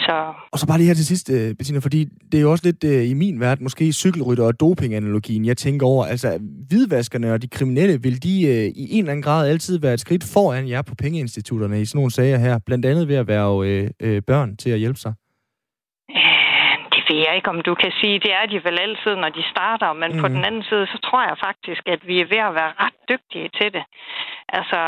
Så... 0.05 0.33
Og 0.51 0.59
så 0.59 0.67
bare 0.67 0.77
lige 0.77 0.87
her 0.87 0.93
til 0.93 1.05
sidst, 1.05 1.29
øh, 1.29 1.55
Bettina, 1.55 1.79
fordi 1.79 2.05
det 2.31 2.37
er 2.37 2.41
jo 2.41 2.51
også 2.51 2.65
lidt 2.65 2.83
øh, 2.83 3.09
i 3.09 3.13
min 3.13 3.39
verden, 3.39 3.63
måske 3.63 3.93
cykelrytter 3.93 4.43
og 4.43 4.59
dopinganalogien, 4.59 5.45
jeg 5.45 5.57
tænker 5.57 5.87
over. 5.87 6.05
Altså, 6.05 6.39
hvidvaskerne 6.67 7.33
og 7.33 7.41
de 7.41 7.47
kriminelle, 7.47 8.01
vil 8.01 8.23
de 8.23 8.47
øh, 8.47 8.65
i 8.65 8.93
en 8.93 8.99
eller 8.99 9.11
anden 9.11 9.23
grad 9.23 9.49
altid 9.49 9.79
være 9.79 9.93
et 9.93 9.99
skridt 9.99 10.23
foran 10.23 10.69
jer 10.69 10.81
på 10.81 10.95
pengeinstitutterne 10.95 11.81
i 11.81 11.85
sådan 11.85 11.97
nogle 11.97 12.11
sager 12.11 12.37
her, 12.37 12.59
blandt 12.65 12.85
andet 12.85 13.07
ved 13.07 13.15
at 13.15 13.27
være 13.27 13.67
øh, 13.67 13.89
øh, 13.99 14.21
børn 14.27 14.57
til 14.57 14.69
at 14.69 14.79
hjælpe 14.79 14.99
sig? 14.99 15.13
Ved 17.11 17.19
jeg 17.25 17.35
ikke, 17.35 17.49
om 17.55 17.61
du 17.61 17.73
kan 17.75 17.91
sige. 17.99 18.19
Det 18.25 18.33
er 18.39 18.45
de 18.45 18.63
vel 18.67 18.77
altid, 18.85 19.15
når 19.15 19.29
de 19.29 19.43
starter, 19.53 19.93
men 19.93 20.11
mm. 20.11 20.21
på 20.21 20.27
den 20.27 20.45
anden 20.47 20.63
side, 20.63 20.85
så 20.93 20.97
tror 21.05 21.21
jeg 21.29 21.37
faktisk, 21.47 21.83
at 21.93 22.01
vi 22.09 22.15
er 22.21 22.31
ved 22.33 22.41
at 22.49 22.55
være 22.59 22.73
ret 22.83 22.97
dygtige 23.11 23.49
til 23.59 23.69
det. 23.75 23.83
Altså, 24.57 24.79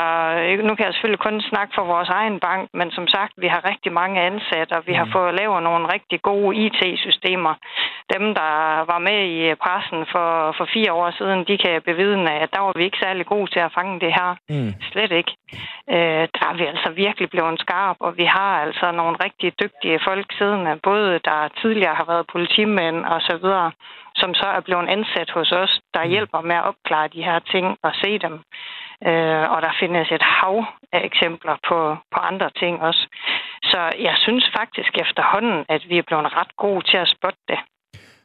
nu 0.66 0.72
kan 0.74 0.86
jeg 0.86 0.94
selvfølgelig 0.94 1.26
kun 1.26 1.40
snakke 1.40 1.72
for 1.74 1.84
vores 1.84 2.08
egen 2.08 2.40
bank, 2.40 2.62
men 2.78 2.90
som 2.90 3.06
sagt, 3.08 3.32
vi 3.36 3.48
har 3.54 3.68
rigtig 3.70 3.92
mange 3.92 4.20
ansatte, 4.20 4.72
og 4.78 4.82
vi 4.86 4.92
mm. 4.92 4.98
har 4.98 5.08
fået 5.16 5.34
lavet 5.40 5.62
nogle 5.62 5.86
rigtig 5.94 6.22
gode 6.22 6.56
IT-systemer. 6.64 7.54
Dem, 8.14 8.24
der 8.40 8.52
var 8.92 8.98
med 9.08 9.20
i 9.36 9.54
pressen 9.54 10.00
for, 10.12 10.28
for 10.58 10.66
fire 10.74 10.92
år 10.92 11.10
siden, 11.18 11.44
de 11.50 11.56
kan 11.64 11.82
bevidne, 11.90 12.32
at 12.42 12.52
der 12.54 12.60
var 12.60 12.72
vi 12.76 12.84
ikke 12.84 13.04
særlig 13.04 13.26
gode 13.26 13.50
til 13.50 13.60
at 13.60 13.74
fange 13.78 14.00
det 14.00 14.12
her. 14.18 14.30
Mm. 14.48 14.72
Slet 14.92 15.12
ikke. 15.20 15.32
Øh, 15.94 16.24
der 16.36 16.44
er 16.50 16.56
vi 16.60 16.64
altså 16.72 16.90
virkelig 16.90 17.30
blevet 17.30 17.60
skarp, 17.60 17.96
og 18.00 18.16
vi 18.16 18.24
har 18.24 18.52
altså 18.66 18.86
nogle 18.90 19.16
rigtig 19.24 19.48
dygtige 19.62 20.00
folk 20.08 20.26
siddende, 20.38 20.80
både 20.82 21.20
der 21.28 21.48
tidligere 21.62 21.94
har 21.94 22.04
været 22.04 22.13
politimænd 22.32 22.98
og 23.14 23.20
så 23.28 23.34
videre, 23.42 23.70
som 24.20 24.30
så 24.40 24.46
er 24.56 24.62
blevet 24.66 24.88
ansat 24.96 25.30
hos 25.36 25.50
os, 25.62 25.72
der 25.94 26.04
mm. 26.04 26.10
hjælper 26.10 26.40
med 26.48 26.56
at 26.60 26.66
opklare 26.70 27.08
de 27.16 27.22
her 27.28 27.38
ting 27.52 27.66
og 27.86 27.92
se 28.02 28.10
dem. 28.26 28.34
Øh, 29.08 29.44
og 29.54 29.58
der 29.64 29.72
findes 29.80 30.08
et 30.16 30.24
hav 30.36 30.56
af 30.96 31.00
eksempler 31.10 31.56
på, 31.68 31.78
på 32.14 32.18
andre 32.30 32.50
ting 32.60 32.74
også. 32.88 33.02
Så 33.70 33.80
jeg 34.08 34.16
synes 34.24 34.44
faktisk 34.58 34.92
efterhånden, 35.04 35.58
at 35.74 35.82
vi 35.90 35.96
er 35.98 36.06
blevet 36.08 36.36
ret 36.38 36.52
gode 36.64 36.82
til 36.90 36.98
at 37.04 37.12
spotte 37.16 37.42
det. 37.52 37.60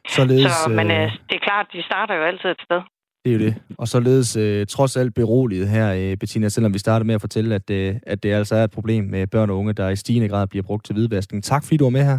Således, 0.08 0.52
så, 0.52 0.70
men 0.78 0.90
øh, 0.90 1.02
øh, 1.02 1.12
det 1.28 1.34
er 1.38 1.44
klart, 1.48 1.66
de 1.72 1.82
starter 1.82 2.14
jo 2.14 2.22
altid 2.30 2.48
et 2.50 2.62
sted. 2.66 2.80
Det 3.24 3.30
er 3.30 3.34
jo 3.38 3.44
det. 3.46 3.54
Og 3.78 3.88
således 3.88 4.36
øh, 4.36 4.66
trods 4.66 4.96
alt 4.96 5.14
beroliget 5.14 5.68
her, 5.68 5.94
øh, 5.94 6.16
Bettina, 6.16 6.48
selvom 6.48 6.74
vi 6.74 6.78
starter 6.78 7.06
med 7.06 7.14
at 7.14 7.20
fortælle, 7.20 7.54
at, 7.54 7.70
øh, 7.70 7.94
at 8.02 8.22
det 8.22 8.32
altså 8.32 8.54
er 8.56 8.64
et 8.64 8.70
problem 8.70 9.04
med 9.04 9.26
børn 9.26 9.50
og 9.50 9.56
unge, 9.56 9.72
der 9.72 9.88
i 9.88 9.96
stigende 9.96 10.28
grad 10.28 10.46
bliver 10.46 10.62
brugt 10.62 10.84
til 10.86 10.92
hvidvaskning. 10.92 11.44
Tak 11.44 11.64
fordi 11.64 11.76
du 11.76 11.84
var 11.84 11.90
med 11.90 12.04
her. 12.04 12.18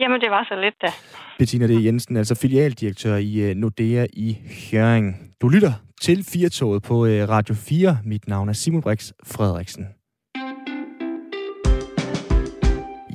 Jamen, 0.00 0.20
det 0.20 0.30
var 0.30 0.44
så 0.48 0.60
lidt 0.60 0.74
da. 0.82 0.90
Bettina 1.38 1.66
D. 1.66 1.84
Jensen, 1.84 2.16
altså 2.16 2.34
filialdirektør 2.34 3.16
i 3.16 3.50
uh, 3.50 3.56
Nordea 3.56 4.06
i 4.12 4.38
Høring. 4.70 5.34
Du 5.42 5.48
lytter 5.48 5.72
til 6.00 6.24
Firtoget 6.32 6.82
på 6.82 6.94
uh, 6.94 7.08
Radio 7.08 7.54
4. 7.54 7.98
Mit 8.04 8.28
navn 8.28 8.48
er 8.48 8.52
Simon 8.52 8.82
Brix 8.82 9.10
Frederiksen. 9.26 9.86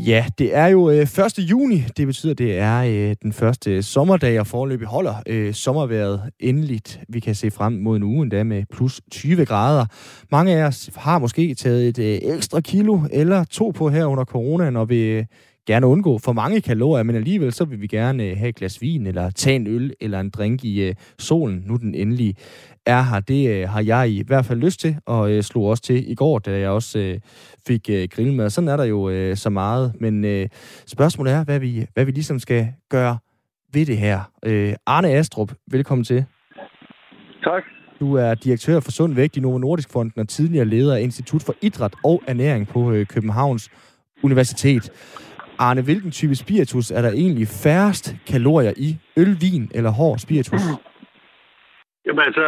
Ja, 0.08 0.26
det 0.38 0.56
er 0.56 0.68
jo 0.68 0.90
øh, 0.90 1.02
1. 1.02 1.10
juni. 1.38 1.84
Det 1.98 2.08
betyder, 2.08 2.34
det 2.34 2.58
er 2.58 2.84
øh, 2.84 3.16
den 3.24 3.34
første 3.34 3.84
sommerdag, 3.84 4.40
og 4.40 4.48
forløbig 4.48 4.88
holder 4.88 5.16
øh, 5.28 5.54
sommerværet 5.54 6.32
endeligt. 6.40 7.00
Vi 7.10 7.20
kan 7.20 7.36
se 7.36 7.52
frem 7.52 7.74
mod 7.74 7.98
en 7.98 8.04
uge 8.04 8.24
endda 8.24 8.44
med 8.44 8.64
plus 8.74 9.02
20 9.12 9.46
grader. 9.46 9.86
Mange 10.32 10.54
af 10.54 10.68
os 10.68 10.90
har 10.96 11.20
måske 11.20 11.56
taget 11.56 11.88
et 11.88 12.00
øh, 12.00 12.36
ekstra 12.36 12.62
kilo 12.62 13.00
eller 13.12 13.44
to 13.44 13.70
på 13.70 13.90
her 13.90 14.06
under 14.06 14.26
coronaen, 14.26 14.76
og 14.76 14.90
vil 14.90 15.28
gerne 15.68 15.88
undgå 15.88 16.18
for 16.18 16.34
mange 16.34 16.62
kalorier, 16.62 17.04
men 17.04 17.16
alligevel 17.16 17.54
så 17.54 17.66
vil 17.66 17.82
vi 17.82 17.88
gerne 17.88 18.24
øh, 18.24 18.38
have 18.38 18.50
et 18.50 18.56
glas 18.56 18.82
vin, 18.82 19.08
eller 19.08 19.30
tage 19.30 19.56
en 19.56 19.68
øl, 19.68 19.94
eller 20.02 20.20
en 20.20 20.30
drink 20.30 20.64
i 20.64 20.90
uh, 20.90 20.96
solen, 21.20 21.64
nu 21.66 21.76
den 21.76 21.96
endelig 21.96 22.36
er 22.86 23.02
her. 23.02 23.20
Det 23.20 23.64
uh, 23.64 23.70
har 23.70 23.82
jeg 23.82 24.10
i 24.10 24.24
hvert 24.28 24.46
fald 24.46 24.60
lyst 24.60 24.80
til, 24.80 24.98
og 25.06 25.32
uh, 25.32 25.42
slog 25.42 25.66
også 25.66 25.84
til 25.84 26.12
i 26.12 26.16
går, 26.16 26.40
da 26.40 26.60
jeg 26.60 26.70
også 26.70 27.00
uh, 27.00 27.30
fik 27.68 27.90
uh, 27.90 28.04
grillmad. 28.12 28.50
Sådan 28.50 28.68
er 28.68 28.78
der 28.78 28.84
jo 28.84 29.30
uh, 29.30 29.38
så 29.38 29.50
meget, 29.50 29.94
men 30.00 30.24
uh, 30.24 30.48
spørgsmålet 30.88 31.34
er, 31.34 31.44
hvad 31.44 31.60
vi, 31.60 31.88
hvad 31.94 32.06
vi 32.06 32.12
ligesom 32.12 32.40
skal 32.40 32.68
gøre 32.90 33.18
ved 33.74 33.86
det 33.86 33.98
her. 33.98 34.20
Uh, 34.48 34.74
Arne 34.86 35.10
Astrup, 35.10 35.54
velkommen 35.72 36.06
til. 36.06 36.26
Tak. 37.44 37.64
Du 38.00 38.14
er 38.14 38.34
direktør 38.36 38.80
for 38.80 38.92
Sund 38.92 39.14
Vægt 39.14 39.38
i 39.38 39.40
Novo 39.40 39.58
Nordisk 39.58 39.90
Fonden 39.92 40.20
og 40.22 40.30
tidligere 40.30 40.66
leder 40.66 40.96
af 40.96 41.02
Institut 41.02 41.44
for 41.44 41.56
Idræt 41.62 41.94
og 42.04 42.24
Ernæring 42.28 42.68
på 42.68 42.80
uh, 42.80 43.06
Københavns 43.06 43.70
Universitet. 44.24 44.92
Arne, 45.60 45.82
hvilken 45.82 46.12
type 46.12 46.36
spiritus 46.36 46.92
er 46.92 47.02
der 47.02 47.12
egentlig 47.12 47.48
færrest 47.48 48.16
kalorier 48.28 48.74
i? 48.78 48.98
Øl, 49.18 49.38
vin 49.42 49.72
eller 49.76 49.92
hård 49.92 50.18
spiritus? 50.18 50.62
Jamen 52.06 52.24
altså, 52.28 52.44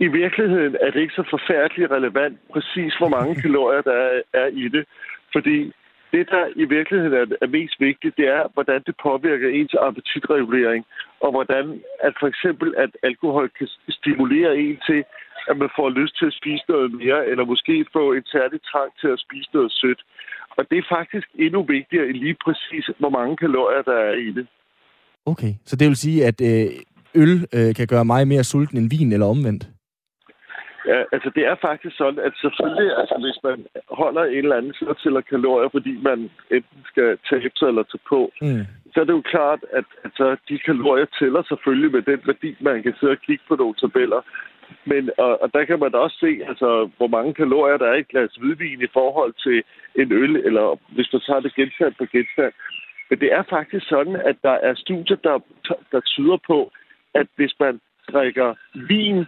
i 0.00 0.06
virkeligheden 0.06 0.76
er 0.80 0.90
det 0.90 1.00
ikke 1.00 1.14
så 1.14 1.24
forfærdeligt 1.30 1.90
relevant 1.90 2.38
præcis, 2.52 2.94
hvor 2.98 3.08
mange 3.08 3.34
kalorier 3.44 3.82
der 3.82 4.20
er, 4.32 4.46
i 4.46 4.68
det. 4.68 4.84
Fordi 5.32 5.72
det, 6.12 6.30
der 6.30 6.44
i 6.56 6.64
virkeligheden 6.64 7.14
er, 7.14 7.26
er 7.40 7.46
mest 7.46 7.80
vigtigt, 7.80 8.16
det 8.16 8.28
er, 8.28 8.42
hvordan 8.54 8.82
det 8.86 8.94
påvirker 9.02 9.48
ens 9.48 9.74
appetitregulering, 9.80 10.84
og 11.20 11.30
hvordan 11.30 11.80
at 12.00 12.12
for 12.20 12.26
eksempel, 12.26 12.74
at 12.76 12.90
alkohol 13.02 13.48
kan 13.58 13.68
stimulere 13.88 14.56
en 14.56 14.78
til, 14.88 15.04
at 15.50 15.56
man 15.56 15.70
får 15.76 15.88
lyst 15.90 16.18
til 16.18 16.26
at 16.26 16.38
spise 16.40 16.64
noget 16.68 16.92
mere, 16.92 17.26
eller 17.26 17.44
måske 17.44 17.86
få 17.92 18.12
en 18.12 18.26
særlig 18.26 18.60
trang 18.70 18.90
til 19.00 19.08
at 19.08 19.20
spise 19.26 19.50
noget 19.54 19.72
sødt. 19.72 20.02
Og 20.58 20.64
det 20.70 20.78
er 20.78 20.94
faktisk 20.96 21.28
endnu 21.34 21.62
vigtigere 21.62 22.06
end 22.08 22.16
lige 22.16 22.36
præcis, 22.44 22.90
hvor 22.98 23.08
mange 23.18 23.36
kalorier 23.36 23.82
der 23.82 23.98
er 24.10 24.14
i 24.14 24.30
det. 24.38 24.46
Okay, 25.26 25.52
så 25.64 25.76
det 25.76 25.88
vil 25.88 25.96
sige, 25.96 26.26
at 26.26 26.40
øh, 26.50 26.66
øl 27.14 27.34
øh, 27.56 27.74
kan 27.74 27.86
gøre 27.86 28.04
mig 28.04 28.28
mere 28.28 28.44
sulten 28.44 28.78
end 28.78 28.90
vin, 28.90 29.12
eller 29.12 29.26
omvendt? 29.26 29.64
Ja, 30.92 31.00
altså 31.14 31.30
det 31.36 31.44
er 31.50 31.56
faktisk 31.68 31.96
sådan, 31.96 32.20
at 32.26 32.32
selvfølgelig, 32.42 32.90
altså 33.00 33.16
hvis 33.24 33.38
man 33.48 33.58
holder 34.00 34.24
en 34.24 34.44
eller 34.44 34.56
anden 34.56 34.74
så 34.74 34.94
tæller 35.02 35.20
kalorier, 35.20 35.68
fordi 35.76 35.92
man 36.10 36.18
enten 36.56 36.80
skal 36.90 37.08
tabe 37.30 37.56
sig 37.56 37.68
eller 37.68 37.84
tage 37.92 38.06
på, 38.12 38.20
mm. 38.42 38.64
så 38.92 38.96
er 39.00 39.06
det 39.06 39.18
jo 39.18 39.30
klart, 39.34 39.60
at 39.78 39.86
altså, 40.04 40.36
de 40.48 40.58
kalorier 40.68 41.08
tæller 41.18 41.42
selvfølgelig 41.50 41.90
med 41.96 42.02
den 42.10 42.20
værdi, 42.30 42.50
man 42.60 42.82
kan 42.82 42.94
sidde 42.98 43.16
og 43.16 43.22
kigge 43.26 43.44
på 43.48 43.54
nogle 43.56 43.74
tabeller. 43.82 44.20
Men, 44.84 45.10
og, 45.18 45.42
og 45.42 45.54
der 45.54 45.64
kan 45.64 45.78
man 45.78 45.92
da 45.92 45.98
også 45.98 46.16
se, 46.20 46.40
altså, 46.48 46.90
hvor 46.96 47.06
mange 47.06 47.34
kalorier 47.34 47.76
der 47.76 47.86
er 47.86 47.94
i 47.94 48.00
et 48.00 48.08
glas 48.08 48.34
hvidvin 48.34 48.82
i 48.82 48.92
forhold 48.92 49.34
til 49.44 49.62
en 50.00 50.12
øl, 50.12 50.36
eller 50.36 50.78
hvis 50.94 51.12
man 51.12 51.22
tager 51.26 51.40
det 51.40 51.54
genstand 51.54 51.94
på 51.98 52.06
genstand. 52.12 52.52
Men 53.10 53.20
det 53.20 53.32
er 53.32 53.42
faktisk 53.50 53.88
sådan, 53.88 54.16
at 54.16 54.36
der 54.42 54.56
er 54.68 54.74
studier, 54.74 55.16
der, 55.16 55.38
der 55.92 56.00
tyder 56.00 56.38
på, 56.46 56.72
at 57.14 57.26
hvis 57.36 57.54
man 57.60 57.80
drikker 58.12 58.54
vin 58.74 59.24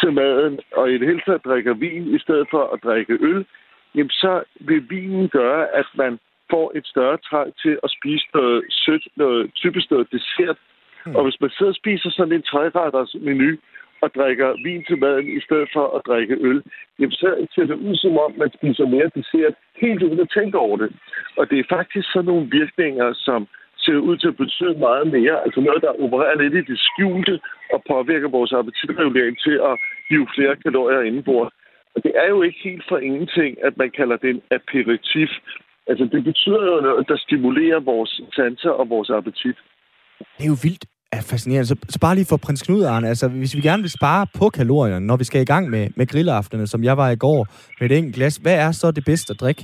til 0.00 0.12
maden, 0.12 0.60
og 0.72 0.90
i 0.90 0.98
det 0.98 1.06
hele 1.08 1.22
taget 1.26 1.44
drikker 1.44 1.74
vin 1.74 2.14
i 2.14 2.18
stedet 2.18 2.46
for 2.50 2.62
at 2.72 2.82
drikke 2.84 3.18
øl, 3.20 3.46
jamen 3.94 4.10
så 4.10 4.42
vil 4.60 4.90
vinen 4.90 5.28
gøre, 5.28 5.68
at 5.68 5.86
man 5.94 6.18
får 6.50 6.72
et 6.74 6.86
større 6.86 7.18
trang 7.28 7.54
til 7.62 7.78
at 7.82 7.90
spise 7.98 8.26
noget 8.34 8.64
sødt, 8.70 9.06
noget 9.16 9.50
typisk 9.54 9.90
noget 9.90 10.12
dessert. 10.12 10.58
Mm. 11.06 11.16
Og 11.16 11.22
hvis 11.22 11.40
man 11.40 11.50
sidder 11.50 11.72
og 11.72 11.80
spiser 11.82 12.10
sådan 12.10 12.32
en 12.32 12.42
træretters 12.42 13.14
menu, 13.20 13.56
og 14.04 14.10
drikker 14.18 14.48
vin 14.64 14.84
til 14.88 14.98
maden 15.04 15.28
i 15.38 15.40
stedet 15.46 15.68
for 15.74 15.86
at 15.96 16.04
drikke 16.08 16.36
øl, 16.48 16.60
jamen 16.98 17.16
så 17.22 17.28
ser 17.54 17.66
det 17.70 17.78
ud 17.88 17.96
som 17.96 18.14
om, 18.24 18.32
man 18.42 18.50
spiser 18.58 18.86
mere 18.94 19.10
dessert 19.18 19.54
helt 19.82 20.02
uden 20.02 20.20
at 20.20 20.32
tænke 20.38 20.58
over 20.66 20.76
det. 20.76 20.90
Og 21.38 21.50
det 21.50 21.58
er 21.58 21.72
faktisk 21.76 22.06
sådan 22.12 22.30
nogle 22.32 22.46
virkninger, 22.58 23.08
som 23.26 23.40
ser 23.84 23.98
ud 24.08 24.16
til 24.16 24.28
at 24.28 24.40
betyde 24.44 24.78
meget 24.88 25.06
mere. 25.16 25.36
Altså 25.44 25.60
noget, 25.60 25.82
der 25.82 26.02
opererer 26.04 26.42
lidt 26.42 26.54
i 26.54 26.70
det 26.70 26.78
skjulte 26.88 27.34
og 27.74 27.82
påvirker 27.92 28.28
vores 28.28 28.52
appetitregulering 28.52 29.36
til 29.46 29.56
at 29.70 29.74
give 30.08 30.26
flere 30.36 30.56
kalorier 30.56 31.02
indenbord. 31.08 31.52
Og 31.94 32.02
det 32.04 32.12
er 32.22 32.28
jo 32.28 32.42
ikke 32.42 32.60
helt 32.64 32.84
for 32.88 32.98
ingenting, 32.98 33.64
at 33.66 33.76
man 33.76 33.90
kalder 33.90 34.16
det 34.16 34.30
en 34.30 34.42
aperitif. 34.50 35.30
Altså 35.86 36.04
det 36.12 36.24
betyder 36.24 36.64
jo 36.72 36.80
noget, 36.80 37.08
der 37.08 37.16
stimulerer 37.16 37.80
vores 37.80 38.20
sanser 38.36 38.70
og 38.70 38.88
vores 38.88 39.10
appetit. 39.10 39.56
Det 40.38 40.44
er 40.44 40.52
jo 40.54 40.60
vildt 40.66 40.84
er 41.16 41.22
fascinerende. 41.30 41.68
Så, 41.68 41.76
så 41.88 41.98
bare 42.00 42.14
lige 42.14 42.30
for 42.30 42.36
prins 42.46 42.62
Knud, 42.62 42.84
Arne, 42.84 43.08
altså 43.08 43.28
hvis 43.28 43.56
vi 43.56 43.60
gerne 43.60 43.82
vil 43.82 43.90
spare 43.90 44.26
på 44.38 44.48
kalorierne, 44.48 45.06
når 45.06 45.16
vi 45.16 45.24
skal 45.24 45.40
i 45.42 45.50
gang 45.52 45.70
med, 45.70 45.84
med 45.96 46.06
grillaftene, 46.06 46.66
som 46.66 46.84
jeg 46.84 46.96
var 46.96 47.10
i 47.10 47.16
går 47.16 47.40
med 47.80 47.90
et 47.90 47.96
enkelt 47.96 48.14
glas, 48.14 48.36
hvad 48.36 48.56
er 48.66 48.72
så 48.72 48.90
det 48.90 49.04
bedste 49.04 49.30
at 49.34 49.40
drikke? 49.40 49.62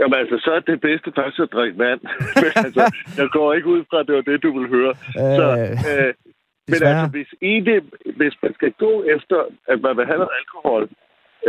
Jamen 0.00 0.18
altså, 0.22 0.36
så 0.44 0.50
er 0.58 0.60
det 0.60 0.80
bedste 0.80 1.12
faktisk 1.16 1.40
at 1.46 1.52
drikke 1.56 1.78
vand. 1.78 2.00
men 2.42 2.50
altså, 2.64 2.84
jeg 3.18 3.28
går 3.36 3.48
ikke 3.56 3.68
ud 3.74 3.82
fra, 3.90 4.00
at 4.00 4.06
det 4.06 4.14
var 4.14 4.26
det, 4.30 4.42
du 4.42 4.50
vil 4.58 4.68
høre. 4.76 4.92
Øh, 5.20 5.36
så, 5.40 5.46
øh, 5.90 6.10
men 6.70 6.80
altså, 6.90 7.08
hvis, 7.16 7.30
egentlig, 7.50 7.78
hvis 8.18 8.34
man 8.42 8.52
skal 8.58 8.72
gå 8.84 8.92
efter, 9.16 9.38
at 9.72 9.78
man 9.86 9.96
vil 9.96 10.06
have 10.10 10.20
noget 10.22 10.38
alkohol, 10.40 10.82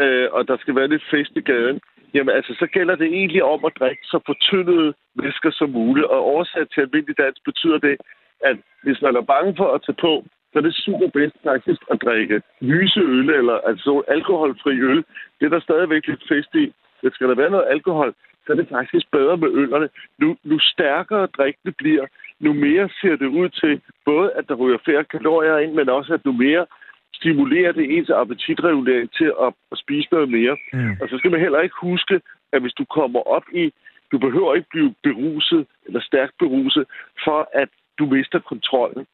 øh, 0.02 0.28
og 0.36 0.42
der 0.50 0.58
skal 0.58 0.76
være 0.76 0.92
lidt 0.94 1.06
fest 1.14 1.34
i 1.42 1.44
gaden, 1.52 1.80
jamen 2.14 2.36
altså, 2.38 2.52
så 2.62 2.68
gælder 2.76 2.96
det 2.96 3.08
egentlig 3.20 3.44
om 3.54 3.66
at 3.66 3.78
drikke 3.80 4.04
så 4.14 4.20
fortyndede 4.26 4.94
væsker 5.24 5.52
som 5.60 5.70
muligt. 5.70 6.08
Og 6.14 6.20
oversat 6.34 6.68
til 6.74 6.82
almindelig 6.82 7.18
dansk 7.18 7.42
betyder 7.50 7.80
det, 7.88 7.96
at 8.44 8.58
hvis 8.84 9.02
man 9.02 9.16
er 9.16 9.22
bange 9.22 9.54
for 9.58 9.70
at 9.76 9.82
tage 9.86 10.02
på, 10.08 10.26
så 10.52 10.60
er 10.60 10.64
det 10.64 10.76
super 10.76 11.10
bedst 11.18 11.38
faktisk 11.44 11.82
at 11.92 12.02
drikke 12.06 12.42
lyse 12.62 13.00
øl, 13.00 13.30
eller 13.30 13.58
altså 13.70 14.04
alkoholfri 14.08 14.80
øl. 14.92 15.04
Det 15.40 15.46
er 15.46 15.50
der 15.50 15.60
stadigvæk 15.60 16.08
lidt 16.08 16.24
fest 16.32 16.56
i. 16.56 16.74
Hvis 17.02 17.14
skal 17.14 17.28
der 17.30 17.36
være 17.36 17.50
noget 17.50 17.68
alkohol, 17.70 18.14
så 18.46 18.52
er 18.52 18.56
det 18.56 18.68
faktisk 18.70 19.06
bedre 19.12 19.38
med 19.38 19.50
ølerne. 19.52 19.90
Nu, 20.20 20.38
nu 20.44 20.60
stærkere 20.60 21.26
drikkene 21.38 21.74
bliver, 21.78 22.06
nu 22.40 22.54
mere 22.54 22.90
ser 23.02 23.16
det 23.16 23.26
ud 23.26 23.50
til, 23.50 23.82
både 24.06 24.32
at 24.32 24.48
der 24.48 24.56
ryger 24.56 24.78
færre 24.86 25.04
kalorier 25.04 25.58
ind, 25.58 25.74
men 25.74 25.90
også 25.90 26.14
at 26.14 26.26
nu 26.26 26.32
mere 26.32 26.66
stimulerer 27.14 27.72
det 27.72 27.98
ens 27.98 28.10
appetitregulering 28.10 29.12
til 29.12 29.32
at, 29.46 29.54
at 29.72 29.78
spise 29.78 30.08
noget 30.12 30.30
mere. 30.30 30.58
Mm. 30.74 30.96
Og 31.02 31.10
så 31.10 31.18
skal 31.18 31.32
man 31.32 31.40
heller 31.40 31.60
ikke 31.62 31.76
huske, 31.82 32.22
at 32.54 32.62
hvis 32.62 32.74
du 32.74 32.86
kommer 32.86 33.20
op 33.20 33.44
i, 33.54 33.74
du 34.12 34.18
behøver 34.18 34.56
ikke 34.56 34.70
blive 34.72 34.94
beruset 35.04 35.68
eller 35.86 36.02
stærkt 36.02 36.34
beruset, 36.40 36.86
for 37.26 37.50
at 37.54 37.70
du 38.00 38.06
mister 38.06 38.40
kontrollen. 38.40 39.06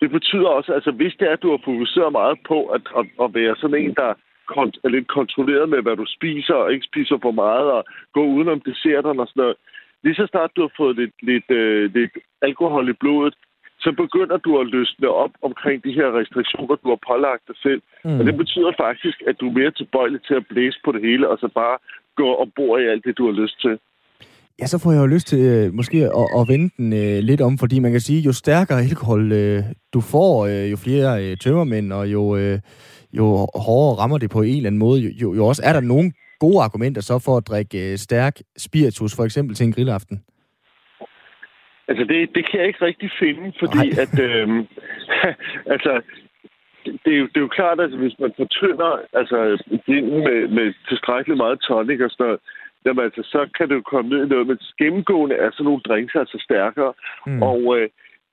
Det 0.00 0.10
betyder 0.10 0.48
også, 0.48 0.72
altså 0.72 0.90
hvis 0.90 1.14
det 1.18 1.28
er, 1.28 1.32
at 1.32 1.42
du 1.42 1.50
har 1.50 1.60
fokuseret 1.64 2.12
meget 2.12 2.38
på 2.48 2.66
at, 2.66 2.82
at, 2.98 3.06
at 3.24 3.34
være 3.34 3.56
sådan 3.56 3.80
en, 3.82 3.94
der 3.94 4.14
er 4.84 4.88
lidt 4.88 5.08
kontrolleret 5.08 5.68
med, 5.68 5.82
hvad 5.82 5.96
du 5.96 6.06
spiser, 6.06 6.54
og 6.54 6.72
ikke 6.72 6.86
spiser 6.86 7.18
for 7.22 7.30
meget, 7.30 7.72
og 7.72 7.84
gå 8.12 8.24
udenom 8.24 8.60
desserterne 8.60 9.22
og 9.22 9.28
sådan 9.28 9.40
noget. 9.40 9.56
Lige 10.02 10.14
så 10.14 10.26
snart 10.26 10.56
du 10.56 10.60
har 10.60 10.72
fået 10.76 10.96
lidt, 10.96 11.14
lidt, 11.22 11.50
øh, 11.50 11.94
lidt 11.94 12.12
alkohol 12.42 12.88
i 12.88 12.92
blodet, 12.92 13.34
så 13.84 13.92
begynder 13.92 14.36
du 14.36 14.60
at 14.60 14.66
løsne 14.66 15.08
op 15.08 15.30
omkring 15.42 15.84
de 15.84 15.92
her 15.92 16.18
restriktioner, 16.18 16.76
du 16.76 16.88
har 16.88 17.00
pålagt 17.08 17.48
dig 17.48 17.56
selv. 17.62 17.82
Mm. 18.04 18.18
Og 18.20 18.26
det 18.26 18.36
betyder 18.36 18.72
faktisk, 18.76 19.22
at 19.26 19.40
du 19.40 19.48
er 19.48 19.58
mere 19.58 19.70
tilbøjelig 19.70 20.22
til 20.22 20.34
at 20.34 20.46
blæse 20.46 20.78
på 20.84 20.92
det 20.92 21.00
hele, 21.00 21.28
og 21.28 21.38
så 21.38 21.48
bare 21.48 21.78
gå 22.16 22.34
ombord 22.34 22.80
i 22.80 22.86
alt 22.92 23.04
det, 23.04 23.18
du 23.18 23.24
har 23.26 23.40
lyst 23.42 23.60
til. 23.60 23.78
Ja, 24.60 24.66
så 24.66 24.78
får 24.82 24.92
jeg 24.92 25.00
jo 25.00 25.06
lyst 25.06 25.26
til 25.26 25.40
øh, 25.54 25.74
måske 25.74 25.98
at, 26.20 26.26
at 26.38 26.48
vende 26.48 26.68
den 26.76 26.92
øh, 26.92 27.18
lidt 27.30 27.40
om, 27.40 27.58
fordi 27.58 27.76
man 27.78 27.92
kan 27.92 28.00
sige, 28.00 28.20
jo 28.20 28.32
stærkere 28.32 28.82
alkohol 28.88 29.32
øh, 29.32 29.62
du 29.94 30.00
får, 30.00 30.46
øh, 30.46 30.70
jo 30.70 30.76
flere 30.76 31.10
øh, 31.22 31.36
tømmermænd, 31.36 31.92
og 31.92 32.12
jo, 32.12 32.36
øh, 32.36 32.58
jo 33.18 33.24
hårdere 33.66 33.98
rammer 34.00 34.18
det 34.18 34.30
på 34.30 34.42
en 34.42 34.56
eller 34.56 34.66
anden 34.66 34.84
måde, 34.86 35.00
jo, 35.22 35.34
jo 35.34 35.46
også 35.46 35.62
er 35.66 35.72
der 35.72 35.80
nogle 35.80 36.12
gode 36.38 36.62
argumenter 36.66 37.02
så 37.02 37.16
for 37.24 37.36
at 37.36 37.46
drikke 37.50 37.92
øh, 37.92 37.96
stærk 37.96 38.34
spiritus, 38.58 39.16
for 39.16 39.24
eksempel 39.24 39.54
til 39.56 39.66
en 39.66 39.72
grillaften. 39.72 40.16
Altså, 41.88 42.04
det, 42.04 42.18
det 42.34 42.42
kan 42.50 42.60
jeg 42.60 42.66
ikke 42.66 42.84
rigtig 42.84 43.10
finde, 43.22 43.52
fordi 43.62 43.84
Ej. 43.90 44.02
at... 44.02 44.14
Øh, 44.26 44.48
altså, 45.74 46.02
det 47.04 47.12
er, 47.14 47.18
jo, 47.22 47.26
det 47.26 47.36
er 47.36 47.46
jo 47.48 47.56
klart, 47.58 47.80
at 47.80 47.90
hvis 47.90 48.16
man 48.18 48.32
fortynder 48.36 48.90
altså, 49.12 49.38
med, 50.26 50.48
med 50.48 50.74
tilstrækkeligt 50.88 51.36
meget 51.36 51.60
tonic 51.60 52.00
og 52.00 52.10
sådan 52.10 52.24
noget, 52.26 52.40
jamen 52.84 53.04
altså, 53.04 53.22
så 53.22 53.40
kan 53.56 53.68
det 53.68 53.74
jo 53.74 53.90
komme 53.92 54.10
ned 54.10 54.24
i 54.24 54.28
noget. 54.28 54.46
Men 54.46 54.58
gennemgående 54.78 55.36
er 55.36 55.50
sådan 55.50 55.64
nogle 55.64 55.86
drinks 55.88 56.14
altså 56.14 56.38
stærkere. 56.46 56.92
Mm. 57.26 57.42
Og, 57.42 57.60
øh, 57.78 57.88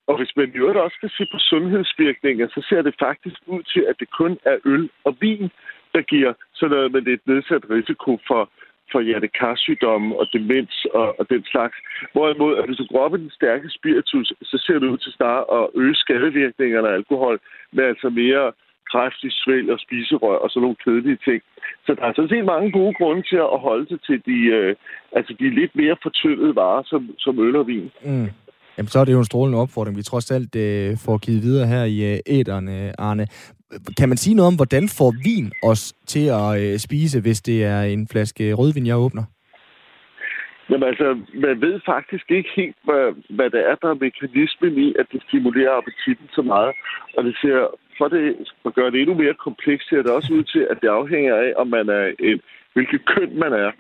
og 0.08 0.18
hvis 0.18 0.34
man 0.36 0.50
jo 0.56 0.84
også 0.84 0.96
skal 0.98 1.12
se 1.18 1.24
på 1.34 1.40
sundhedsvirkninger, 1.40 2.48
så 2.48 2.66
ser 2.70 2.82
det 2.82 2.96
faktisk 3.00 3.40
ud 3.48 3.64
til, 3.64 3.84
at 3.90 3.96
det 4.00 4.10
kun 4.12 4.38
er 4.46 4.58
øl 4.66 4.90
og 5.04 5.18
vin, 5.22 5.50
der 5.94 6.02
giver 6.02 6.34
sådan 6.54 6.76
noget 6.76 6.92
med 6.92 7.02
lidt 7.02 7.28
nedsat 7.28 7.64
risiko 7.70 8.20
for, 8.28 8.50
for 8.92 9.00
hjertekarsygdomme 9.02 10.20
og 10.20 10.26
demens 10.34 10.86
og, 10.94 11.20
og 11.20 11.30
den 11.30 11.44
slags. 11.52 11.76
Hvorimod, 12.14 12.58
at 12.58 12.66
hvis 12.66 12.78
du 12.78 12.86
går 12.92 13.00
op 13.06 13.16
i 13.16 13.18
den 13.18 13.32
stærke 13.40 13.70
spiritus, 13.70 14.34
så 14.42 14.58
ser 14.66 14.80
det 14.80 14.88
ud 14.88 14.98
til 14.98 15.12
snart 15.12 15.44
at 15.58 15.68
øge 15.76 15.96
skadevirkningerne 15.96 16.90
af 16.90 16.94
alkohol 16.94 17.40
med 17.72 17.84
altså 17.84 18.10
mere 18.10 18.52
kræftig 18.92 19.32
svælg 19.42 19.68
og 19.74 19.80
spiserør 19.86 20.38
og 20.44 20.50
sådan 20.50 20.62
nogle 20.62 20.82
kedelige 20.84 21.20
ting. 21.28 21.42
Så 21.86 21.90
der 21.98 22.04
er 22.06 22.14
sådan 22.14 22.34
set 22.34 22.46
mange 22.46 22.72
gode 22.72 22.94
grunde 23.00 23.24
til 23.32 23.40
at 23.56 23.60
holde 23.68 23.86
sig 23.88 24.00
til 24.08 24.18
de, 24.30 24.38
øh, 24.58 24.76
altså 25.18 25.32
de 25.40 25.56
lidt 25.60 25.74
mere 25.82 25.96
fortyndede 26.06 26.56
varer, 26.56 26.84
som, 26.86 27.02
som 27.20 27.40
øl 27.46 27.56
og 27.56 27.68
vin. 27.68 27.92
Mm. 28.06 28.30
Jamen, 28.78 28.90
så 28.90 29.00
er 29.00 29.06
det 29.06 29.14
jo 29.14 29.24
en 29.24 29.32
strålende 29.32 29.60
opfordring, 29.64 29.98
vi 29.98 30.04
trods 30.04 30.32
alt 30.32 30.56
øh, 30.56 30.98
får 31.06 31.18
givet 31.18 31.42
videre 31.48 31.68
her 31.68 31.84
i 31.84 31.98
øh, 32.12 32.40
øh, 32.76 32.92
Arne. 33.08 33.26
Kan 34.00 34.10
man 34.10 34.18
sige 34.18 34.36
noget 34.36 34.48
om, 34.52 34.56
hvordan 34.56 34.86
får 34.98 35.12
vin 35.28 35.52
os 35.64 35.94
til 36.14 36.26
at 36.42 36.50
øh, 36.62 36.78
spise, 36.78 37.22
hvis 37.22 37.42
det 37.42 37.64
er 37.64 37.82
en 37.82 38.08
flaske 38.12 38.54
rødvin, 38.54 38.86
jeg 38.86 38.98
åbner? 38.98 39.24
Jamen 40.70 40.88
altså, 40.92 41.08
man 41.46 41.62
ved 41.62 41.76
faktisk 41.86 42.26
ikke 42.32 42.50
helt, 42.56 42.80
hvad, 42.88 43.06
hvad 43.38 43.50
det 43.50 43.62
er, 43.70 43.76
der 43.82 43.90
er 43.90 44.04
mekanismen 44.08 44.74
i, 44.86 44.88
at 45.00 45.08
det 45.12 45.22
stimulerer 45.28 45.78
appetitten 45.78 46.28
så 46.38 46.42
meget. 46.42 46.74
Og 47.18 47.24
det 47.24 47.36
ser 47.42 47.60
for 48.02 48.08
det, 48.16 48.26
at 48.66 48.74
gøre 48.78 48.92
det 48.92 49.00
endnu 49.00 49.16
mere 49.24 49.44
komplekst, 49.48 49.90
ser 49.90 50.02
det 50.02 50.12
også 50.18 50.34
ud 50.38 50.44
til, 50.44 50.64
at 50.72 50.78
det 50.82 50.88
afhænger 50.88 51.36
af, 51.36 51.52
om 51.62 51.68
man 51.68 51.90
er 51.90 52.06
en, 52.30 52.40
hvilket 52.74 53.02
køn 53.14 53.32
man 53.44 53.54
er. 53.66 53.72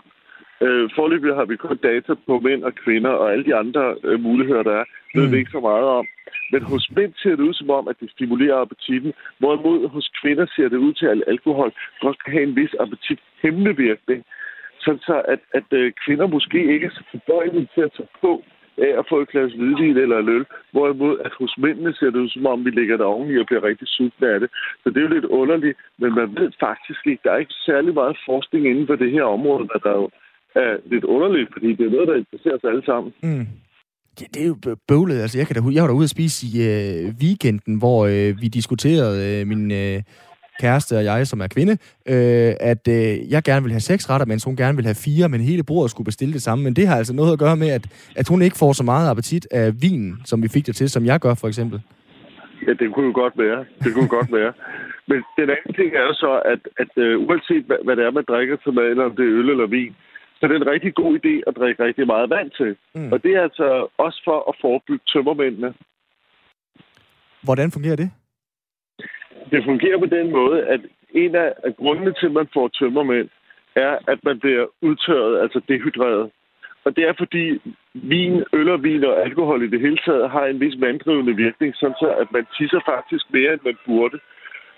Øh, 0.66 0.90
forløbig 0.96 1.36
har 1.40 1.46
vi 1.46 1.56
kun 1.56 1.78
data 1.78 2.12
på 2.28 2.34
mænd 2.40 2.62
og 2.64 2.74
kvinder, 2.84 3.10
og 3.10 3.32
alle 3.32 3.46
de 3.50 3.56
andre 3.56 3.96
øh, 4.04 4.20
muligheder, 4.28 4.64
der 4.64 4.76
er, 4.82 4.86
ved 5.16 5.26
vi 5.28 5.36
mm. 5.36 5.42
ikke 5.42 5.56
så 5.58 5.60
meget 5.60 5.88
om. 6.00 6.06
Men 6.52 6.62
hos 6.72 6.86
mænd 6.98 7.14
ser 7.22 7.36
det 7.36 7.48
ud 7.50 7.54
som 7.54 7.70
om, 7.70 7.88
at 7.88 8.00
det 8.02 8.12
stimulerer 8.12 8.62
appetitten, 8.62 9.14
hvorimod 9.40 9.90
hos 9.90 10.12
kvinder 10.22 10.46
ser 10.56 10.70
det 10.70 10.78
ud 10.78 10.94
til, 10.94 11.06
at 11.06 11.24
alkohol 11.28 11.72
godt 12.02 12.24
kan 12.24 12.34
have 12.34 12.44
en 12.44 12.56
vis 12.56 12.74
appetithæmmende 12.80 13.74
virkning. 13.78 14.24
Sådan 14.84 15.00
så, 15.10 15.22
at, 15.34 15.40
at 15.54 15.68
øh, 15.72 15.92
kvinder 16.06 16.28
måske 16.28 16.74
ikke 16.74 16.86
er 16.86 16.96
så 17.00 17.04
tilbøjelige 17.12 17.68
til 17.76 17.82
at 17.82 17.92
tage 17.98 18.10
på, 18.22 18.44
af 18.88 18.91
at 19.00 19.06
få 19.10 19.15
et 19.22 19.30
glas 19.32 19.54
hvidvin 19.54 19.98
eller 20.04 20.17
en 20.20 20.30
øl, 20.36 20.46
hvorimod 20.72 21.15
at 21.26 21.32
hos 21.39 21.54
mændene 21.63 21.94
ser 21.94 22.10
det 22.12 22.24
ud 22.24 22.30
som 22.30 22.46
om, 22.46 22.65
vi 22.65 22.70
ligger 22.70 22.98
der 22.98 23.13
oveni 23.15 23.34
og 23.38 23.46
bliver 23.46 23.63
rigtig 23.70 23.88
sultne 23.88 24.28
af 24.34 24.39
det. 24.39 24.50
Så 24.82 24.86
det 24.89 24.98
er 24.98 25.08
jo 25.08 25.15
lidt 25.17 25.30
underligt, 25.41 25.78
men 26.02 26.10
man 26.20 26.28
ved 26.39 26.52
faktisk 26.65 27.02
ikke, 27.12 27.24
der 27.24 27.32
er 27.32 27.44
ikke 27.44 27.58
særlig 27.70 27.94
meget 27.94 28.17
forskning 28.30 28.62
inden 28.67 28.88
for 28.88 28.96
det 28.96 29.12
her 29.12 29.24
område, 29.24 29.67
der, 29.72 29.80
der 29.88 29.96
er 30.63 30.72
lidt 30.94 31.04
underligt, 31.04 31.50
fordi 31.54 31.70
det 31.78 31.86
er 31.86 31.96
noget, 31.96 32.08
der 32.08 32.15
interesserer 32.15 32.58
os 32.58 32.70
alle 32.72 32.86
sammen. 32.86 33.13
Mm. 33.24 33.48
Ja, 34.22 34.26
det 34.34 34.41
er 34.44 34.48
jo 34.48 34.58
bøvlet. 34.88 35.22
Altså, 35.22 35.38
jeg, 35.38 35.48
kan 35.48 35.56
da, 35.56 35.62
jeg 35.74 35.84
var 35.84 35.88
derude 35.88 36.10
at 36.10 36.15
spise 36.17 36.39
i 36.48 36.54
øh, 36.72 37.13
weekenden, 37.24 37.74
hvor 37.82 38.00
øh, 38.06 38.41
vi 38.41 38.48
diskuterede 38.60 39.17
øh, 39.28 39.48
min... 39.48 39.72
Øh, 39.72 40.00
kæreste 40.63 40.93
og 41.00 41.04
jeg, 41.10 41.28
som 41.32 41.39
er 41.45 41.50
kvinde, 41.56 41.74
øh, 42.13 42.52
at 42.71 42.84
øh, 42.97 43.32
jeg 43.34 43.41
gerne 43.50 43.63
vil 43.65 43.76
have 43.78 43.88
seks 43.91 44.04
retter, 44.10 44.28
mens 44.32 44.43
hun 44.43 44.56
gerne 44.63 44.76
vil 44.80 44.89
have 44.91 45.04
fire, 45.08 45.26
men 45.34 45.41
hele 45.41 45.63
bordet 45.69 45.91
skulle 45.91 46.10
bestille 46.12 46.34
det 46.34 46.43
samme. 46.47 46.63
Men 46.63 46.74
det 46.78 46.88
har 46.88 46.95
altså 47.02 47.13
noget 47.19 47.34
at 47.34 47.39
gøre 47.39 47.58
med, 47.63 47.69
at, 47.78 47.86
at 48.15 48.28
hun 48.32 48.41
ikke 48.41 48.58
får 48.63 48.74
så 48.74 48.84
meget 48.84 49.10
appetit 49.10 49.47
af 49.52 49.67
vinen, 49.84 50.21
som 50.26 50.38
vi 50.43 50.47
fik 50.56 50.65
det 50.67 50.76
til, 50.76 50.89
som 50.89 51.06
jeg 51.06 51.19
gør 51.19 51.34
for 51.41 51.47
eksempel. 51.47 51.82
Ja, 52.67 52.74
det 52.82 52.88
kunne 52.93 53.08
jo 53.12 53.15
godt 53.24 53.36
være. 53.45 53.60
Det 53.84 53.93
kunne 53.95 54.12
godt 54.17 54.32
være. 54.39 54.54
Men 55.10 55.19
den 55.39 55.50
anden 55.56 55.74
ting 55.80 55.89
er 56.04 56.13
så, 56.24 56.32
at, 56.54 56.62
at 56.82 56.91
uh, 57.04 57.28
uanset 57.28 57.63
hvad, 57.69 57.80
hvad 57.86 57.95
det 57.95 58.04
er, 58.06 58.12
man 58.12 58.26
drikker 58.32 58.56
til 58.63 58.74
mad, 58.74 58.88
eller 58.93 59.06
om 59.10 59.15
det 59.15 59.26
er 59.26 59.38
øl 59.39 59.50
eller 59.50 59.67
vin, 59.67 59.93
så 60.38 60.47
det 60.47 60.54
er 60.56 60.62
en 60.62 60.74
rigtig 60.76 60.93
god 61.02 61.12
idé 61.19 61.34
at 61.47 61.54
drikke 61.60 61.84
rigtig 61.84 62.06
meget 62.08 62.30
vand 62.30 62.50
til. 62.60 62.71
Mm. 62.95 63.12
Og 63.13 63.24
det 63.24 63.32
er 63.36 63.41
altså 63.47 63.67
også 63.97 64.19
for 64.28 64.39
at 64.50 64.56
forebygge 64.62 65.06
tømmermændene. 65.13 65.74
Hvordan 67.47 67.71
fungerer 67.71 67.95
det? 67.95 68.10
Det 69.52 69.64
fungerer 69.64 70.00
på 70.00 70.06
den 70.06 70.32
måde, 70.32 70.64
at 70.64 70.82
en 71.14 71.36
af 71.36 71.54
grundene 71.78 72.14
til, 72.14 72.26
at 72.26 72.32
man 72.32 72.48
får 72.54 72.68
tømmermænd, 72.68 73.30
er, 73.76 73.98
at 74.08 74.20
man 74.24 74.40
bliver 74.40 74.66
udtørret, 74.82 75.42
altså 75.42 75.62
dehydreret. 75.68 76.32
Og 76.86 76.96
det 76.96 77.04
er 77.04 77.14
fordi, 77.18 77.62
vin, 77.94 78.44
øl 78.54 78.70
og 78.70 78.84
vin 78.84 79.04
og 79.04 79.22
alkohol 79.22 79.64
i 79.64 79.68
det 79.68 79.82
hele 79.82 79.98
taget 80.06 80.30
har 80.30 80.46
en 80.46 80.60
vis 80.60 80.82
vanddrivende 80.82 81.36
virkning, 81.36 81.76
sådan 81.76 81.96
så 82.00 82.10
at 82.22 82.32
man 82.32 82.46
tisser 82.58 82.82
faktisk 82.86 83.26
mere, 83.30 83.54
end 83.54 83.62
man 83.66 83.78
burde. 83.86 84.20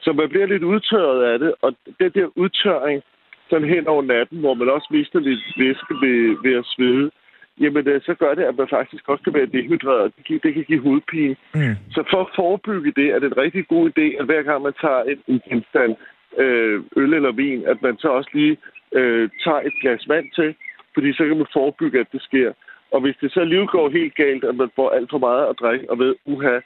Så 0.01 0.13
man 0.13 0.29
bliver 0.29 0.45
lidt 0.45 0.63
udtørret 0.63 1.23
af 1.23 1.39
det, 1.39 1.53
og 1.61 1.75
den 1.99 2.11
der 2.11 2.27
udtørring, 2.35 3.03
sådan 3.49 3.69
hen 3.69 3.87
over 3.87 4.01
natten, 4.01 4.39
hvor 4.39 4.53
man 4.53 4.69
også 4.69 4.87
mister 4.91 5.19
lidt 5.19 5.39
væske 5.57 5.93
ved, 6.03 6.37
ved 6.43 6.53
at 6.57 6.65
svede, 6.65 7.11
jamen 7.59 7.87
øh, 7.87 8.01
så 8.01 8.13
gør 8.13 8.33
det, 8.33 8.43
at 8.43 8.57
man 8.57 8.67
faktisk 8.67 9.09
også 9.09 9.23
kan 9.23 9.33
være 9.33 9.45
dehydreret. 9.45 10.13
Det 10.17 10.25
kan, 10.25 10.39
det 10.43 10.53
kan 10.53 10.63
give 10.63 10.81
hovedpine. 10.81 11.35
Mm. 11.55 11.75
Så 11.91 12.03
for 12.11 12.21
at 12.21 12.33
forebygge 12.35 12.91
det, 12.95 13.07
er 13.07 13.19
det 13.19 13.27
en 13.27 13.37
rigtig 13.37 13.67
god 13.67 13.89
idé, 13.89 14.05
at 14.19 14.25
hver 14.25 14.41
gang 14.41 14.61
man 14.61 14.73
tager 14.81 15.03
en, 15.03 15.19
en 15.27 15.41
genstand, 15.49 15.95
øh, 16.37 16.83
øl 16.95 17.13
eller 17.13 17.31
vin, 17.31 17.65
at 17.67 17.81
man 17.81 17.97
så 17.97 18.07
også 18.07 18.29
lige 18.33 18.57
øh, 18.91 19.29
tager 19.43 19.61
et 19.61 19.73
glas 19.81 20.03
vand 20.07 20.27
til, 20.35 20.55
fordi 20.93 21.13
så 21.13 21.23
kan 21.27 21.37
man 21.37 21.53
forebygge, 21.53 21.99
at 21.99 22.11
det 22.11 22.21
sker. 22.21 22.51
Og 22.91 23.01
hvis 23.01 23.15
det 23.21 23.31
så 23.31 23.39
alligevel 23.39 23.67
går 23.67 23.89
helt 23.89 24.15
galt, 24.15 24.43
at 24.43 24.55
man 24.55 24.69
får 24.75 24.89
alt 24.89 25.09
for 25.09 25.17
meget 25.17 25.45
at 25.49 25.59
drikke, 25.59 25.89
og 25.91 25.99
ved, 25.99 26.15
uha, 26.25 26.59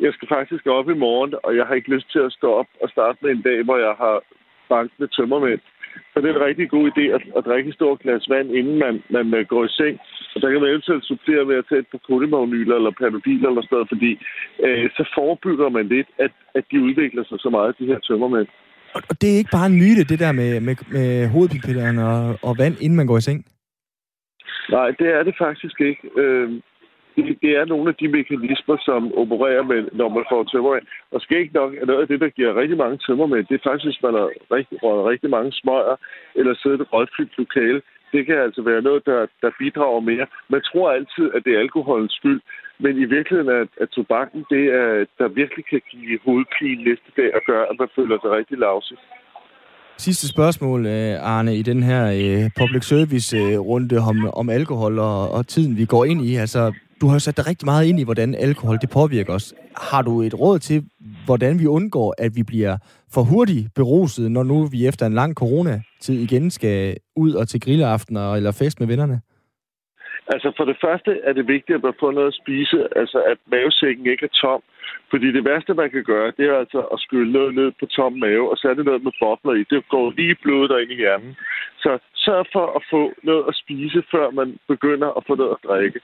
jeg 0.00 0.12
skal 0.12 0.28
faktisk 0.28 0.66
op 0.66 0.90
i 0.90 0.94
morgen, 0.94 1.34
og 1.42 1.56
jeg 1.56 1.66
har 1.66 1.74
ikke 1.74 1.94
lyst 1.94 2.12
til 2.12 2.18
at 2.18 2.32
stå 2.32 2.52
op 2.52 2.66
og 2.82 2.88
starte 2.88 3.18
med 3.22 3.30
en 3.30 3.42
dag, 3.42 3.64
hvor 3.64 3.76
jeg 3.76 3.94
har 3.98 4.22
banket 4.68 5.00
med 5.00 5.08
tømmermænd. 5.08 5.60
Så 6.12 6.16
det 6.20 6.28
er 6.28 6.34
en 6.34 6.48
rigtig 6.48 6.66
god 6.74 6.84
idé 6.92 7.04
at, 7.16 7.22
at 7.38 7.46
drikke 7.48 7.68
et 7.68 7.74
stort 7.74 7.98
glas 8.04 8.24
vand, 8.32 8.48
inden 8.58 8.76
man, 8.84 8.94
man 9.16 9.26
øh, 9.38 9.46
går 9.52 9.64
i 9.64 9.68
seng. 9.78 9.96
Og 10.34 10.38
der 10.42 10.50
kan 10.50 10.60
man 10.60 10.70
eventuelt 10.70 11.04
supplere 11.04 11.44
med 11.44 11.56
at 11.56 11.66
tage 11.68 11.80
et 11.80 11.90
par 11.92 12.02
kodimagnyler 12.06 12.76
eller 12.76 12.98
panodil 13.00 13.44
eller 13.46 13.62
sådan 13.62 13.76
noget, 13.76 13.92
fordi 13.94 14.12
øh, 14.64 14.86
så 14.96 15.02
forebygger 15.16 15.68
man 15.76 15.86
lidt, 15.94 16.08
at, 16.24 16.32
at 16.58 16.64
de 16.70 16.82
udvikler 16.86 17.24
sig 17.24 17.38
så 17.40 17.50
meget, 17.50 17.78
de 17.78 17.90
her 17.90 17.98
tømmermænd. 17.98 18.48
Og 19.10 19.14
det 19.20 19.28
er 19.30 19.38
ikke 19.38 19.56
bare 19.58 19.66
en 19.66 19.80
myte, 19.82 20.04
det 20.12 20.18
der 20.24 20.32
med, 20.32 20.60
med, 20.60 20.76
med 20.96 21.28
hovedpinepillerne 21.28 22.02
og, 22.12 22.38
og 22.42 22.52
vand, 22.58 22.76
inden 22.80 22.96
man 22.96 23.06
går 23.06 23.18
i 23.18 23.26
seng? 23.28 23.40
Nej, 24.70 24.88
det 24.98 25.08
er 25.16 25.22
det 25.22 25.34
faktisk 25.38 25.80
ikke. 25.80 26.02
Øh, 26.22 26.48
det, 27.18 27.38
det 27.42 27.52
er 27.60 27.64
nogle 27.64 27.88
af 27.92 27.96
de 28.00 28.08
mekanismer, 28.18 28.76
som 28.88 29.02
opererer 29.22 29.64
med, 29.72 29.80
når 30.00 30.08
man 30.16 30.24
får 30.30 30.44
tømmermænd. 30.44 30.86
Og 31.12 31.20
ikke 31.30 31.58
nok 31.60 31.72
at 31.80 31.86
noget 31.86 32.02
af 32.02 32.08
det, 32.08 32.20
der 32.20 32.36
giver 32.36 32.60
rigtig 32.60 32.78
mange 32.84 32.98
tømmermænd. 33.06 33.46
Det 33.46 33.54
er 33.54 33.68
faktisk, 33.68 33.86
hvis 33.86 34.02
man 34.06 34.14
har 34.18 34.28
rigtig, 34.56 34.78
rigtig 35.10 35.30
mange 35.36 35.52
smøger, 35.52 35.96
eller 36.38 36.54
sidder 36.54 36.78
i 36.78 36.82
et 36.82 36.92
rådfyldt 36.92 37.38
lokale. 37.38 37.80
Det 38.12 38.26
kan 38.26 38.38
altså 38.46 38.62
være 38.62 38.82
noget, 38.88 39.02
der, 39.06 39.20
der 39.42 39.50
bidrager 39.58 40.00
mere. 40.00 40.26
Man 40.54 40.62
tror 40.68 40.90
altid, 40.90 41.26
at 41.34 41.44
det 41.44 41.52
er 41.54 41.64
alkoholens 41.66 42.12
skyld, 42.12 42.40
men 42.84 42.92
i 43.04 43.06
virkeligheden 43.16 43.50
er, 43.56 43.62
at 43.82 43.88
tobakken, 43.88 44.44
det 44.50 44.64
er, 44.80 45.04
der 45.18 45.28
virkelig 45.28 45.64
kan 45.70 45.82
give 45.90 46.18
hovedpine 46.24 46.84
næste 46.88 47.10
dag 47.16 47.30
og 47.34 47.42
gøre, 47.46 47.64
at 47.70 47.76
man 47.78 47.88
føler 47.96 48.16
sig 48.22 48.30
rigtig 48.30 48.58
lavsigt. 48.58 49.00
Sidste 49.98 50.28
spørgsmål, 50.28 50.86
øh, 50.86 51.14
Arne, 51.34 51.56
i 51.56 51.62
den 51.62 51.82
her 51.82 52.02
øh, 52.18 52.50
public 52.60 52.84
service-runde 52.84 53.94
øh, 53.94 54.08
om, 54.08 54.30
om 54.40 54.50
alkohol 54.50 54.98
og, 54.98 55.30
og 55.30 55.46
tiden, 55.46 55.76
vi 55.76 55.84
går 55.84 56.04
ind 56.04 56.20
i. 56.22 56.36
Altså, 56.36 56.72
du 57.00 57.06
har 57.08 57.18
sat 57.18 57.36
dig 57.36 57.46
rigtig 57.46 57.66
meget 57.66 57.86
ind 57.86 58.00
i, 58.00 58.04
hvordan 58.04 58.34
alkohol 58.34 58.78
det 58.80 58.90
påvirker 58.90 59.32
os. 59.34 59.54
Har 59.90 60.02
du 60.02 60.22
et 60.22 60.40
råd 60.40 60.58
til, 60.58 60.84
hvordan 61.26 61.58
vi 61.58 61.66
undgår, 61.66 62.14
at 62.18 62.30
vi 62.36 62.42
bliver 62.42 62.76
for 63.14 63.22
hurtigt 63.22 63.74
beruset, 63.74 64.30
når 64.30 64.42
nu 64.42 64.66
vi 64.66 64.86
efter 64.86 65.06
en 65.06 65.14
lang 65.14 65.34
coronatid 65.34 66.20
igen 66.26 66.50
skal 66.50 66.96
ud 67.16 67.32
og 67.32 67.48
til 67.48 67.60
grilleaftener 67.60 68.34
eller 68.34 68.52
fest 68.52 68.80
med 68.80 68.88
vennerne? 68.88 69.20
Altså 70.32 70.52
for 70.56 70.64
det 70.64 70.76
første 70.84 71.10
er 71.24 71.32
det 71.32 71.48
vigtigt 71.48 71.76
at 71.76 71.82
man 71.82 72.00
får 72.00 72.12
noget 72.12 72.28
at 72.28 72.38
spise, 72.42 72.78
altså 72.96 73.18
at 73.32 73.38
mavesækken 73.46 74.06
ikke 74.06 74.24
er 74.24 74.34
tom. 74.42 74.62
Fordi 75.10 75.32
det 75.32 75.44
værste, 75.44 75.74
man 75.74 75.90
kan 75.90 76.04
gøre, 76.04 76.32
det 76.36 76.46
er 76.48 76.56
altså 76.58 76.80
at 76.80 77.00
skylle 77.00 77.32
noget 77.32 77.54
ned 77.54 77.72
på 77.80 77.86
tom 77.86 78.12
mave, 78.12 78.50
og 78.50 78.58
sætte 78.58 78.84
noget 78.84 79.02
med 79.04 79.12
bobler 79.20 79.54
i. 79.54 79.64
Det 79.70 79.88
går 79.88 80.06
lige 80.16 80.36
blodet 80.42 80.80
ind 80.82 80.90
i 80.92 81.00
hjernen. 81.02 81.36
Så 81.78 81.98
sørg 82.14 82.46
for 82.52 82.66
at 82.78 82.82
få 82.90 83.02
noget 83.22 83.44
at 83.48 83.54
spise, 83.62 84.02
før 84.10 84.30
man 84.30 84.58
begynder 84.68 85.08
at 85.18 85.24
få 85.26 85.34
noget 85.34 85.56
at 85.56 85.64
drikke. 85.68 86.00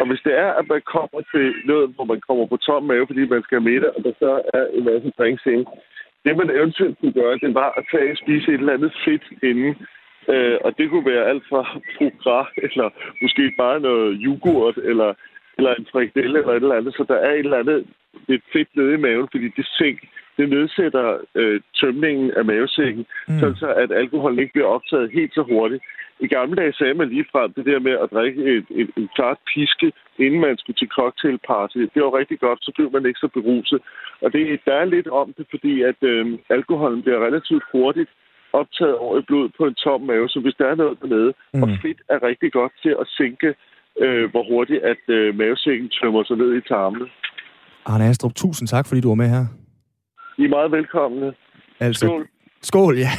Og 0.00 0.06
hvis 0.06 0.20
det 0.26 0.34
er, 0.44 0.50
at 0.60 0.68
man 0.68 0.82
kommer 0.94 1.20
til 1.32 1.46
noget, 1.70 1.86
hvor 1.94 2.04
man 2.12 2.20
kommer 2.28 2.46
på 2.46 2.56
tom 2.56 2.82
mave, 2.82 3.06
fordi 3.06 3.22
man 3.34 3.42
skal 3.42 3.62
middag, 3.62 3.90
og 3.96 4.00
der 4.04 4.12
så 4.18 4.32
er 4.54 4.64
en 4.76 4.84
masse 4.84 5.10
drinks 5.18 5.46
ind, 5.46 5.66
det 6.24 6.36
man 6.36 6.50
eventuelt 6.50 6.98
kunne 6.98 7.12
gøre, 7.12 7.38
det 7.38 7.54
var 7.54 7.70
at 7.78 7.84
tage 7.92 8.10
og 8.12 8.16
spise 8.22 8.48
et 8.48 8.60
eller 8.60 8.72
andet 8.72 8.92
fedt 9.04 9.26
inden. 9.42 9.72
Øh, 10.32 10.58
og 10.64 10.78
det 10.78 10.90
kunne 10.90 11.10
være 11.12 11.28
alt 11.30 11.44
fra 11.50 11.62
foie 11.96 12.46
eller 12.66 12.88
måske 13.22 13.44
bare 13.62 13.80
noget 13.80 14.18
yoghurt, 14.26 14.76
eller, 14.76 15.14
eller 15.58 15.74
en 15.74 15.86
frikadelle, 15.92 16.38
eller 16.38 16.52
et 16.52 16.62
eller 16.62 16.80
andet. 16.80 16.94
Så 16.94 17.04
der 17.08 17.14
er 17.14 17.32
et 17.32 17.38
eller 17.38 17.58
andet 17.58 17.86
lidt 18.28 18.42
fedt 18.52 18.68
nede 18.76 18.94
i 18.94 18.96
maven, 18.96 19.28
fordi 19.32 19.48
det 19.48 19.66
sink, 19.78 19.98
det 20.36 20.48
nedsætter 20.48 21.18
øh, 21.34 21.60
tømningen 21.80 22.30
af 22.30 22.44
mavesækken, 22.44 23.06
mm. 23.28 23.56
så 23.56 23.74
at 23.82 23.92
alkoholen 23.92 24.38
ikke 24.38 24.52
bliver 24.52 24.68
optaget 24.68 25.12
helt 25.12 25.34
så 25.34 25.42
hurtigt. 25.42 25.82
I 26.20 26.26
gamle 26.26 26.56
dage 26.56 26.72
sagde 26.72 26.94
man 26.94 27.08
lige 27.08 27.26
frem 27.32 27.52
det 27.52 27.66
der 27.66 27.78
med 27.78 27.92
at 27.92 28.10
drikke 28.12 28.42
et, 28.56 28.66
et, 28.70 28.90
et 28.96 29.08
klart 29.14 29.38
piske, 29.54 29.92
inden 30.18 30.40
man 30.40 30.58
skulle 30.58 30.76
til 30.76 30.88
cocktailparty. 30.88 31.78
Det 31.78 32.02
var 32.02 32.18
rigtig 32.18 32.38
godt, 32.40 32.64
så 32.64 32.72
blev 32.76 32.92
man 32.92 33.06
ikke 33.06 33.20
så 33.20 33.28
beruset. 33.28 33.80
Og 34.20 34.32
det, 34.32 34.60
der 34.64 34.74
er 34.74 34.84
lidt 34.84 35.08
om 35.08 35.32
det, 35.36 35.46
fordi 35.50 35.82
at 35.82 36.02
øh, 36.02 36.38
alkoholen 36.48 37.02
bliver 37.02 37.26
relativt 37.26 37.64
hurtigt 37.72 38.10
optaget 38.52 38.96
over 38.96 39.18
i 39.18 39.22
blod 39.22 39.48
på 39.58 39.66
en 39.66 39.74
tom 39.74 40.00
mave, 40.00 40.28
så 40.28 40.40
hvis 40.40 40.54
der 40.58 40.66
er 40.66 40.74
noget 40.74 41.00
dernede, 41.02 41.32
mm. 41.54 41.62
og 41.62 41.68
fedt 41.82 42.00
er 42.08 42.22
rigtig 42.22 42.52
godt 42.52 42.72
til 42.82 42.94
at 43.00 43.06
sænke, 43.18 43.54
øh, 44.00 44.30
hvor 44.30 44.44
hurtigt 44.52 44.82
at 44.82 45.02
øh, 45.08 45.38
mavesækken 45.38 45.88
tømmer 45.88 46.24
sig 46.24 46.36
ned 46.36 46.54
i 46.54 46.60
tarmene. 46.60 47.06
Arne 47.88 48.04
Astrup, 48.04 48.34
tusind 48.34 48.68
tak, 48.68 48.86
fordi 48.86 49.00
du 49.00 49.08
var 49.08 49.14
med 49.14 49.28
her. 49.28 49.46
I 50.38 50.44
er 50.44 50.48
meget 50.48 50.72
velkomne. 50.72 51.32
Altså, 51.80 52.06
Skål. 52.06 52.28
Skål, 52.62 52.98
ja. 52.98 53.10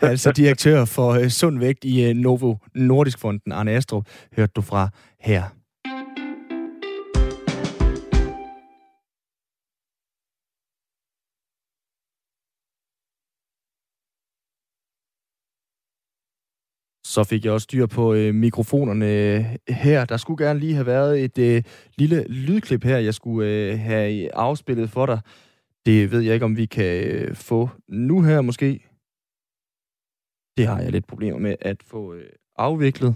altså 0.10 0.32
direktør 0.32 0.84
for 0.84 1.10
uh, 1.18 1.26
Sund 1.28 1.58
Vægt 1.58 1.84
i 1.84 2.10
uh, 2.10 2.16
Novo 2.16 2.56
Nordisk 2.74 3.18
Fonden, 3.18 3.52
Arne 3.52 3.70
Astrup, 3.70 4.04
hørte 4.36 4.52
du 4.56 4.60
fra 4.60 4.88
her. 5.20 5.42
Så 17.12 17.24
fik 17.24 17.44
jeg 17.44 17.52
også 17.52 17.64
styr 17.64 17.86
på 17.86 18.14
øh, 18.14 18.34
mikrofonerne 18.34 19.06
øh, 19.06 19.44
her. 19.68 20.04
Der 20.04 20.16
skulle 20.16 20.46
gerne 20.46 20.60
lige 20.60 20.74
have 20.74 20.86
været 20.86 21.24
et 21.24 21.38
øh, 21.38 21.62
lille 21.96 22.24
lydklip 22.28 22.84
her, 22.84 22.98
jeg 22.98 23.14
skulle 23.14 23.48
øh, 23.48 23.78
have 23.78 24.34
afspillet 24.34 24.90
for 24.90 25.06
dig. 25.06 25.20
Det 25.86 26.10
ved 26.10 26.20
jeg 26.20 26.34
ikke, 26.34 26.44
om 26.44 26.56
vi 26.56 26.66
kan 26.66 27.04
øh, 27.04 27.34
få 27.34 27.68
nu 27.88 28.22
her 28.22 28.40
måske. 28.40 28.68
Det 30.56 30.66
har 30.66 30.80
jeg 30.80 30.92
lidt 30.92 31.06
problemer 31.06 31.38
med 31.38 31.56
at 31.60 31.82
få 31.82 32.14
øh, 32.14 32.28
afviklet. 32.56 33.14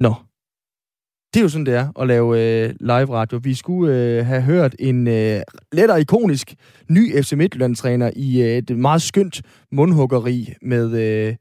Nå. 0.00 0.14
Det 1.34 1.40
er 1.40 1.44
jo 1.44 1.48
sådan, 1.48 1.66
det 1.66 1.74
er 1.74 2.00
at 2.00 2.06
lave 2.06 2.28
øh, 2.40 2.74
live 2.80 3.14
radio. 3.14 3.40
Vi 3.42 3.54
skulle 3.54 3.94
øh, 3.94 4.26
have 4.26 4.42
hørt 4.42 4.74
en 4.78 5.08
øh, 5.08 5.40
lettere 5.72 6.00
ikonisk 6.00 6.54
ny 6.90 7.22
FC 7.22 7.32
Midtjylland-træner 7.32 8.10
i 8.16 8.42
øh, 8.42 8.58
et 8.58 8.78
meget 8.78 9.02
skønt 9.02 9.42
mundhuggeri 9.72 10.54
med 10.62 10.86
øh, 10.92 11.36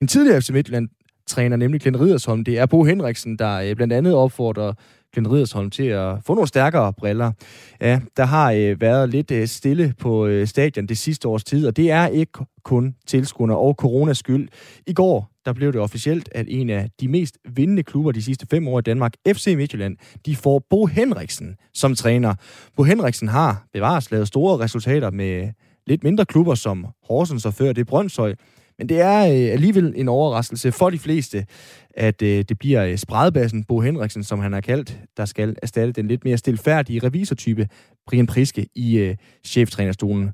en 0.00 0.08
tidligere 0.08 0.42
FC 0.42 0.50
Midtjylland-træner, 0.50 1.56
nemlig 1.56 1.80
Glenn 1.80 2.00
Ridersholm. 2.00 2.44
Det 2.44 2.58
er 2.58 2.66
Bo 2.66 2.84
Henriksen, 2.84 3.36
der 3.36 3.56
øh, 3.56 3.76
blandt 3.76 3.92
andet 3.92 4.14
opfordrer 4.14 4.72
Glenn 5.12 5.32
Ridersholm 5.32 5.70
til 5.70 5.82
at 5.82 6.16
få 6.26 6.34
nogle 6.34 6.48
stærkere 6.48 6.92
briller. 6.92 7.32
Ja, 7.80 8.00
der 8.16 8.24
har 8.24 8.52
øh, 8.52 8.80
været 8.80 9.10
lidt 9.10 9.30
øh, 9.30 9.48
stille 9.48 9.94
på 9.98 10.26
øh, 10.26 10.46
stadion 10.46 10.86
det 10.86 10.98
sidste 10.98 11.28
års 11.28 11.44
tid, 11.44 11.66
og 11.66 11.76
det 11.76 11.90
er 11.90 12.06
ikke 12.06 12.32
kun 12.64 12.94
tilskuerne 13.06 13.56
og 13.56 13.74
coronas 13.74 14.18
skyld. 14.18 14.48
I 14.86 14.92
går 14.92 15.30
der 15.44 15.52
blev 15.52 15.72
det 15.72 15.80
officielt, 15.80 16.28
at 16.32 16.46
en 16.48 16.70
af 16.70 16.90
de 17.00 17.08
mest 17.08 17.38
vindende 17.48 17.82
klubber 17.82 18.12
de 18.12 18.22
sidste 18.22 18.46
fem 18.50 18.68
år 18.68 18.78
i 18.78 18.82
Danmark, 18.82 19.14
FC 19.28 19.54
Midtjylland, 19.56 19.96
de 20.26 20.36
får 20.36 20.62
Bo 20.70 20.86
Henriksen 20.86 21.56
som 21.74 21.94
træner. 21.94 22.34
Bo 22.76 22.82
Henriksen 22.82 23.28
har 23.28 23.66
bevares 23.72 24.10
lavet 24.10 24.28
store 24.28 24.58
resultater 24.58 25.10
med 25.10 25.48
lidt 25.86 26.04
mindre 26.04 26.24
klubber 26.24 26.54
som 26.54 26.86
Horsens 27.08 27.46
og 27.46 27.54
før 27.54 27.72
det 27.72 27.86
Brøndshøj, 27.86 28.34
men 28.80 28.88
det 28.88 29.00
er 29.00 29.20
øh, 29.20 29.52
alligevel 29.52 29.92
en 29.96 30.08
overraskelse 30.08 30.72
for 30.72 30.90
de 30.90 30.98
fleste, 30.98 31.46
at 31.96 32.22
øh, 32.22 32.44
det 32.48 32.58
bliver 32.58 32.84
øh, 32.84 32.96
spredbassen 32.96 33.64
Bo 33.64 33.80
Henriksen, 33.80 34.24
som 34.24 34.38
han 34.38 34.52
har 34.52 34.60
kaldt, 34.60 34.98
der 35.16 35.24
skal 35.24 35.56
erstatte 35.62 35.92
den 35.92 36.08
lidt 36.08 36.24
mere 36.24 36.36
stilfærdige 36.36 37.00
revisortype 37.04 37.68
Brian 38.06 38.26
Priske 38.26 38.66
i 38.74 38.98
øh, 38.98 39.16
cheftrænerstolen. 39.46 40.30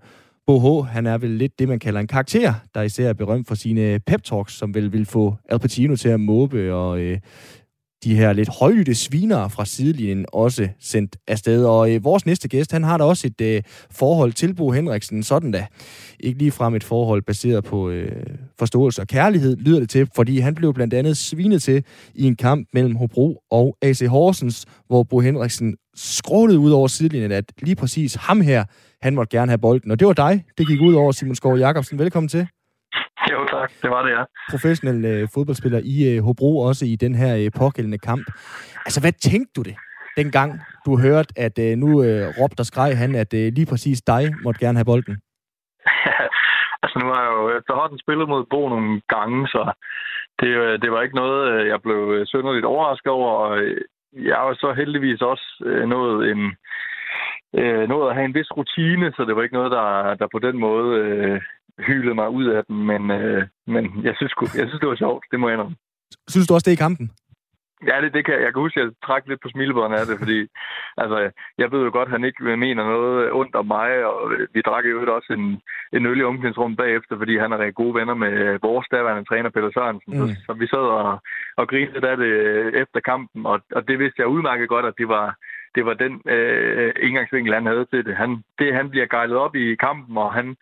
Bo 0.47 0.83
H., 0.83 0.87
han 0.87 1.07
er 1.07 1.19
vel 1.19 1.31
lidt 1.31 1.59
det, 1.59 1.69
man 1.69 1.79
kalder 1.79 2.01
en 2.01 2.07
karakter, 2.07 2.55
der 2.75 2.83
især 2.83 3.09
er 3.09 3.13
berømt 3.13 3.49
for 3.49 3.55
sine 3.55 4.01
pep-talks, 4.11 4.53
som 4.59 4.75
vel 4.75 4.93
vil 4.93 5.07
få 5.07 5.35
Al 5.49 5.59
Pacino 5.59 5.97
til 5.97 6.09
at 6.09 6.21
måbe 6.21 6.75
og 6.75 7.01
øh, 7.01 7.19
de 8.05 8.15
her 8.15 8.33
lidt 8.33 8.49
højlytte 8.49 8.95
sviner 8.95 9.49
fra 9.49 9.65
sidelinjen 9.65 10.27
også 10.33 10.69
sendt 10.81 11.17
afsted. 11.29 11.65
Og 11.65 11.95
øh, 11.95 12.05
vores 12.05 12.27
næste 12.27 12.49
gæst, 12.49 12.73
han 12.73 12.85
har 12.85 12.99
da 12.99 13.05
også 13.05 13.27
et 13.27 13.41
øh, 13.41 13.63
forhold 13.91 14.33
til 14.33 14.55
Bo 14.55 14.71
Henriksen, 14.71 15.23
sådan 15.23 15.51
da. 15.51 15.67
Ikke 16.21 16.39
lige 16.39 16.51
frem 16.51 16.75
et 16.75 16.85
forhold 16.85 17.23
baseret 17.23 17.65
på 17.65 17.91
øh, 17.91 18.27
forståelse 18.59 19.03
og 19.03 19.07
kærlighed, 19.07 19.57
lyder 19.57 19.81
det 19.81 19.91
til, 19.91 20.09
fordi 20.17 20.39
han 20.39 20.55
blev 20.55 20.75
blandt 20.75 20.95
andet 20.95 21.17
svinet 21.17 21.63
til 21.63 21.85
i 22.15 22.25
en 22.25 22.37
kamp 22.37 22.69
mellem 22.73 22.97
Hobro 22.97 23.43
og 23.51 23.77
AC 23.83 24.01
Horsens, 24.09 24.67
hvor 24.87 25.03
Bo 25.03 25.21
Henriksen 25.21 25.77
skrålede 25.95 26.59
ud 26.59 26.71
over 26.71 26.89
sidelinjen, 26.89 27.33
at 27.33 27.45
lige 27.63 27.77
præcis 27.77 28.15
ham 28.15 28.41
her, 28.41 28.65
han 29.03 29.15
måtte 29.15 29.37
gerne 29.37 29.51
have 29.51 29.59
bolden. 29.59 29.91
Og 29.91 30.01
det 30.01 30.07
var 30.07 30.13
dig, 30.13 30.45
det 30.59 30.67
gik 30.67 30.81
ud 30.81 30.95
over 30.95 31.13
Simon 31.13 31.35
Skov 31.35 31.59
Jacobsen. 31.59 31.99
Velkommen 31.99 32.29
til. 32.29 32.47
Jo, 33.33 33.47
tak. 33.51 33.71
Det 33.83 33.91
var 33.91 34.03
det, 34.03 34.13
ja. 34.19 34.25
Professionel 34.51 35.05
øh, 35.05 35.29
fodboldspiller 35.35 35.81
i 35.95 35.97
øh, 36.11 36.25
Hobro, 36.25 36.59
også 36.59 36.85
i 36.85 36.97
den 36.97 37.15
her 37.15 37.33
øh, 37.37 37.51
pågældende 37.59 37.99
kamp. 37.99 38.27
Altså, 38.87 39.01
hvad 39.01 39.13
tænkte 39.13 39.53
du 39.57 39.63
det, 39.63 39.77
dengang 40.17 40.51
du 40.87 40.99
hørte, 40.99 41.31
at 41.37 41.59
øh, 41.59 41.73
nu 41.83 41.89
øh, 42.05 42.25
råbte 42.39 42.61
og 42.61 42.67
skreg 42.67 42.99
han, 43.03 43.15
at 43.15 43.35
øh, 43.35 43.47
lige 43.57 43.71
præcis 43.73 44.03
dig 44.03 44.23
måtte 44.45 44.61
gerne 44.61 44.79
have 44.79 44.91
bolden? 44.93 45.17
altså, 46.83 46.97
nu 47.03 47.07
har 47.13 47.21
jeg 47.25 47.33
jo 47.39 47.59
efterhånden 47.59 47.99
spillet 47.99 48.29
mod 48.29 48.45
Bo 48.51 48.69
nogle 48.69 49.01
gange, 49.15 49.49
så 49.49 49.73
det, 50.41 50.53
øh, 50.63 50.75
det 50.83 50.91
var 50.93 51.03
ikke 51.03 51.21
noget, 51.23 51.41
øh, 51.53 51.67
jeg 51.73 51.83
blev 51.83 52.01
øh, 52.17 52.27
synderligt 52.27 52.71
overrasket 52.73 53.13
over. 53.13 53.31
Og 53.31 53.51
jeg 54.13 54.37
har 54.37 54.55
så 54.55 54.73
heldigvis 54.73 55.21
også 55.21 55.47
nået 55.87 56.31
en, 56.31 56.43
øh, 57.61 57.89
nået 57.89 58.09
at 58.09 58.17
have 58.17 58.25
en 58.25 58.35
vis 58.35 58.51
rutine, 58.57 59.13
så 59.17 59.25
det 59.25 59.37
var 59.37 59.43
ikke 59.43 59.59
noget, 59.61 59.73
der, 59.73 60.15
der 60.15 60.27
på 60.33 60.39
den 60.39 60.57
måde 60.59 60.91
øh, 61.01 61.41
hylede 61.79 62.15
mig 62.15 62.29
ud 62.29 62.47
af 62.47 62.65
den. 62.65 62.87
Men, 62.87 63.11
øh, 63.11 63.47
men 63.67 63.85
jeg, 64.05 64.15
synes, 64.17 64.33
jeg 64.43 64.67
synes, 64.69 64.81
det 64.81 64.89
var 64.89 64.97
sjovt. 64.97 65.25
Det 65.31 65.41
må 65.41 65.49
jeg 65.49 65.55
indrømme. 65.55 65.77
Synes 66.29 66.47
du 66.47 66.55
også 66.55 66.71
det 66.71 66.77
i 66.77 66.85
kampen? 66.85 67.11
Ja, 67.89 68.01
det, 68.01 68.15
det 68.15 68.25
kan, 68.25 68.35
jeg 68.35 68.53
kan 68.53 68.63
huske, 68.63 68.81
at 68.81 68.85
jeg 68.85 68.93
trak 69.07 69.23
lidt 69.27 69.41
på 69.43 69.49
smilebåndet 69.49 69.99
af 69.99 70.07
det, 70.07 70.19
fordi 70.19 70.39
altså, 71.03 71.31
jeg 71.59 71.73
ved 71.73 71.81
jo 71.85 71.91
godt, 71.93 72.09
at 72.09 72.17
han 72.17 72.25
ikke 72.25 72.57
mener 72.57 72.85
noget 72.85 73.33
ondt 73.33 73.55
om 73.55 73.67
mig, 73.67 74.05
og 74.05 74.33
vi 74.55 74.61
drak 74.61 74.85
jo 74.85 75.15
også 75.17 75.33
en, 75.33 75.61
en 75.93 76.07
øl 76.07 76.21
i 76.21 76.29
omklædningsrum 76.31 76.77
bagefter, 76.77 77.19
fordi 77.19 77.39
han 77.39 77.53
er 77.53 77.71
gode 77.71 77.95
venner 77.95 78.15
med 78.15 78.59
vores 78.63 78.87
daværende 78.91 79.29
træner, 79.29 79.51
Peter 79.51 79.71
Sørensen. 79.75 80.13
Mm. 80.13 80.29
Så, 80.29 80.37
så 80.47 80.53
vi 80.53 80.67
sad 80.67 80.87
og, 81.01 81.23
og 81.57 81.69
grinede 81.69 82.09
af 82.09 82.17
det 82.17 82.33
efter 82.83 83.01
kampen, 83.01 83.47
og, 83.47 83.61
og 83.73 83.89
det 83.89 83.99
vidste 83.99 84.21
jeg 84.21 84.29
udmærket 84.29 84.69
godt, 84.69 84.87
at 84.87 84.99
det 84.99 85.09
var, 85.09 85.37
det 85.75 85.85
var 85.87 85.95
den 85.95 86.23
øh, 86.35 86.93
indgangsvinkel, 87.03 87.55
han 87.55 87.67
havde 87.67 87.87
til 87.93 88.05
det. 88.05 88.17
Han, 88.17 88.43
det. 88.59 88.75
han 88.75 88.91
bliver 88.91 89.07
gejlet 89.07 89.37
op 89.37 89.55
i 89.55 89.75
kampen, 89.75 90.17
og 90.19 90.35
han, 90.35 90.57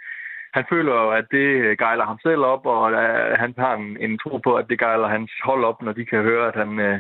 han 0.56 0.64
føler 0.72 0.94
jo, 1.02 1.08
at 1.20 1.26
det 1.36 1.78
gejler 1.78 2.04
ham 2.10 2.18
selv 2.26 2.42
op, 2.54 2.64
og 2.66 2.82
uh, 3.02 3.32
han 3.42 3.54
har 3.58 3.74
en, 3.80 3.88
en 4.06 4.18
tro 4.22 4.34
på, 4.46 4.52
at 4.60 4.66
det 4.70 4.78
gejler 4.78 5.08
hans 5.16 5.32
hold 5.48 5.64
op, 5.70 5.82
når 5.82 5.92
de 5.92 6.04
kan 6.04 6.22
høre, 6.22 6.44
at 6.50 6.56
han, 6.62 6.70
uh, 6.88 6.98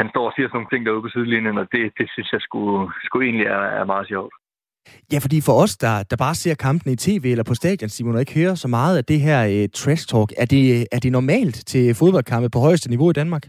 han 0.00 0.06
står 0.12 0.24
og 0.26 0.32
siger 0.34 0.48
sådan 0.48 0.56
nogle 0.58 0.70
ting 0.72 0.86
derude 0.86 1.04
på 1.04 1.12
sidelinjen, 1.12 1.58
og 1.58 1.66
det, 1.72 1.82
det 1.98 2.06
synes 2.14 2.32
jeg 2.32 2.40
skulle, 2.40 2.92
skulle 3.06 3.24
egentlig 3.26 3.46
er, 3.46 3.64
er 3.80 3.84
meget 3.84 4.08
sjovt. 4.08 4.34
Ja, 5.12 5.18
fordi 5.24 5.38
for 5.46 5.54
os, 5.62 5.76
der, 5.76 5.94
der 6.10 6.16
bare 6.16 6.34
ser 6.34 6.54
kampen 6.54 6.92
i 6.92 6.96
tv 7.06 7.24
eller 7.24 7.44
på 7.48 7.54
stadion, 7.54 7.88
Simon, 7.88 8.14
og 8.14 8.20
ikke 8.20 8.40
hører 8.40 8.54
så 8.54 8.68
meget 8.68 8.96
af 8.98 9.04
det 9.04 9.20
her 9.20 9.40
uh, 9.54 9.64
trash 9.80 10.04
talk, 10.12 10.30
er 10.42 10.46
det, 10.54 10.86
er 10.94 11.00
det 11.04 11.12
normalt 11.12 11.56
til 11.72 11.94
fodboldkampe 12.00 12.48
på 12.50 12.58
højeste 12.58 12.88
niveau 12.90 13.10
i 13.10 13.18
Danmark? 13.20 13.44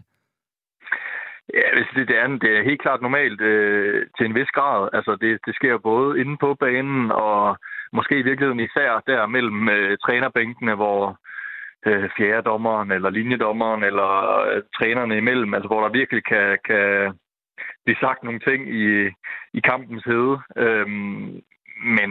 Ja, 1.54 1.68
hvis 1.76 1.90
det, 1.96 2.08
det, 2.10 2.18
er, 2.22 2.28
det 2.44 2.52
er 2.58 2.68
helt 2.70 2.82
klart 2.82 3.02
normalt 3.02 3.42
øh, 3.42 4.06
til 4.18 4.26
en 4.26 4.36
vis 4.36 4.52
grad. 4.58 4.90
Altså, 4.94 5.12
det, 5.22 5.40
det 5.46 5.56
sker 5.56 5.78
både 5.78 6.20
inde 6.22 6.36
på 6.44 6.50
banen 6.60 7.12
og 7.12 7.58
måske 7.94 8.20
i 8.20 8.28
virkeligheden 8.30 8.60
især 8.60 9.02
der 9.08 9.26
mellem 9.26 9.70
øh, 9.70 9.98
trænerbænkene, 9.98 10.76
hvor 10.76 11.20
øh, 11.86 12.10
fjerdedommeren 12.18 12.92
eller 12.92 13.10
linjedommeren 13.10 13.84
eller 13.84 14.10
øh, 14.48 14.62
trænerne 14.78 15.18
imellem, 15.18 15.54
altså 15.54 15.68
hvor 15.68 15.82
der 15.82 15.98
virkelig 16.00 16.24
kan, 16.24 16.58
kan 16.66 17.14
blive 17.86 17.98
sagt 18.00 18.24
nogle 18.24 18.40
ting 18.40 18.70
i, 18.70 19.10
i 19.54 19.60
kampens 19.60 20.04
hede. 20.04 20.40
Øhm, 20.58 21.42
men 21.98 22.10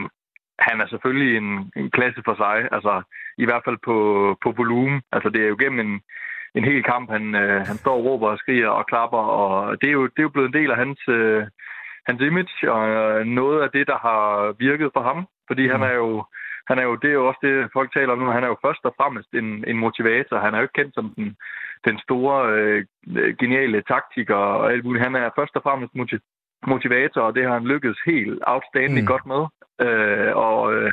han 0.58 0.80
er 0.80 0.86
selvfølgelig 0.86 1.36
en, 1.36 1.72
en 1.76 1.90
klasse 1.90 2.22
for 2.24 2.34
sig, 2.34 2.68
altså 2.72 3.02
i 3.38 3.44
hvert 3.44 3.62
fald 3.64 3.78
på, 3.84 3.96
på 4.42 4.54
volumen. 4.56 5.02
Altså 5.12 5.28
det 5.28 5.40
er 5.42 5.48
jo 5.48 5.56
gennem 5.60 5.80
en, 5.86 6.00
en 6.54 6.64
hel 6.64 6.82
kamp, 6.82 7.10
han, 7.10 7.34
øh, 7.34 7.60
han 7.66 7.76
står 7.76 7.96
og 7.96 8.04
råber 8.04 8.28
og 8.28 8.38
skriger 8.38 8.68
og 8.68 8.86
klapper, 8.86 9.18
og 9.18 9.80
det 9.80 9.88
er 9.88 9.92
jo, 9.92 10.02
det 10.06 10.18
er 10.18 10.28
jo 10.28 10.34
blevet 10.34 10.48
en 10.48 10.60
del 10.60 10.70
af 10.70 10.76
hans, 10.76 11.00
øh, 11.08 11.46
hans 12.06 12.20
image, 12.20 12.72
og 12.72 13.26
noget 13.26 13.62
af 13.62 13.70
det, 13.70 13.86
der 13.86 13.98
har 13.98 14.52
virket 14.58 14.90
for 14.94 15.02
ham, 15.02 15.26
fordi 15.48 15.64
mm. 15.66 15.72
han 15.74 15.82
er 15.90 15.94
jo 16.02 16.24
han 16.70 16.78
er 16.78 16.87
jo, 16.88 16.94
det 17.02 17.11
er 17.11 17.18
jo 17.20 17.28
også 17.28 17.40
det, 17.46 17.54
folk 17.72 17.90
taler 17.92 18.12
om 18.12 18.18
nu, 18.18 18.26
han 18.37 18.44
er 18.44 18.50
jo 18.52 18.64
først 18.66 18.85
og 18.88 18.94
fremmest 18.98 19.30
en, 19.40 19.48
en 19.70 19.78
motivator. 19.87 20.44
Han 20.44 20.52
er 20.52 20.59
jo 20.59 20.66
ikke 20.66 20.78
kendt 20.80 20.94
som 20.94 21.06
den, 21.16 21.28
den 21.87 21.96
store, 22.04 22.38
øh, 22.56 22.85
geniale 23.40 23.82
taktiker 23.92 24.40
og 24.61 24.72
alt 24.72 24.85
muligt. 24.85 25.04
Han 25.04 25.16
er 25.16 25.37
først 25.38 25.54
og 25.59 25.62
fremmest 25.66 25.92
motivator, 26.72 27.20
og 27.26 27.35
det 27.35 27.42
har 27.44 27.54
han 27.59 27.70
lykkedes 27.72 28.00
helt 28.06 28.42
outstanding 28.52 29.06
mm. 29.06 29.12
godt 29.12 29.26
med. 29.32 29.42
Øh, 29.87 30.30
og 30.48 30.61
øh, 30.74 30.92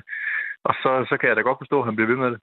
og 0.67 0.73
så, 0.83 0.91
så 1.09 1.17
kan 1.17 1.29
jeg 1.29 1.35
da 1.35 1.41
godt 1.41 1.61
forstå, 1.63 1.77
at 1.79 1.85
han 1.85 1.95
bliver 1.95 2.11
ved 2.13 2.19
med 2.23 2.31
det. 2.33 2.39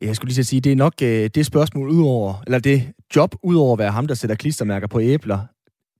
Jeg 0.00 0.16
skulle 0.16 0.30
lige 0.30 0.44
sige, 0.44 0.60
det 0.60 0.72
er 0.72 0.84
nok 0.86 0.94
øh, 1.02 1.24
det 1.36 1.46
spørgsmål 1.46 1.88
udover, 1.88 2.32
eller 2.46 2.60
det 2.70 2.78
job 3.16 3.30
udover 3.42 3.72
at 3.72 3.78
være 3.78 3.96
ham, 3.98 4.06
der 4.06 4.14
sætter 4.14 4.36
klistermærker 4.36 4.88
på 4.94 5.00
æbler. 5.00 5.40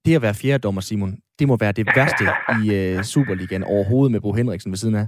Det 0.05 0.17
at 0.17 0.23
være 0.23 0.41
fjerde 0.43 0.63
dommer, 0.67 0.81
Simon, 0.81 1.13
det 1.39 1.49
må 1.49 1.57
være 1.61 1.73
det 1.73 1.87
værste 1.97 2.25
i 2.57 2.61
øh, 2.79 3.03
Superligaen 3.03 3.65
overhovedet 3.65 4.13
med 4.13 4.21
Bo 4.21 4.33
Henriksen 4.33 4.73
ved 4.73 4.77
siden 4.77 4.95
af. 4.95 5.07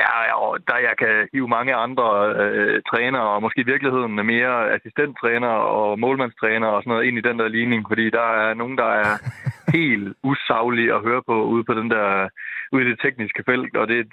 Ja, 0.00 0.34
og 0.44 0.58
der 0.68 0.78
jeg 0.88 0.94
kan 1.02 1.28
hive 1.32 1.48
mange 1.48 1.74
andre 1.74 2.06
øh, 2.42 2.82
trænere, 2.90 3.28
og 3.34 3.42
måske 3.42 3.60
i 3.60 3.70
virkeligheden 3.72 4.14
mere 4.34 4.72
assistenttræner 4.74 5.54
og 5.78 5.98
målmandstræner 5.98 6.66
og 6.66 6.82
sådan 6.82 6.90
noget 6.90 7.06
ind 7.06 7.18
i 7.18 7.26
den 7.28 7.38
der 7.38 7.48
ligning, 7.48 7.84
fordi 7.88 8.10
der 8.10 8.28
er 8.42 8.54
nogen, 8.54 8.78
der 8.78 8.90
er 9.04 9.10
helt 9.78 10.14
usaglige 10.22 10.94
at 10.94 11.02
høre 11.02 11.22
på 11.26 11.44
ude 11.44 11.64
på 11.64 11.74
den 11.74 11.90
der, 11.90 12.28
ude 12.72 12.84
i 12.84 12.90
det 12.90 13.00
tekniske 13.02 13.42
felt, 13.48 13.76
og 13.76 13.88
det, 13.88 14.06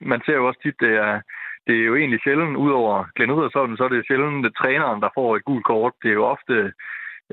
man 0.00 0.20
ser 0.26 0.36
jo 0.40 0.46
også 0.46 0.60
tit, 0.62 0.80
det 0.80 0.92
er, 1.06 1.20
det 1.66 1.74
er 1.76 1.84
jo 1.90 1.96
egentlig 1.96 2.20
sjældent, 2.24 2.56
udover 2.56 3.04
Glenn 3.16 3.32
Riddersholm, 3.32 3.76
så 3.76 3.84
er 3.84 3.88
det 3.88 4.06
sjældent 4.06 4.44
det 4.44 4.52
træneren, 4.60 5.02
der 5.02 5.10
får 5.14 5.36
et 5.36 5.44
gult 5.44 5.64
kort. 5.64 5.92
Det 6.02 6.08
er 6.10 6.18
jo 6.20 6.24
ofte 6.34 6.72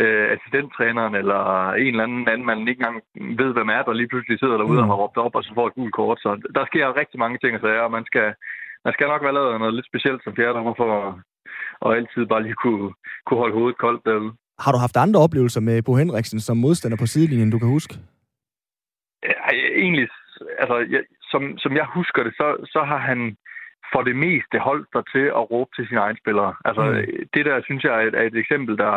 øh, 0.01 0.25
assistenttræneren 0.35 1.15
eller 1.15 1.71
en 1.71 1.87
eller 1.87 2.03
anden 2.03 2.27
anden, 2.27 2.45
man 2.45 2.67
ikke 2.67 2.81
engang 2.81 2.97
ved, 3.41 3.53
hvem 3.53 3.69
er, 3.69 3.81
der 3.83 3.93
lige 3.93 4.11
pludselig 4.11 4.39
sidder 4.39 4.57
derude 4.57 4.81
mm. 4.81 4.83
og 4.83 4.87
har 4.87 5.01
råbt 5.01 5.17
op, 5.17 5.35
og 5.35 5.43
så 5.43 5.51
får 5.55 5.67
et 5.67 5.77
gult 5.79 5.93
kort. 5.93 6.19
Så 6.19 6.29
der 6.55 6.65
sker 6.65 6.97
rigtig 7.01 7.19
mange 7.19 7.37
ting 7.37 7.55
at 7.55 7.61
sige, 7.61 7.81
og 7.81 7.91
man 7.91 8.05
skal, 8.05 8.27
man 8.85 8.93
skal 8.93 9.07
nok 9.07 9.23
være 9.23 9.37
lavet 9.37 9.59
noget 9.59 9.73
lidt 9.73 9.89
specielt 9.91 10.23
som 10.23 10.35
fjerdommer 10.35 10.73
for 10.77 10.89
at, 11.01 11.13
og 11.85 11.95
altid 11.97 12.25
bare 12.25 12.43
lige 12.43 12.61
kunne, 12.63 12.93
kunne 13.25 13.39
holde 13.43 13.57
hovedet 13.57 13.77
koldt 13.77 14.05
derude. 14.05 14.31
Har 14.63 14.71
du 14.71 14.77
haft 14.77 14.97
andre 14.97 15.19
oplevelser 15.19 15.61
med 15.61 15.83
Bo 15.85 15.95
Henriksen 15.95 16.39
som 16.39 16.57
modstander 16.57 16.97
på 16.97 17.05
sidelinjen, 17.05 17.51
du 17.51 17.59
kan 17.59 17.67
huske? 17.67 17.93
Ja, 19.23 19.37
egentlig, 19.83 20.07
altså, 20.59 20.77
jeg, 20.93 21.03
som, 21.31 21.57
som 21.57 21.73
jeg 21.75 21.85
husker 21.97 22.23
det, 22.23 22.33
så, 22.39 22.47
så 22.73 22.81
har 22.91 22.97
han 22.97 23.37
for 23.93 24.01
det 24.09 24.15
meste 24.15 24.57
holdt 24.69 24.87
sig 24.93 25.03
til 25.13 25.25
at 25.39 25.43
råbe 25.51 25.71
til 25.75 25.87
sine 25.87 25.99
egne 25.99 26.19
spillere. 26.23 26.53
Altså, 26.65 26.83
mm. 26.83 27.27
det 27.33 27.43
der, 27.45 27.61
synes 27.67 27.83
jeg, 27.83 27.93
er 27.95 28.03
et, 28.07 28.15
er 28.15 28.21
et 28.21 28.37
eksempel, 28.43 28.77
der, 28.77 28.93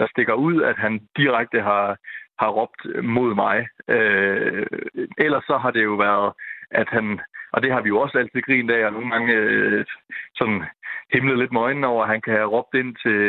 der 0.00 0.06
stikker 0.10 0.34
ud, 0.34 0.62
at 0.62 0.76
han 0.78 0.94
direkte 1.16 1.60
har, 1.60 1.96
har 2.38 2.50
råbt 2.58 3.04
mod 3.04 3.34
mig. 3.34 3.56
Øh, 3.88 4.66
ellers 5.18 5.44
så 5.44 5.56
har 5.62 5.70
det 5.70 5.84
jo 5.84 5.94
været, 5.94 6.32
at 6.70 6.88
han, 6.88 7.20
og 7.52 7.62
det 7.62 7.72
har 7.72 7.80
vi 7.80 7.88
jo 7.88 8.00
også 8.00 8.18
altid 8.18 8.42
grint 8.42 8.70
af, 8.70 8.86
og 8.86 8.92
nogle 8.92 9.10
gange 9.10 9.32
øh, 9.32 9.84
sådan 10.38 10.62
himlet 11.12 11.38
lidt 11.38 11.52
med 11.52 11.60
øjnene 11.60 11.86
over, 11.86 12.02
at 12.02 12.10
han 12.10 12.20
kan 12.20 12.34
have 12.34 12.52
råbt 12.56 12.74
ind 12.74 12.96
til 13.04 13.20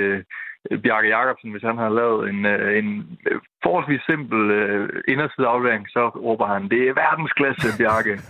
øh, 0.72 0.82
Bjarke 0.84 1.08
Jacobsen, 1.08 1.52
hvis 1.52 1.64
han 1.70 1.78
har 1.78 1.90
lavet 1.90 2.30
en, 2.30 2.46
øh, 2.46 2.78
en 2.78 3.20
øh, 3.32 3.42
forholdsvis 3.64 4.02
simpel 4.10 4.52
øh, 4.52 5.04
indersideaflevering, 5.08 5.86
så 5.90 6.10
råber 6.10 6.46
han, 6.46 6.70
det 6.70 6.82
er 6.88 6.94
verdensklasse, 6.94 7.78
Bjarke. 7.78 8.20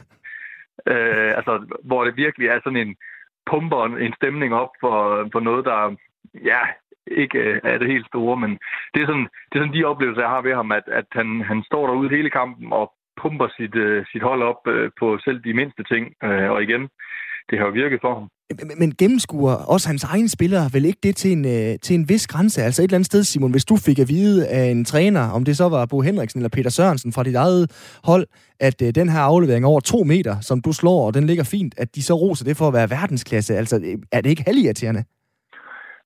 Øh, 0.87 1.31
altså, 1.37 1.79
hvor 1.83 2.03
det 2.03 2.17
virkelig 2.17 2.47
er 2.47 2.59
sådan 2.63 2.87
en 2.87 2.95
pumper 3.45 3.85
en 3.85 4.13
stemning 4.13 4.53
op 4.53 4.69
for, 4.79 5.29
for 5.31 5.39
noget, 5.39 5.65
der 5.65 5.95
ja, 6.51 6.59
ikke 7.07 7.37
øh, 7.37 7.59
er 7.63 7.77
det 7.77 7.87
helt 7.87 8.07
store, 8.07 8.37
men 8.37 8.51
det 8.93 9.01
er 9.01 9.07
sådan, 9.07 9.27
det 9.47 9.55
er 9.55 9.61
sådan 9.63 9.77
de 9.77 9.89
oplevelser, 9.91 10.21
jeg 10.21 10.29
har 10.35 10.41
ved 10.41 10.55
ham, 10.55 10.71
at, 10.71 10.83
at 10.87 11.05
han, 11.11 11.41
han 11.41 11.63
står 11.63 11.87
derude 11.87 12.15
hele 12.15 12.29
kampen 12.29 12.73
og 12.73 12.91
pumper 13.21 13.47
sit, 13.57 13.75
øh, 13.75 14.05
sit 14.11 14.23
hold 14.23 14.41
op 14.43 14.61
øh, 14.67 14.91
på 14.99 15.17
selv 15.25 15.39
de 15.43 15.53
mindste 15.53 15.83
ting. 15.83 16.03
Og 16.53 16.63
igen, 16.63 16.83
det 17.49 17.59
har 17.59 17.69
virket 17.69 17.99
for 18.01 18.13
ham. 18.13 18.27
Men, 18.59 18.79
men 18.79 18.95
gennemskuer 18.95 19.53
også 19.53 19.87
hans 19.87 20.03
egne 20.03 20.29
spillere 20.29 20.69
vel 20.73 20.85
ikke 20.85 20.99
det 21.03 21.15
til 21.15 21.31
en, 21.31 21.45
øh, 21.45 21.79
til 21.79 21.93
en 21.95 22.09
vis 22.09 22.27
grænse? 22.27 22.61
Altså 22.61 22.81
et 22.81 22.83
eller 22.83 22.95
andet 22.95 23.05
sted, 23.05 23.23
Simon, 23.23 23.51
hvis 23.51 23.65
du 23.65 23.75
fik 23.75 23.99
at 23.99 24.09
vide 24.09 24.47
af 24.47 24.63
en 24.63 24.85
træner, 24.85 25.29
om 25.29 25.45
det 25.45 25.57
så 25.57 25.69
var 25.69 25.85
Bo 25.85 26.01
Henriksen 26.01 26.39
eller 26.39 26.49
Peter 26.49 26.69
Sørensen 26.69 27.13
fra 27.13 27.23
dit 27.23 27.35
eget 27.35 27.97
hold, 28.03 28.27
at 28.59 28.81
øh, 28.81 28.95
den 28.95 29.09
her 29.09 29.19
aflevering 29.19 29.65
over 29.65 29.79
to 29.79 30.03
meter, 30.03 30.39
som 30.39 30.61
du 30.61 30.73
slår, 30.73 31.07
og 31.07 31.13
den 31.13 31.27
ligger 31.27 31.43
fint, 31.43 31.73
at 31.77 31.95
de 31.95 32.03
så 32.03 32.13
roser 32.13 32.45
det 32.45 32.57
for 32.57 32.67
at 32.67 32.73
være 32.73 32.89
verdensklasse. 32.89 33.55
Altså, 33.55 33.97
er 34.11 34.21
det 34.21 34.29
ikke 34.29 34.43
halvirriterende? 34.47 35.03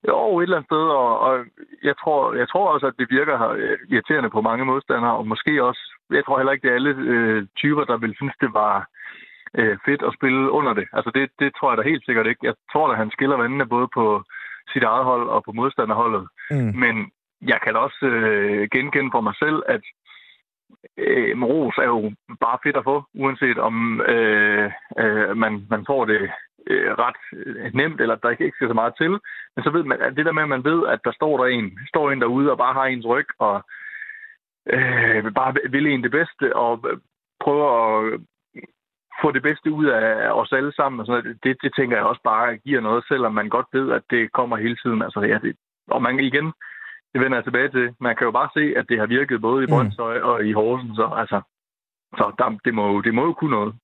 Jo, 0.08 0.38
et 0.38 0.44
eller 0.44 0.58
andet 0.58 0.70
sted, 0.70 0.86
og, 1.02 1.20
og 1.20 1.46
jeg, 1.84 1.96
tror, 2.02 2.34
jeg 2.34 2.48
tror 2.50 2.74
også, 2.74 2.88
at 2.88 2.98
det 3.00 3.08
virker 3.10 3.50
øh, 3.50 3.78
irriterende 3.90 4.30
på 4.30 4.42
mange 4.42 4.66
modstandere, 4.66 5.16
og 5.20 5.28
måske 5.28 5.64
også, 5.64 5.84
jeg 6.12 6.26
tror 6.26 6.38
heller 6.38 6.54
ikke, 6.54 6.66
det 6.68 6.72
er 6.72 6.80
alle 6.80 6.96
øh, 7.14 7.48
typer, 7.58 7.84
der 7.84 7.98
vil 7.98 8.16
synes, 8.16 8.36
det 8.42 8.54
var 8.54 8.88
øh, 9.60 9.78
fedt 9.86 10.02
at 10.08 10.16
spille 10.18 10.52
under 10.52 10.74
det. 10.74 10.88
Altså 10.94 11.12
det, 11.16 11.30
det 11.40 11.50
tror 11.54 11.72
jeg 11.72 11.78
da 11.78 11.90
helt 11.90 12.06
sikkert 12.06 12.28
ikke. 12.28 12.46
Jeg 12.50 12.56
tror 12.72 12.92
at 12.92 12.98
han 12.98 13.12
skiller 13.12 13.38
vandene 13.38 13.68
både 13.76 13.88
på 13.94 14.24
sit 14.74 14.84
eget 14.84 15.06
hold 15.06 15.28
og 15.30 15.44
på 15.44 15.52
modstanderholdet. 15.52 16.28
Mm. 16.52 16.74
Men 16.84 16.96
jeg 17.42 17.60
kan 17.64 17.76
også 17.76 18.06
øh, 18.06 18.68
genkende 18.72 19.10
for 19.14 19.22
mig 19.22 19.36
selv, 19.44 19.64
at 19.68 19.84
øh, 20.98 21.44
ros 21.44 21.78
er 21.78 21.90
jo 21.96 22.12
bare 22.46 22.58
fedt 22.64 22.78
at 22.78 22.84
få, 22.84 23.04
uanset 23.14 23.58
om 23.58 24.02
øh, 24.02 24.72
øh, 25.00 25.38
man, 25.38 25.68
man 25.70 25.84
får 25.88 26.06
det 26.06 26.32
øh, 26.68 26.92
ret 27.04 27.20
nemt, 27.74 28.02
eller 28.02 28.16
der 28.16 28.30
ikke 28.30 28.52
skal 28.56 28.68
så 28.68 28.74
meget 28.74 28.94
til. 28.98 29.12
Men 29.56 29.64
så 29.64 29.70
ved 29.70 29.84
man, 29.84 30.02
at 30.02 30.16
det 30.18 30.26
der 30.26 30.32
med, 30.32 30.44
at 30.44 30.50
man 30.50 30.64
ved, 30.64 30.88
at 30.88 31.00
der 31.04 31.12
står 31.12 31.38
der 31.38 31.46
en, 31.46 31.80
står 31.88 32.12
en 32.12 32.22
derude 32.22 32.52
og 32.52 32.58
bare 32.58 32.74
har 32.74 32.86
ens 32.86 33.06
ryg, 33.06 33.28
og 33.40 33.56
øh, 34.74 35.34
bare 35.34 35.54
vil 35.70 35.88
en 35.88 36.04
det 36.04 36.12
bedste, 36.12 36.56
og 36.56 36.74
prøver 37.40 37.70
at 37.88 38.20
få 39.22 39.32
det 39.32 39.44
bedste 39.44 39.72
ud 39.72 39.86
af 39.86 40.32
os 40.32 40.52
alle 40.52 40.74
sammen. 40.74 41.00
Og 41.00 41.06
sådan 41.06 41.24
noget. 41.24 41.44
Det, 41.44 41.58
det 41.64 41.72
tænker 41.76 41.98
jeg 41.98 42.06
også 42.06 42.22
bare 42.24 42.58
giver 42.58 42.82
noget, 42.82 43.04
selvom 43.08 43.34
man 43.34 43.50
godt 43.50 43.68
ved, 43.74 43.92
at 43.92 44.04
det 44.10 44.32
kommer 44.32 44.58
hele 44.58 44.78
tiden. 44.84 45.02
Altså, 45.02 45.20
ja, 45.22 45.38
det, 45.44 45.56
og 45.88 46.02
man 46.02 46.20
igen, 46.20 46.54
det 47.14 47.22
vender 47.22 47.38
jeg 47.38 47.44
tilbage 47.44 47.70
til. 47.70 47.96
Man 48.00 48.16
kan 48.16 48.26
jo 48.26 48.32
bare 48.32 48.50
se, 48.54 48.74
at 48.80 48.86
det 48.90 49.00
har 49.00 49.06
virket 49.06 49.42
både 49.42 49.64
i 49.64 49.66
mm. 49.66 49.72
Brøndshøj 49.72 50.20
og 50.20 50.46
i 50.46 50.52
Horsens. 50.52 50.96
Så, 50.96 51.06
altså, 51.22 51.42
så 52.18 52.32
der, 52.40 52.58
det, 52.66 52.74
må, 52.74 53.02
det 53.02 53.14
må 53.14 53.26
jo 53.26 53.34
kunne 53.34 53.56
noget. 53.60 53.76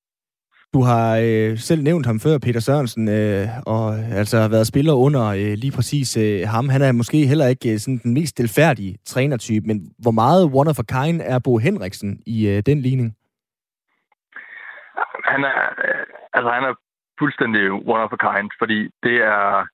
Du 0.73 0.81
har 0.81 1.07
øh, 1.27 1.57
selv 1.57 1.83
nævnt 1.83 2.05
ham 2.05 2.19
før, 2.19 2.37
Peter 2.45 2.59
Sørensen, 2.59 3.07
øh, 3.09 3.47
og 3.65 3.85
altså 4.21 4.37
har 4.37 4.49
været 4.49 4.67
spiller 4.67 4.93
under 4.93 5.23
øh, 5.41 5.53
lige 5.63 5.75
præcis 5.75 6.17
øh, 6.17 6.41
ham. 6.53 6.69
Han 6.69 6.81
er 6.81 6.91
måske 6.91 7.19
heller 7.31 7.47
ikke 7.47 7.71
øh, 7.73 7.77
sådan 7.77 8.01
den 8.03 8.13
mest 8.13 8.37
delfærdige 8.37 8.97
trænertype, 9.05 9.67
men 9.67 9.77
hvor 10.03 10.11
meget 10.11 10.43
one 10.59 10.69
of 10.69 10.79
a 10.83 10.87
kind 10.95 11.21
er 11.23 11.39
Bo 11.45 11.57
Henriksen 11.57 12.11
i 12.25 12.37
øh, 12.49 12.63
den 12.65 12.81
ligning? 12.81 13.15
Han 15.25 15.43
er, 15.43 15.61
øh, 15.85 16.05
altså, 16.33 16.49
han 16.57 16.63
er 16.63 16.73
fuldstændig 17.19 17.71
one 17.71 18.03
of 18.05 18.13
a 18.17 18.19
kind, 18.27 18.49
fordi 18.59 18.79
det 19.03 19.17
er, 19.33 19.65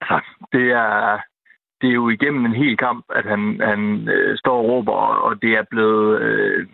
altså, 0.00 0.16
det 0.52 0.66
er, 0.70 1.18
det 1.80 1.88
er 1.88 1.94
jo 2.02 2.08
igennem 2.08 2.46
en 2.46 2.54
hel 2.62 2.76
kamp, 2.76 3.04
at 3.18 3.24
han, 3.24 3.60
han 3.70 4.08
øh, 4.08 4.38
står 4.38 4.58
og 4.58 4.64
råber, 4.68 4.92
og 5.26 5.42
det 5.42 5.52
er 5.52 5.64
blevet, 5.70 6.20
øh, 6.20 6.66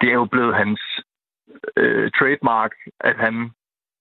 det 0.00 0.08
er 0.08 0.14
jo 0.14 0.24
blevet 0.24 0.54
hans 0.56 0.80
øh, 1.76 2.10
trademark, 2.18 2.72
at 3.00 3.16
han 3.16 3.50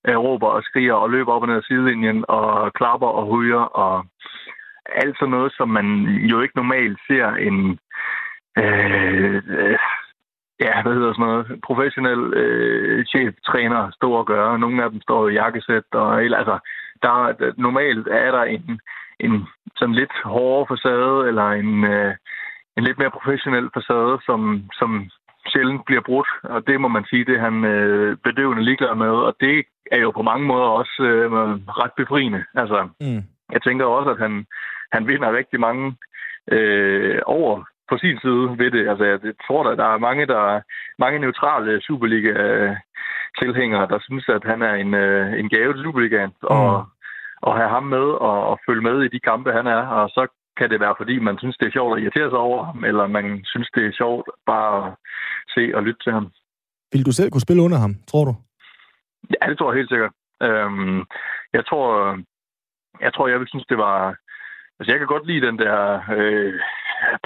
øh, 0.07 0.17
råber 0.17 0.47
og 0.47 0.63
skriger 0.63 0.93
og 0.93 1.09
løber 1.09 1.31
op 1.33 1.41
og 1.41 1.47
ned 1.47 1.55
ad 1.55 1.61
sidelinjen 1.61 2.25
og 2.27 2.73
klapper 2.73 3.07
og 3.07 3.25
hujer 3.25 3.63
og 3.83 4.05
alt 4.85 5.17
sådan 5.17 5.31
noget, 5.31 5.53
som 5.57 5.69
man 5.69 5.85
jo 6.31 6.41
ikke 6.41 6.55
normalt 6.55 6.99
ser 7.07 7.27
en 7.27 7.79
øh, 8.57 9.35
øh, 9.47 9.77
ja, 10.59 10.81
hvad 10.81 10.93
hedder 10.93 11.13
sådan 11.13 11.25
noget, 11.25 11.61
professionel 11.63 12.33
øh, 12.33 13.05
cheftræner 13.05 13.91
stå 13.91 14.11
og 14.11 14.25
gøre. 14.27 14.59
Nogle 14.59 14.83
af 14.83 14.89
dem 14.89 15.01
står 15.01 15.29
i 15.29 15.33
jakkesæt, 15.33 15.87
og 15.91 16.23
eller, 16.23 16.37
altså, 16.37 16.59
der, 17.01 17.53
normalt 17.57 18.07
er 18.07 18.31
der 18.31 18.43
en, 18.43 18.79
en 19.19 19.47
sådan 19.75 19.95
lidt 19.95 20.13
hårdere 20.23 20.67
facade, 20.71 21.27
eller 21.27 21.47
en, 21.51 21.83
øh, 21.83 22.15
en 22.77 22.83
lidt 22.83 22.97
mere 22.97 23.11
professionel 23.11 23.69
facade, 23.73 24.17
som, 24.25 24.69
som 24.73 25.09
sjældent 25.47 25.85
bliver 25.85 26.01
brudt, 26.01 26.27
og 26.43 26.67
det 26.67 26.81
må 26.81 26.87
man 26.87 27.05
sige, 27.05 27.25
det 27.25 27.35
er 27.35 27.39
han 27.39 27.65
øh, 27.65 28.17
bedøvende 28.23 28.63
ligeglad 28.63 28.95
med, 28.95 29.13
og 29.27 29.35
det 29.39 29.65
er 29.91 29.99
jo 29.99 30.11
på 30.11 30.21
mange 30.21 30.47
måder 30.47 30.65
også 30.65 31.03
øh, 31.03 31.31
ret 31.81 31.91
befriende. 31.97 32.43
Altså, 32.55 32.89
mm. 33.01 33.23
jeg 33.51 33.61
tænker 33.61 33.85
også, 33.85 34.11
at 34.11 34.17
han, 34.17 34.45
han 34.91 35.07
vinder 35.07 35.37
rigtig 35.37 35.59
mange 35.59 35.95
øh, 36.51 37.21
over 37.25 37.63
på 37.89 37.97
sin 37.97 38.19
side 38.19 38.57
ved 38.61 38.71
det. 38.71 38.89
Altså, 38.89 39.05
jeg 39.05 39.19
tror, 39.47 39.69
at 39.69 39.77
der 39.77 39.93
er 39.93 39.97
mange, 39.97 40.25
der 40.25 40.61
mange 40.99 41.19
neutrale 41.19 41.81
Superliga-tilhængere, 41.81 43.87
der 43.87 43.99
synes, 44.01 44.29
at 44.29 44.43
han 44.43 44.61
er 44.61 44.73
en, 44.73 44.93
øh, 44.93 45.39
en 45.39 45.49
gave 45.49 45.73
til 45.73 45.83
Superligaen, 45.83 46.33
mm. 46.41 46.45
og, 46.47 46.85
og 47.41 47.57
have 47.57 47.69
ham 47.69 47.83
med 47.83 48.07
og, 48.29 48.47
og 48.49 48.59
følge 48.65 48.81
med 48.81 49.03
i 49.03 49.07
de 49.07 49.19
kampe, 49.19 49.51
han 49.51 49.67
er. 49.67 49.87
Og 49.87 50.09
så 50.09 50.27
kan 50.57 50.69
det 50.69 50.79
være, 50.79 50.95
fordi 50.97 51.19
man 51.19 51.37
synes, 51.39 51.57
det 51.57 51.67
er 51.67 51.77
sjovt 51.77 51.97
at 51.97 52.03
irritere 52.03 52.29
sig 52.29 52.39
over 52.39 52.63
ham, 52.63 52.83
eller 52.83 53.07
man 53.07 53.25
synes, 53.45 53.69
det 53.75 53.85
er 53.85 53.99
sjovt 54.01 54.29
bare 54.45 54.87
at 54.87 54.93
se 55.55 55.71
og 55.75 55.83
lytte 55.83 56.03
til 56.03 56.13
ham. 56.13 56.27
Vil 56.93 57.05
du 57.05 57.11
selv 57.11 57.31
kunne 57.31 57.47
spille 57.47 57.63
under 57.63 57.77
ham, 57.77 57.95
tror 58.07 58.25
du? 58.25 58.33
Ja, 59.33 59.49
det 59.49 59.57
tror 59.57 59.71
jeg 59.71 59.77
helt 59.79 59.89
sikkert. 59.89 60.13
Øhm, 60.47 60.99
jeg 61.53 61.63
tror, 61.69 62.19
jeg 63.01 63.13
tror, 63.13 63.27
jeg 63.27 63.39
vil 63.39 63.47
synes, 63.47 63.65
det 63.69 63.77
var... 63.77 64.15
Altså, 64.79 64.91
jeg 64.91 64.99
kan 64.99 65.07
godt 65.07 65.27
lide 65.27 65.47
den 65.47 65.59
der 65.59 66.01
øh, 66.17 66.59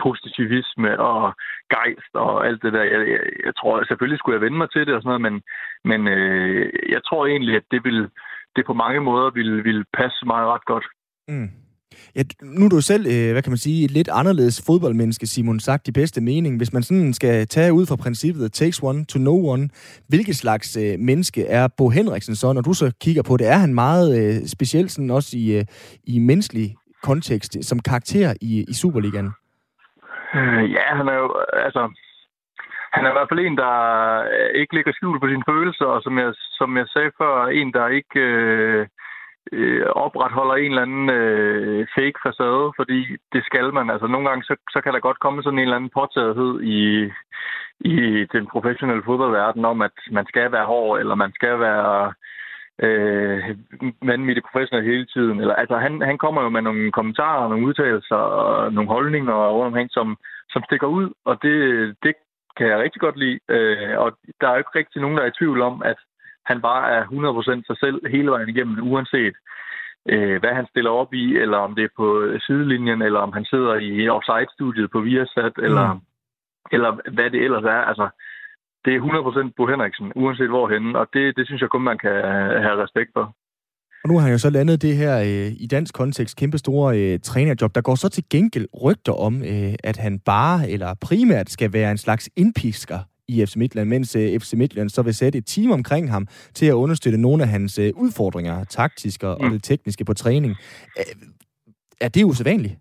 positivisme 0.04 1.00
og 1.00 1.36
gejst 1.76 2.14
og 2.14 2.48
alt 2.48 2.62
det 2.64 2.74
der. 2.74 2.84
Jeg, 2.84 3.02
jeg, 3.14 3.22
jeg 3.46 3.56
tror, 3.56 3.84
selvfølgelig 3.84 4.20
skulle 4.20 4.36
jeg 4.36 4.46
vende 4.46 4.58
mig 4.58 4.72
til 4.72 4.88
det 4.88 4.96
og 4.96 5.02
sådan 5.02 5.10
noget, 5.10 5.26
men, 5.28 5.36
men 5.92 6.02
øh, 6.08 6.72
jeg 6.90 7.02
tror 7.04 7.26
egentlig, 7.26 7.56
at 7.56 7.68
det 7.72 7.84
vil 7.84 8.10
det 8.56 8.66
på 8.66 8.74
mange 8.74 9.02
måder 9.02 9.30
vil, 9.30 9.64
vil 9.64 9.86
passe 9.94 10.26
mig 10.26 10.42
ret 10.46 10.66
godt. 10.66 10.86
Mm. 11.28 11.50
Ja, 12.16 12.24
nu 12.42 12.66
er 12.66 12.70
du 12.70 12.82
selv, 12.82 13.06
øh, 13.06 13.32
hvad 13.32 13.42
kan 13.44 13.52
man 13.52 13.58
sige, 13.58 13.86
et 13.86 13.92
lidt 13.92 14.10
anderledes 14.12 14.64
fodboldmenneske, 14.68 15.28
Simon, 15.28 15.60
sagt 15.60 15.88
i 15.88 15.92
bedste 15.92 16.22
mening. 16.22 16.58
Hvis 16.58 16.74
man 16.74 16.84
sådan 16.84 17.14
skal 17.14 17.48
tage 17.48 17.74
ud 17.74 17.86
fra 17.86 17.96
princippet, 17.96 18.46
it 18.46 18.54
takes 18.54 18.84
one 18.84 19.06
to 19.06 19.20
no 19.20 19.36
one, 19.54 19.70
hvilket 20.10 20.36
slags 20.36 20.78
øh, 20.78 21.00
menneske 21.00 21.46
er 21.48 21.68
Bo 21.78 21.90
Henriksen 21.90 22.36
så, 22.36 22.54
når 22.54 22.62
du 22.62 22.74
så 22.74 22.94
kigger 23.02 23.24
på 23.24 23.38
det? 23.38 23.48
Er 23.48 23.60
han 23.66 23.74
meget 23.74 24.08
øh, 24.20 24.88
sådan 24.88 25.12
også 25.12 25.38
i, 25.38 25.58
øh, 25.58 25.66
i 26.04 26.20
menneskelig 26.20 26.76
kontekst, 27.04 27.64
som 27.70 27.80
karakter 27.80 28.34
i, 28.42 28.66
i 28.72 28.74
Superligaen? 28.74 29.30
Øh, 30.36 30.72
ja, 30.76 30.86
han 31.00 31.08
er 31.08 31.18
jo, 31.24 31.28
altså, 31.66 31.82
han 32.94 33.06
er 33.06 33.10
i 33.10 33.16
hvert 33.18 33.30
fald 33.30 33.40
en, 33.40 33.58
der 33.58 33.76
øh, 34.36 34.50
ikke 34.62 34.76
ligger 34.76 34.92
skjult 34.94 35.22
på 35.22 35.28
sine 35.28 35.48
følelser, 35.52 35.86
og 35.86 36.02
som 36.02 36.18
jeg, 36.18 36.32
som 36.60 36.78
jeg 36.78 36.88
sagde 36.88 37.12
før, 37.18 37.48
en, 37.48 37.74
der 37.74 37.88
ikke... 37.88 38.20
Øh, 38.20 38.88
øh, 39.52 39.86
opretholder 39.86 40.56
en 40.56 40.72
eller 40.72 40.82
anden 40.82 41.10
øh, 41.10 41.88
fake 41.96 42.20
facade, 42.26 42.72
fordi 42.76 43.00
det 43.34 43.46
skal 43.46 43.74
man. 43.74 43.90
Altså 43.90 44.08
nogle 44.08 44.30
gange, 44.30 44.44
så, 44.44 44.56
så 44.74 44.82
kan 44.82 44.94
der 44.94 45.00
godt 45.00 45.20
komme 45.20 45.44
sådan 45.44 45.60
en 45.60 45.64
eller 45.64 45.76
anden 45.76 45.96
påtagethed 46.00 46.62
i, 46.62 47.12
i 47.80 48.26
den 48.34 48.48
professionelle 48.48 49.04
fodboldverden 49.06 49.66
om, 49.66 49.82
at 49.82 49.98
man 50.12 50.26
skal 50.26 50.52
være 50.52 50.66
hård, 50.66 51.00
eller 51.00 51.16
man 51.16 51.32
skal 51.34 51.60
være 51.60 52.14
øh, 52.86 53.58
vanvittig 54.02 54.44
professionel 54.44 54.86
hele 54.86 55.06
tiden. 55.06 55.40
Eller, 55.40 55.56
altså, 55.56 55.78
han, 55.78 56.02
han 56.02 56.18
kommer 56.18 56.42
jo 56.42 56.50
med 56.50 56.62
nogle 56.62 56.92
kommentarer, 56.92 57.50
nogle 57.50 57.66
udtalelser 57.68 58.16
og 58.16 58.74
nogle 58.74 58.90
holdninger 58.90 59.50
rundt 59.50 59.68
omkring, 59.68 59.90
som, 59.92 60.18
som 60.50 60.64
stikker 60.64 60.88
ud, 60.88 61.10
og 61.26 61.44
det, 61.44 61.56
det 62.04 62.14
kan 62.58 62.68
jeg 62.68 62.80
rigtig 62.80 63.02
godt 63.02 63.18
lide. 63.18 63.40
Øh, 63.50 64.00
og 64.00 64.18
der 64.42 64.48
er 64.48 64.52
jo 64.54 64.58
ikke 64.58 64.80
rigtig 64.80 65.02
nogen, 65.02 65.18
der 65.18 65.24
er 65.24 65.28
i 65.28 65.38
tvivl 65.40 65.62
om, 65.62 65.82
at 65.86 65.96
han 66.52 66.62
bare 66.70 66.86
er 66.96 67.02
100% 67.04 67.68
sig 67.70 67.78
selv 67.84 67.98
hele 68.16 68.32
vejen 68.32 68.50
igennem, 68.50 68.92
uanset 68.92 69.36
øh, 70.14 70.38
hvad 70.42 70.54
han 70.60 70.68
stiller 70.72 70.92
op 71.02 71.12
i, 71.14 71.26
eller 71.44 71.58
om 71.58 71.76
det 71.76 71.84
er 71.86 71.98
på 72.02 72.08
sidelinjen, 72.46 73.02
eller 73.02 73.20
om 73.20 73.34
han 73.38 73.46
sidder 73.46 73.74
i 73.76 74.10
offside-studiet 74.16 74.92
på 74.92 75.00
Viasat, 75.06 75.54
mm. 75.58 75.64
eller, 75.66 75.88
eller 76.76 76.92
hvad 77.16 77.30
det 77.34 77.42
ellers 77.46 77.68
er. 77.76 77.82
Altså, 77.92 78.08
det 78.86 78.92
er 78.96 79.00
100% 79.50 79.52
på 79.58 79.64
Henriksen, 79.72 80.12
uanset 80.16 80.50
hvorhen, 80.50 80.96
og 80.96 81.06
det, 81.14 81.24
det 81.38 81.44
synes 81.46 81.62
jeg 81.62 81.70
kun, 81.70 81.90
man 81.92 81.98
kan 81.98 82.16
have 82.66 82.84
respekt 82.84 83.12
for. 83.18 83.26
Og 84.04 84.10
nu 84.10 84.18
har 84.18 84.24
han 84.26 84.32
jo 84.32 84.38
så 84.38 84.50
landet 84.50 84.82
det 84.82 84.96
her 84.96 85.20
øh, 85.20 85.52
i 85.64 85.68
dansk 85.72 85.94
kontekst 85.94 86.38
kæmpe 86.38 86.58
store 86.58 87.00
øh, 87.00 87.20
trænerjob. 87.20 87.76
Der 87.76 87.82
går 87.82 87.96
så 87.96 88.10
til 88.10 88.24
gengæld 88.30 88.68
rygter 88.84 89.14
om, 89.14 89.44
øh, 89.44 89.74
at 89.84 89.98
han 89.98 90.20
bare 90.20 90.70
eller 90.70 90.94
primært 91.02 91.50
skal 91.50 91.74
være 91.74 91.92
en 91.92 91.98
slags 91.98 92.30
indpisker 92.36 93.00
i 93.34 93.46
FC 93.46 93.56
Midtland, 93.56 93.90
mens 93.90 94.16
øh, 94.16 94.40
FC 94.42 94.54
Midtland 94.54 94.90
så 94.90 95.02
vil 95.02 95.14
sætte 95.14 95.38
et 95.38 95.46
team 95.46 95.72
omkring 95.72 96.12
ham 96.12 96.28
til 96.58 96.66
at 96.66 96.74
understøtte 96.84 97.22
nogle 97.22 97.44
af 97.44 97.50
hans 97.50 97.80
øh, 97.80 97.90
udfordringer, 97.96 98.64
taktiske 98.64 99.28
og 99.28 99.46
mm. 99.46 99.52
det 99.52 99.64
tekniske 99.64 100.06
på 100.06 100.14
træning. 100.14 100.56
Er 102.02 102.10
det 102.10 102.24
usædvanligt? 102.24 102.76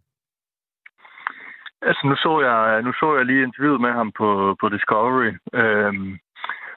Altså, 1.82 2.02
nu 2.06 2.16
så 2.16 2.32
jeg, 2.48 2.82
nu 2.82 2.92
så 2.92 3.16
jeg 3.16 3.24
lige 3.26 3.42
interviewet 3.42 3.80
med 3.80 3.92
ham 3.92 4.12
på, 4.18 4.56
på 4.60 4.68
Discovery, 4.68 5.30
øhm, 5.60 6.18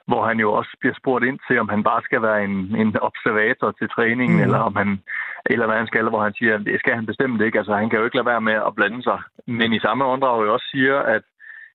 hvor 0.06 0.26
han 0.28 0.38
jo 0.44 0.48
også 0.52 0.72
bliver 0.80 0.96
spurgt 1.00 1.24
ind 1.24 1.38
til, 1.48 1.60
om 1.60 1.68
han 1.68 1.82
bare 1.82 2.02
skal 2.02 2.22
være 2.22 2.44
en, 2.44 2.56
en 2.82 2.90
observator 3.08 3.70
til 3.78 3.88
træningen, 3.88 4.36
mm. 4.36 4.44
eller 4.44 4.58
om 4.58 4.76
han, 4.76 4.88
eller 5.46 5.66
hvad 5.66 5.76
han 5.76 5.86
skal, 5.86 6.08
hvor 6.08 6.22
han 6.22 6.34
siger, 6.38 6.54
at 6.54 6.64
det 6.66 6.80
skal 6.80 6.94
han 6.94 7.06
bestemt 7.06 7.40
ikke. 7.40 7.58
Altså, 7.58 7.74
han 7.74 7.90
kan 7.90 7.98
jo 7.98 8.04
ikke 8.04 8.16
lade 8.16 8.32
være 8.32 8.46
med 8.48 8.58
at 8.68 8.74
blande 8.74 9.02
sig. 9.02 9.18
Men 9.46 9.72
i 9.72 9.80
samme 9.80 10.04
åndedrag 10.04 10.44
jo 10.44 10.52
også 10.52 10.68
siger, 10.74 10.98
at 10.98 11.24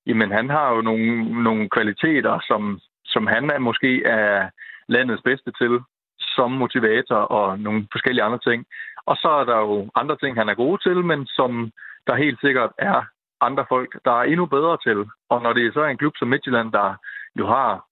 jamen 0.09 0.31
han 0.31 0.49
har 0.49 0.67
jo 0.75 0.81
nogle, 0.81 1.43
nogle 1.43 1.69
kvaliteter, 1.69 2.39
som, 2.47 2.79
som 3.05 3.27
han 3.27 3.49
er 3.55 3.59
måske 3.59 4.03
er 4.03 4.49
landets 4.87 5.21
bedste 5.21 5.51
til, 5.51 5.79
som 6.19 6.51
motivator 6.51 7.15
og 7.37 7.59
nogle 7.59 7.87
forskellige 7.91 8.23
andre 8.23 8.39
ting. 8.39 8.65
Og 9.05 9.15
så 9.17 9.29
er 9.29 9.43
der 9.43 9.57
jo 9.57 9.89
andre 9.95 10.17
ting, 10.17 10.37
han 10.37 10.49
er 10.49 10.53
god 10.63 10.77
til, 10.77 10.97
men 11.05 11.25
som 11.25 11.71
der 12.07 12.15
helt 12.15 12.39
sikkert 12.41 12.71
er 12.77 13.03
andre 13.41 13.65
folk, 13.69 13.99
der 14.05 14.11
er 14.11 14.23
endnu 14.23 14.45
bedre 14.45 14.77
til. 14.87 14.99
Og 15.29 15.41
når 15.41 15.53
det 15.53 15.65
er 15.65 15.71
så 15.73 15.83
en 15.85 15.97
klub 15.97 16.13
som 16.17 16.27
Midtjylland, 16.27 16.71
der 16.71 16.95
jo 17.39 17.47
har 17.47 17.85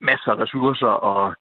masser 0.00 0.30
af 0.32 0.38
ressourcer 0.38 0.94
og 1.10 1.34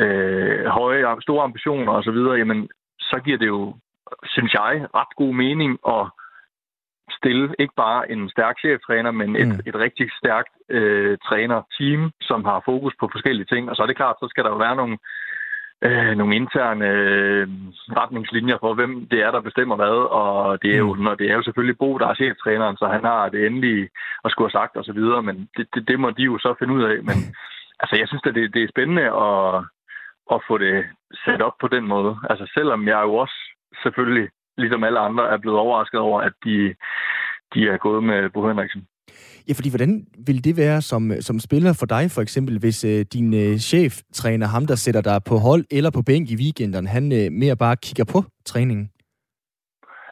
øh, 0.00 0.64
høje, 0.66 1.16
store 1.20 1.44
ambitioner 1.44 1.92
osv., 1.92 2.18
jamen 2.38 2.68
så 3.00 3.20
giver 3.24 3.38
det 3.38 3.46
jo, 3.46 3.76
synes 4.24 4.52
jeg, 4.54 4.86
ret 4.94 5.16
god 5.16 5.34
mening 5.34 5.78
at 5.88 6.06
stille 7.10 7.54
ikke 7.58 7.74
bare 7.76 8.10
en 8.12 8.30
stærk 8.30 8.58
cheftræner, 8.58 9.10
men 9.10 9.36
et, 9.36 9.48
mm. 9.48 9.60
et 9.66 9.74
rigtig 9.74 10.10
stærkt 10.20 10.54
øh, 10.68 11.18
træner-team, 11.28 12.10
som 12.20 12.44
har 12.44 12.62
fokus 12.64 12.94
på 13.00 13.08
forskellige 13.12 13.46
ting. 13.52 13.70
Og 13.70 13.76
så 13.76 13.82
er 13.82 13.86
det 13.86 13.96
klart, 13.96 14.16
så 14.20 14.26
skal 14.30 14.44
der 14.44 14.50
jo 14.50 14.56
være 14.56 14.76
nogle, 14.76 14.98
øh, 15.82 16.12
nogle 16.16 16.36
interne 16.36 16.88
øh, 16.88 17.48
retningslinjer 18.00 18.58
for, 18.60 18.74
hvem 18.74 19.06
det 19.10 19.18
er, 19.22 19.30
der 19.30 19.40
bestemmer 19.40 19.76
hvad. 19.76 19.98
Og 20.20 20.62
det 20.62 20.74
er 20.74 20.78
jo, 20.78 20.94
mm. 20.94 21.02
når 21.02 21.14
det 21.14 21.30
er 21.30 21.34
jo 21.34 21.42
selvfølgelig 21.42 21.78
Bo, 21.78 21.98
der 21.98 22.06
er 22.06 22.14
cheftræneren, 22.14 22.76
så 22.76 22.86
han 22.86 23.04
har 23.04 23.28
det 23.28 23.46
endelige 23.46 23.88
at 24.24 24.30
skulle 24.30 24.50
have 24.50 24.60
sagt 24.60 24.76
osv., 24.76 25.00
men 25.28 25.48
det, 25.56 25.66
det, 25.74 25.88
det 25.88 26.00
må 26.00 26.10
de 26.10 26.22
jo 26.22 26.38
så 26.38 26.54
finde 26.58 26.74
ud 26.74 26.82
af. 26.82 26.96
Men 27.08 27.18
altså, 27.80 27.96
jeg 27.96 28.08
synes, 28.08 28.22
at 28.26 28.34
det, 28.34 28.54
det 28.54 28.62
er 28.62 28.72
spændende 28.74 29.06
at, 29.26 29.64
at 30.34 30.38
få 30.48 30.58
det 30.58 30.84
sat 31.24 31.42
op 31.42 31.56
på 31.60 31.68
den 31.68 31.84
måde. 31.86 32.16
Altså 32.30 32.50
selvom 32.54 32.88
jeg 32.88 33.00
jo 33.02 33.14
også 33.14 33.38
selvfølgelig 33.82 34.28
ligesom 34.58 34.84
alle 34.84 34.98
andre, 34.98 35.30
er 35.30 35.38
blevet 35.38 35.58
overrasket 35.58 36.00
over, 36.00 36.20
at 36.20 36.32
de, 36.44 36.74
de 37.54 37.68
er 37.68 37.76
gået 37.76 38.04
med 38.04 38.30
Bo 38.30 38.48
Henriksen. 38.48 38.86
Ja, 39.48 39.52
fordi 39.56 39.70
hvordan 39.70 40.06
vil 40.26 40.44
det 40.44 40.56
være 40.56 40.82
som, 40.82 41.12
som 41.20 41.38
spiller 41.38 41.72
for 41.80 41.86
dig, 41.86 42.10
for 42.14 42.22
eksempel, 42.22 42.58
hvis 42.58 42.84
øh, 42.84 43.04
din 43.12 43.34
øh, 43.34 43.56
cheftræner, 43.58 44.46
ham 44.46 44.66
der 44.66 44.74
sætter 44.74 45.00
dig 45.00 45.18
på 45.28 45.34
hold 45.36 45.64
eller 45.70 45.90
på 45.90 46.02
bænk 46.02 46.30
i 46.30 46.36
weekenden, 46.42 46.86
han 46.86 47.04
øh, 47.12 47.32
mere 47.42 47.56
bare 47.56 47.76
kigger 47.76 48.06
på 48.12 48.18
træningen? 48.44 48.90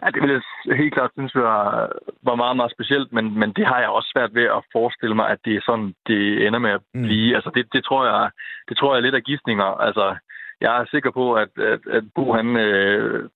Ja, 0.03 0.07
det 0.14 0.22
vil 0.22 0.30
jeg 0.66 0.76
helt 0.76 0.95
klart 0.95 1.11
synes 1.12 1.34
var, 1.34 1.88
var 2.28 2.34
meget, 2.34 2.57
meget 2.57 2.72
specielt, 2.76 3.12
men, 3.12 3.38
men 3.41 3.51
det 3.57 3.66
har 3.66 3.78
jeg 3.80 3.88
også 3.88 4.11
svært 4.14 4.34
ved 4.34 4.47
at 4.59 4.62
forestille 4.72 5.14
mig, 5.14 5.26
at 5.30 5.38
det 5.45 5.55
er 5.57 5.62
sådan, 5.68 5.95
det 6.07 6.47
ender 6.47 6.59
med 6.59 6.70
at 6.70 6.82
mm. 6.95 7.03
blive. 7.03 7.30
Mm. 7.30 7.34
Altså, 7.36 7.51
det, 7.55 7.64
det, 7.72 7.84
tror 7.84 8.03
jeg, 8.11 8.30
det 8.68 8.76
tror 8.76 8.93
jeg 8.93 8.99
er 8.99 9.07
lidt 9.07 9.18
af 9.20 9.26
gissninger. 9.28 9.64
Altså, 9.86 10.16
jeg 10.61 10.80
er 10.80 10.84
sikker 10.91 11.11
på, 11.11 11.34
at, 11.34 11.53
at, 11.72 11.80
at 11.97 12.05
Bo, 12.14 12.32
han 12.32 12.57
øh, 12.57 13.28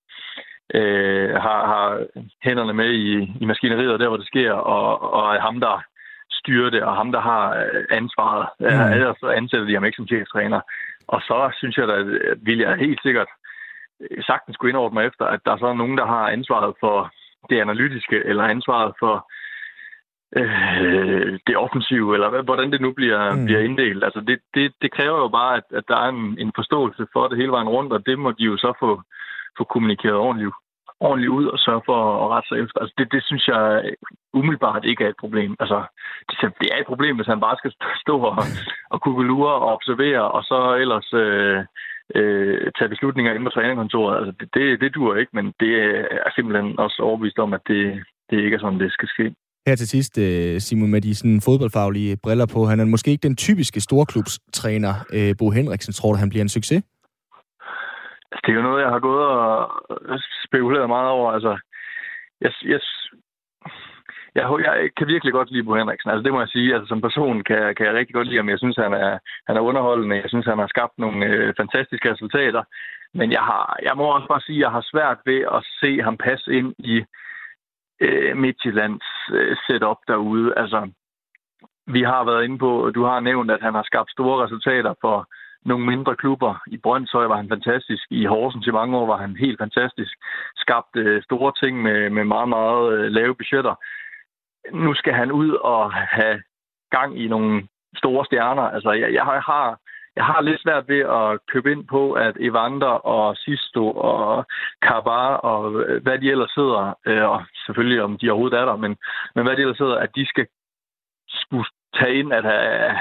øh, 0.75 1.31
har, 1.31 1.61
har 1.73 2.07
hænderne 2.45 2.73
med 2.73 2.91
i, 2.91 3.37
i 3.41 3.45
maskineriet, 3.45 4.01
der 4.01 4.09
hvor 4.09 4.17
det 4.17 4.27
sker, 4.27 4.53
og, 4.53 5.13
og 5.13 5.35
er 5.35 5.41
ham, 5.41 5.61
der 5.61 5.83
styrer 6.31 6.71
det, 6.71 6.83
og 6.83 6.97
ham, 6.97 7.13
der 7.13 7.21
har 7.21 7.45
øh, 7.57 7.85
ansvaret. 7.91 8.47
Mm. 8.61 8.93
Ellers 8.93 9.17
så 9.21 9.29
ansætter 9.29 9.67
de 9.67 9.75
ham 9.75 9.85
ikke 9.85 9.97
som 9.97 10.07
cheftræner. 10.07 10.61
Og 11.09 11.21
så 11.21 11.53
synes 11.59 11.77
jeg, 11.77 11.89
at 11.89 12.07
vil 12.43 12.59
jeg 12.59 12.77
helt 12.77 13.01
sikkert 13.03 13.29
sagtens 14.27 14.57
kunne 14.57 14.71
indordne 14.71 14.95
mig 14.95 15.07
efter, 15.07 15.25
at 15.25 15.41
der 15.45 15.53
er 15.53 15.59
så 15.59 15.73
nogen, 15.73 15.99
der 15.99 16.07
har 16.07 16.29
ansvaret 16.29 16.75
for 16.81 17.13
det 17.51 17.61
analytiske, 17.61 18.25
eller 18.25 18.45
ansvaret 18.45 18.93
for 18.99 19.31
øh, 20.37 21.39
det 21.47 21.57
offensive, 21.57 22.15
eller 22.15 22.43
hvordan 22.43 22.73
det 22.73 22.81
nu 22.81 22.93
bliver, 22.93 23.35
mm. 23.35 23.45
bliver 23.45 23.61
inddelt. 23.61 24.05
Altså 24.05 24.21
det, 24.21 24.39
det, 24.55 24.73
det 24.83 24.93
kræver 24.93 25.19
jo 25.19 25.29
bare, 25.29 25.57
at, 25.57 25.65
at 25.71 25.85
der 25.89 25.97
er 25.97 26.09
en, 26.09 26.39
en 26.39 26.53
forståelse 26.55 27.07
for 27.13 27.29
det 27.29 27.39
hele 27.39 27.53
vejen 27.53 27.69
rundt, 27.69 27.93
og 27.93 28.07
det 28.07 28.19
må 28.19 28.31
de 28.31 28.45
jo 28.45 28.57
så 28.57 28.73
få, 28.81 29.03
få 29.59 29.65
kommunikeret 29.65 30.19
ordentligt, 30.27 30.53
ordentligt 31.01 31.35
ud 31.39 31.47
og 31.55 31.59
sørge 31.59 31.83
for 31.89 31.99
at 32.23 32.31
rette 32.33 32.49
sig 32.49 32.59
efter. 32.63 32.79
Altså 32.81 32.95
det, 32.99 33.07
det 33.15 33.23
synes 33.29 33.45
jeg 33.49 33.65
umiddelbart 34.39 34.85
ikke 34.85 35.05
er 35.05 35.11
et 35.13 35.23
problem. 35.25 35.53
Altså 35.63 35.79
det, 36.29 36.37
det 36.61 36.69
er 36.73 36.79
et 36.81 36.91
problem, 36.93 37.17
hvis 37.17 37.33
han 37.33 37.41
bare 37.47 37.57
skal 37.61 37.73
stå 38.05 38.17
og, 38.31 38.45
og 38.93 38.99
kugelure 39.07 39.55
og 39.65 39.73
observere, 39.77 40.25
og 40.37 40.43
så 40.51 40.59
ellers 40.83 41.09
øh, 41.25 41.59
øh, 42.19 42.73
tage 42.79 42.93
beslutninger 42.95 43.33
inde 43.33 43.47
på 43.47 43.55
trænerkontoret. 43.55 44.17
Altså, 44.19 44.33
det, 44.41 44.49
det, 44.55 44.81
det 44.81 44.95
dur 44.95 45.17
ikke, 45.17 45.33
men 45.39 45.47
det 45.61 45.73
er 46.27 46.31
simpelthen 46.37 46.79
også 46.79 46.99
overbevist 47.03 47.39
om, 47.39 47.53
at 47.59 47.63
det, 47.67 47.83
det 48.31 48.37
ikke 48.45 48.55
er 48.55 48.61
sådan, 48.61 48.81
det 48.81 48.93
skal 48.93 49.09
ske. 49.09 49.35
Her 49.67 49.77
til 49.77 49.89
sidst, 49.89 50.19
øh, 50.19 50.61
Simon, 50.61 50.91
med 50.91 51.01
de 51.01 51.15
sådan 51.15 51.41
fodboldfaglige 51.41 52.17
briller 52.23 52.47
på. 52.55 52.65
Han 52.65 52.81
er 52.81 52.85
måske 52.85 53.11
ikke 53.11 53.29
den 53.29 53.37
typiske 53.37 53.81
storklubstræner, 53.81 54.95
øh, 55.13 55.35
Bo 55.39 55.51
Henriksen. 55.51 55.93
Tror 55.93 56.13
du, 56.13 56.19
han 56.19 56.29
bliver 56.29 56.43
en 56.43 56.49
succes? 56.49 56.83
Altså, 58.35 58.43
det 58.47 58.53
er 58.53 58.57
jo 58.57 58.69
noget, 58.69 58.83
jeg 58.83 58.91
har 58.91 59.01
gået 59.09 59.27
og 59.29 60.19
spekuleret 60.47 60.89
meget 60.89 61.11
over. 61.11 61.33
Altså, 61.33 61.59
jeg, 62.41 62.53
jeg, 62.65 62.81
jeg, 64.35 64.45
jeg 64.65 64.91
kan 64.97 65.07
virkelig 65.07 65.33
godt 65.33 65.51
lide 65.51 65.65
Bo 65.65 65.75
Henriksen. 65.75 66.11
Altså, 66.11 66.23
det 66.23 66.33
må 66.33 66.41
jeg 66.41 66.49
sige. 66.49 66.75
Altså, 66.75 66.89
som 66.89 67.01
person 67.01 67.45
kan, 67.45 67.75
kan 67.75 67.87
jeg 67.87 67.95
rigtig 67.95 68.15
godt 68.15 68.29
lide 68.29 68.37
ham. 68.37 68.49
Jeg 68.49 68.59
synes, 68.59 68.77
han 68.77 68.93
er, 68.93 69.19
han 69.47 69.57
er 69.57 69.61
underholdende. 69.61 70.17
Jeg 70.17 70.29
synes, 70.29 70.47
han 70.47 70.59
har 70.59 70.67
skabt 70.67 70.99
nogle 70.99 71.27
øh, 71.27 71.55
fantastiske 71.57 72.13
resultater. 72.13 72.63
Men 73.15 73.33
jeg, 73.33 73.41
har, 73.41 73.79
jeg 73.83 73.97
må 73.97 74.05
også 74.05 74.29
bare 74.29 74.41
sige, 74.41 74.59
at 74.59 74.61
jeg 74.61 74.71
har 74.71 74.85
svært 74.93 75.19
ved 75.27 75.41
at 75.57 75.67
se 75.81 76.03
ham 76.03 76.17
passe 76.17 76.53
ind 76.59 76.75
i 76.79 77.05
øh, 78.01 78.37
Midtjyllands 78.37 79.07
øh, 79.33 79.57
setup 79.67 80.01
derude. 80.09 80.55
Altså, 80.57 80.91
vi 81.87 82.03
har 82.03 82.25
været 82.25 82.45
inde 82.45 82.59
på, 82.59 82.91
du 82.95 83.03
har 83.05 83.21
nævnt, 83.21 83.51
at 83.51 83.63
han 83.63 83.75
har 83.75 83.83
skabt 83.83 84.11
store 84.11 84.45
resultater 84.45 84.95
for 85.01 85.29
nogle 85.65 85.87
mindre 85.87 86.17
klubber. 86.17 86.63
I 86.67 86.77
Brøndshøj 86.77 87.27
var 87.27 87.37
han 87.37 87.49
fantastisk. 87.49 88.05
I 88.11 88.25
Horsens 88.25 88.67
i 88.67 88.71
mange 88.71 88.97
år 88.97 89.07
var 89.07 89.17
han 89.17 89.37
helt 89.37 89.59
fantastisk. 89.59 90.13
Skabte 90.57 91.01
øh, 91.01 91.23
store 91.23 91.53
ting 91.63 91.83
med, 91.83 92.11
med 92.11 92.25
meget, 92.25 92.49
meget 92.49 92.93
øh, 92.93 93.11
lave 93.11 93.35
budgetter 93.35 93.75
nu 94.73 94.95
skal 94.95 95.13
han 95.13 95.33
ud 95.33 95.51
og 95.51 95.93
have 95.93 96.43
gang 96.91 97.21
i 97.21 97.29
nogle 97.29 97.69
store 97.97 98.25
stjerner. 98.25 98.63
Altså, 98.63 98.91
jeg, 98.93 99.15
jeg 99.15 99.25
har 99.25 99.81
jeg 100.17 100.25
har 100.25 100.41
lidt 100.41 100.63
svært 100.63 100.89
ved 100.89 101.01
at 101.01 101.39
købe 101.53 101.73
ind 101.73 101.87
på, 101.87 102.13
at 102.13 102.37
Evander 102.41 102.95
og 103.15 103.37
Sisto 103.37 103.91
og 103.91 104.47
Kabar 104.83 105.35
og 105.37 105.83
øh, 105.83 106.03
hvad 106.03 106.19
de 106.19 106.31
ellers 106.31 106.51
sidder, 106.51 106.99
øh, 107.07 107.25
og 107.31 107.45
selvfølgelig 107.67 108.03
om 108.03 108.19
de 108.19 108.31
overhovedet 108.31 108.59
er 108.59 108.65
der, 108.65 108.77
men, 108.77 108.97
men 109.35 109.45
hvad 109.45 109.57
de 109.57 109.63
ellers 109.63 109.77
sidder, 109.77 109.97
at 109.97 110.11
de 110.17 110.27
skal 110.27 110.47
skulle 111.29 111.65
tage 111.99 112.15
ind, 112.21 112.33
at 112.33 112.45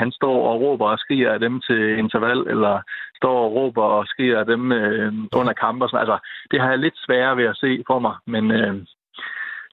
han 0.01 0.11
står 0.11 0.37
og 0.49 0.61
råber 0.61 0.87
og 0.93 0.99
skriger 0.99 1.31
af 1.33 1.39
dem 1.39 1.61
til 1.67 1.97
interval, 2.03 2.39
eller 2.53 2.81
står 3.15 3.37
og 3.45 3.53
råber 3.55 3.83
og 3.83 4.07
skriger 4.07 4.39
af 4.39 4.45
dem 4.45 4.71
øh, 4.71 5.13
under 5.39 5.53
kamper. 5.53 5.95
Altså, 5.95 6.17
det 6.51 6.61
har 6.61 6.69
jeg 6.69 6.79
lidt 6.79 6.97
sværere 7.05 7.37
ved 7.37 7.43
at 7.43 7.57
se 7.63 7.83
for 7.87 7.99
mig, 7.99 8.15
men, 8.27 8.51
øh, 8.51 8.75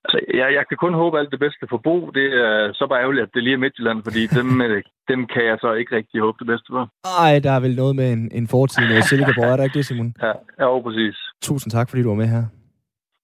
Altså, 0.04 0.18
jeg, 0.40 0.48
jeg 0.58 0.64
kan 0.68 0.78
kun 0.84 0.94
håbe 0.94 1.18
alt 1.18 1.30
det 1.34 1.40
bedste 1.44 1.64
for 1.70 1.80
Bo. 1.86 1.96
Det 2.18 2.26
er 2.44 2.72
så 2.78 2.84
bare 2.90 3.00
ærgerligt, 3.02 3.22
at 3.26 3.34
det 3.34 3.42
lige 3.42 3.56
er 3.58 3.64
Midtjylland, 3.64 4.02
fordi 4.02 4.22
dem, 4.38 4.48
øh, 4.66 4.82
dem 5.08 5.20
kan 5.32 5.44
jeg 5.50 5.56
så 5.60 5.72
ikke 5.72 5.96
rigtig 5.96 6.20
håbe 6.20 6.36
det 6.38 6.46
bedste 6.52 6.68
for. 6.74 6.84
Nej, 7.18 7.32
der 7.44 7.52
er 7.52 7.60
vel 7.60 7.74
noget 7.82 7.96
med 7.96 8.12
en, 8.12 8.30
en 8.32 8.46
fortid 8.48 8.82
med 8.88 9.02
Silkeborg, 9.02 9.50
er 9.52 9.56
der 9.56 9.64
ikke 9.64 9.78
det, 9.78 9.86
Simon? 9.86 10.14
Ja, 10.22 10.32
ja 10.60 10.80
præcis. 10.86 11.16
Tusind 11.42 11.70
tak, 11.70 11.86
fordi 11.90 12.02
du 12.02 12.08
var 12.08 12.22
med 12.22 12.28
her. 12.36 12.44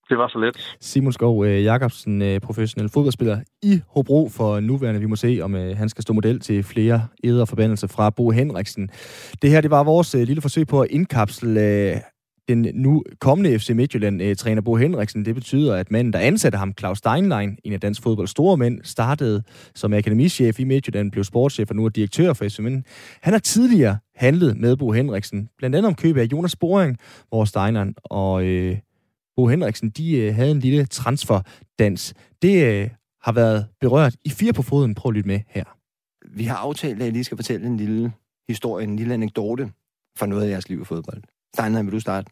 Det 0.09 0.19
var 0.19 0.29
så 0.29 0.39
let. 0.39 0.77
Simon 0.81 1.13
Skov 1.13 1.45
øh, 1.45 1.65
Jacobsen, 1.65 2.23
øh, 2.23 2.41
professionel 2.41 2.89
fodboldspiller 2.89 3.41
i 3.63 3.81
Hobro 3.89 4.29
for 4.29 4.61
nuværende. 4.61 5.01
Vi 5.01 5.07
må 5.07 5.17
se, 5.17 5.41
om 5.43 5.55
øh, 5.55 5.77
han 5.77 5.89
skal 5.89 6.03
stå 6.03 6.13
model 6.13 6.41
til 6.41 6.63
flere 6.63 7.07
æder 7.25 7.45
forbandelse 7.45 7.89
fra 7.89 8.11
Bo 8.11 8.31
Henriksen. 8.31 8.91
Det 9.43 9.51
her, 9.51 9.61
det 9.61 9.71
var 9.71 9.85
vores 9.85 10.15
øh, 10.15 10.23
lille 10.23 10.43
forsøg 10.43 10.67
på 10.67 10.81
at 10.81 10.89
indkapsle 10.91 11.61
øh, 11.61 11.97
den 12.49 12.67
nu 12.75 13.03
kommende 13.21 13.59
FC 13.59 13.71
Midtjylland-træner 13.71 14.61
øh, 14.61 14.65
Bo 14.65 14.77
Henriksen. 14.77 15.25
Det 15.25 15.35
betyder, 15.35 15.75
at 15.75 15.91
manden, 15.91 16.13
der 16.13 16.19
ansatte 16.19 16.59
ham, 16.59 16.73
Claus 16.79 16.99
Steinlein, 16.99 17.59
en 17.65 17.73
af 17.73 17.81
dansk 17.81 18.03
fodbold 18.03 18.27
store 18.27 18.57
mænd, 18.57 18.81
startede 18.83 19.43
som 19.75 19.93
akademichef 19.93 20.61
i 20.61 20.65
Midtjylland, 20.65 21.13
blev 21.13 21.25
sportschef 21.25 21.71
og 21.71 21.77
nu 21.77 21.85
er 21.85 21.89
direktør 21.89 22.33
for 22.33 22.45
FC 22.45 22.59
Midtjylland. 22.59 22.85
Han 23.23 23.33
har 23.33 23.41
tidligere 23.41 23.99
handlet 24.17 24.57
med 24.57 24.77
Bo 24.77 24.93
Henriksen, 24.93 25.49
blandt 25.59 25.77
andet 25.77 25.89
om 25.89 25.95
købet 25.95 26.21
af 26.21 26.27
Jonas 26.33 26.57
Boring, 26.57 26.97
hvor 27.29 27.45
Steinlein 27.45 27.95
og 28.05 28.45
øh, 28.45 28.77
Bo 29.37 29.47
Henriksen, 29.47 29.91
de 29.91 30.17
øh, 30.19 30.35
havde 30.35 30.51
en 30.51 30.61
lille 30.61 30.87
transferdans. 30.87 32.15
Det 32.43 32.65
øh, 32.65 32.91
har 33.23 33.33
været 33.33 33.67
berørt 33.81 34.15
i 34.25 34.31
fire 34.31 34.53
på 34.53 34.63
foden. 34.63 34.95
Prøv 34.95 35.11
at 35.11 35.15
lytte 35.15 35.29
med 35.29 35.41
her. 35.49 35.65
Vi 36.29 36.45
har 36.45 36.57
aftalt, 36.57 36.99
at 36.99 37.05
jeg 37.05 37.13
lige 37.13 37.25
skal 37.25 37.37
fortælle 37.37 37.67
en 37.67 37.77
lille 37.77 38.13
historie, 38.49 38.85
en 38.85 38.97
lille 38.97 39.15
anekdote 39.15 39.73
fra 40.19 40.27
noget 40.27 40.43
af 40.45 40.51
jeres 40.51 40.69
liv 40.69 40.81
i 40.81 40.85
fodbold. 40.85 41.23
Steinlein, 41.55 41.87
vil 41.87 41.93
du 41.93 42.01
starte? 42.01 42.31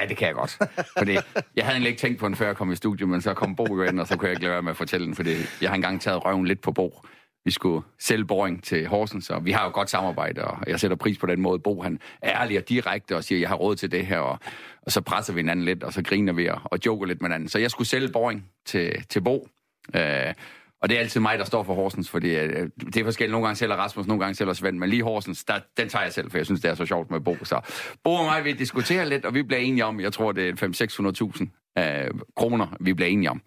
Ja, 0.00 0.06
det 0.06 0.16
kan 0.16 0.26
jeg 0.26 0.34
godt. 0.34 0.58
Fordi 0.98 1.12
jeg 1.56 1.64
havde 1.64 1.72
egentlig 1.72 1.90
ikke 1.90 2.00
tænkt 2.00 2.18
på 2.20 2.28
den, 2.28 2.36
før 2.36 2.46
jeg 2.46 2.56
kom 2.56 2.72
i 2.72 2.76
studiet, 2.76 3.08
men 3.08 3.20
så 3.20 3.34
kom 3.34 3.56
Bo 3.56 3.82
ind, 3.82 4.00
og 4.00 4.06
så 4.06 4.16
kunne 4.16 4.26
jeg 4.26 4.32
ikke 4.32 4.42
lade 4.42 4.52
være 4.52 4.62
med 4.62 4.70
at 4.70 4.76
fortælle 4.76 5.06
den, 5.06 5.14
fordi 5.14 5.30
jeg 5.60 5.70
har 5.70 5.74
engang 5.74 6.00
taget 6.00 6.24
røven 6.24 6.46
lidt 6.46 6.60
på 6.60 6.72
Bo. 6.72 7.00
Vi 7.46 7.50
skulle 7.50 7.84
sælge 7.98 8.24
boring 8.24 8.64
til 8.64 8.86
Horsens, 8.86 9.30
og 9.30 9.44
vi 9.44 9.52
har 9.52 9.64
jo 9.64 9.70
godt 9.74 9.90
samarbejde, 9.90 10.44
og 10.44 10.58
jeg 10.66 10.80
sætter 10.80 10.96
pris 10.96 11.18
på 11.18 11.26
den 11.26 11.40
måde. 11.40 11.58
Bo, 11.58 11.82
han 11.82 12.00
er 12.22 12.40
ærlig 12.40 12.58
og 12.58 12.68
direkte 12.68 13.16
og 13.16 13.24
siger, 13.24 13.38
jeg 13.38 13.48
har 13.48 13.56
råd 13.56 13.76
til 13.76 13.90
det 13.90 14.06
her, 14.06 14.18
og, 14.18 14.38
og 14.82 14.92
så 14.92 15.00
presser 15.00 15.32
vi 15.32 15.38
hinanden 15.38 15.64
lidt, 15.64 15.84
og 15.84 15.92
så 15.92 16.02
griner 16.02 16.32
vi 16.32 16.46
og, 16.46 16.60
og 16.64 16.78
joker 16.86 17.06
lidt 17.06 17.20
med 17.20 17.30
hinanden. 17.30 17.48
Så 17.48 17.58
jeg 17.58 17.70
skulle 17.70 17.88
sælge 17.88 18.08
boring 18.08 18.50
til, 18.64 19.04
til 19.08 19.20
Bo. 19.20 19.48
Øh, 19.94 20.34
og 20.82 20.88
det 20.88 20.96
er 20.96 21.00
altid 21.00 21.20
mig, 21.20 21.38
der 21.38 21.44
står 21.44 21.62
for 21.62 21.74
Horsens, 21.74 22.10
fordi 22.10 22.34
øh, 22.34 22.68
det 22.80 22.96
er 22.96 23.04
forskelligt. 23.04 23.32
Nogle 23.32 23.46
gange 23.46 23.56
sælger 23.56 23.76
Rasmus, 23.76 24.06
nogle 24.06 24.20
gange 24.20 24.34
sælger 24.34 24.52
Svend, 24.52 24.78
men 24.78 24.90
lige 24.90 25.02
Horsens, 25.02 25.44
der, 25.44 25.54
den 25.76 25.88
tager 25.88 26.02
jeg 26.02 26.12
selv, 26.12 26.30
for 26.30 26.38
jeg 26.38 26.46
synes, 26.46 26.60
det 26.60 26.70
er 26.70 26.74
så 26.74 26.86
sjovt 26.86 27.10
med 27.10 27.20
Bo. 27.20 27.36
Så 27.42 27.60
Bo 28.04 28.10
og 28.12 28.24
mig, 28.24 28.44
vi 28.44 28.52
diskuterer 28.52 29.04
lidt, 29.04 29.24
og 29.24 29.34
vi 29.34 29.42
bliver 29.42 29.60
enige 29.60 29.84
om, 29.84 30.00
jeg 30.00 30.12
tror, 30.12 30.32
det 30.32 30.62
er 30.62 31.42
5-600.000 31.76 31.82
øh, 31.82 32.10
kroner, 32.36 32.76
vi 32.80 32.92
bliver 32.92 33.08
enige 33.08 33.30
om. 33.30 33.42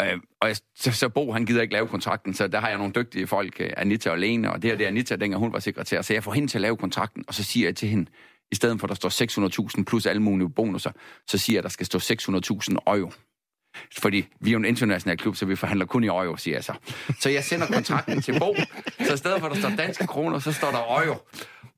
Øh, 0.00 0.18
og 0.40 0.48
jeg, 0.48 0.56
så, 0.76 0.92
så 0.92 1.08
Bo, 1.08 1.32
han 1.32 1.46
gider 1.46 1.62
ikke 1.62 1.72
lave 1.72 1.88
kontrakten, 1.88 2.34
så 2.34 2.48
der 2.48 2.60
har 2.60 2.68
jeg 2.68 2.78
nogle 2.78 2.92
dygtige 2.92 3.26
folk, 3.26 3.60
øh, 3.60 3.70
Anita 3.76 4.10
og 4.10 4.18
Lene, 4.18 4.52
og 4.52 4.62
det 4.62 4.70
her 4.70 4.76
det 4.76 4.84
er 4.84 4.88
Anita, 4.88 5.16
dengang 5.16 5.40
hun 5.40 5.52
var 5.52 5.58
sekretær, 5.58 6.02
så 6.02 6.12
jeg 6.12 6.24
får 6.24 6.32
hende 6.32 6.48
til 6.48 6.58
at 6.58 6.62
lave 6.62 6.76
kontrakten, 6.76 7.24
og 7.28 7.34
så 7.34 7.44
siger 7.44 7.66
jeg 7.66 7.76
til 7.76 7.88
hende, 7.88 8.10
i 8.52 8.54
stedet 8.54 8.80
for 8.80 8.86
at 8.86 8.88
der 8.88 9.08
står 9.08 9.76
600.000 9.78 9.84
plus 9.84 10.06
alle 10.06 10.22
mulige 10.22 10.50
bonusser, 10.50 10.92
så 11.26 11.38
siger 11.38 11.54
jeg, 11.54 11.58
at 11.58 11.64
der 11.64 11.68
skal 11.68 11.86
stå 11.86 11.98
600.000 11.98 12.76
euro. 12.86 13.12
Fordi 13.98 14.28
vi 14.40 14.50
er 14.50 14.52
jo 14.52 14.58
en 14.58 14.64
international 14.64 15.18
klub, 15.18 15.36
så 15.36 15.46
vi 15.46 15.56
forhandler 15.56 15.86
kun 15.86 16.04
i 16.04 16.06
euro, 16.06 16.36
siger 16.36 16.56
jeg 16.56 16.64
så. 16.64 16.72
Så 17.20 17.30
jeg 17.30 17.44
sender 17.44 17.66
kontrakten 17.66 18.22
til 18.22 18.38
Bo, 18.38 18.56
så 19.06 19.14
i 19.14 19.16
stedet 19.16 19.40
for, 19.40 19.46
at 19.46 19.54
der 19.54 19.60
står 19.60 19.70
danske 19.76 20.06
kroner, 20.06 20.38
så 20.38 20.52
står 20.52 20.70
der 20.70 21.04
euro. 21.04 21.16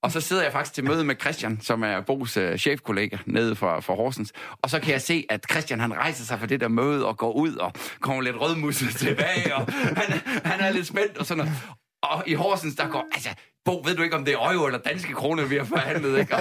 Og 0.03 0.13
så 0.13 0.21
sidder 0.21 0.43
jeg 0.43 0.53
faktisk 0.53 0.75
til 0.75 0.85
møde 0.85 1.05
med 1.05 1.15
Christian, 1.21 1.61
som 1.61 1.83
er 1.83 2.01
Bo's 2.01 2.41
uh, 2.41 2.57
chefkollega 2.57 3.17
nede 3.27 3.57
for, 3.57 3.81
for 3.81 3.95
Horsens. 3.97 4.33
Og 4.63 4.71
så 4.71 4.81
kan 4.81 4.93
jeg 4.93 5.03
se, 5.03 5.25
at 5.29 5.47
Christian 5.51 5.81
han 5.81 5.95
rejser 5.95 6.25
sig 6.25 6.39
fra 6.39 6.47
det 6.47 6.61
der 6.61 6.69
møde 6.69 7.07
og 7.07 7.17
går 7.17 7.33
ud 7.33 7.55
og 7.55 7.73
kommer 8.01 8.23
lidt 8.23 8.41
rødmusset 8.41 8.97
tilbage. 9.07 9.55
Og 9.55 9.73
han, 9.73 10.21
han 10.45 10.61
er 10.61 10.71
lidt 10.71 10.87
spændt 10.87 11.19
og 11.19 11.27
sådan 11.27 11.45
noget. 11.45 11.61
Og 12.03 12.23
i 12.27 12.35
Horsens, 12.35 12.75
der 12.75 12.89
går, 12.89 13.07
altså, 13.15 13.29
Bo, 13.65 13.83
ved 13.85 13.95
du 13.97 14.03
ikke, 14.03 14.17
om 14.17 14.25
det 14.25 14.35
er 14.35 14.53
euro 14.53 14.67
eller 14.67 14.79
danske 14.79 15.13
kroner, 15.13 15.45
vi 15.45 15.57
har 15.57 15.65
forhandlet, 15.65 16.19
ikke? 16.19 16.37
Og, 16.37 16.41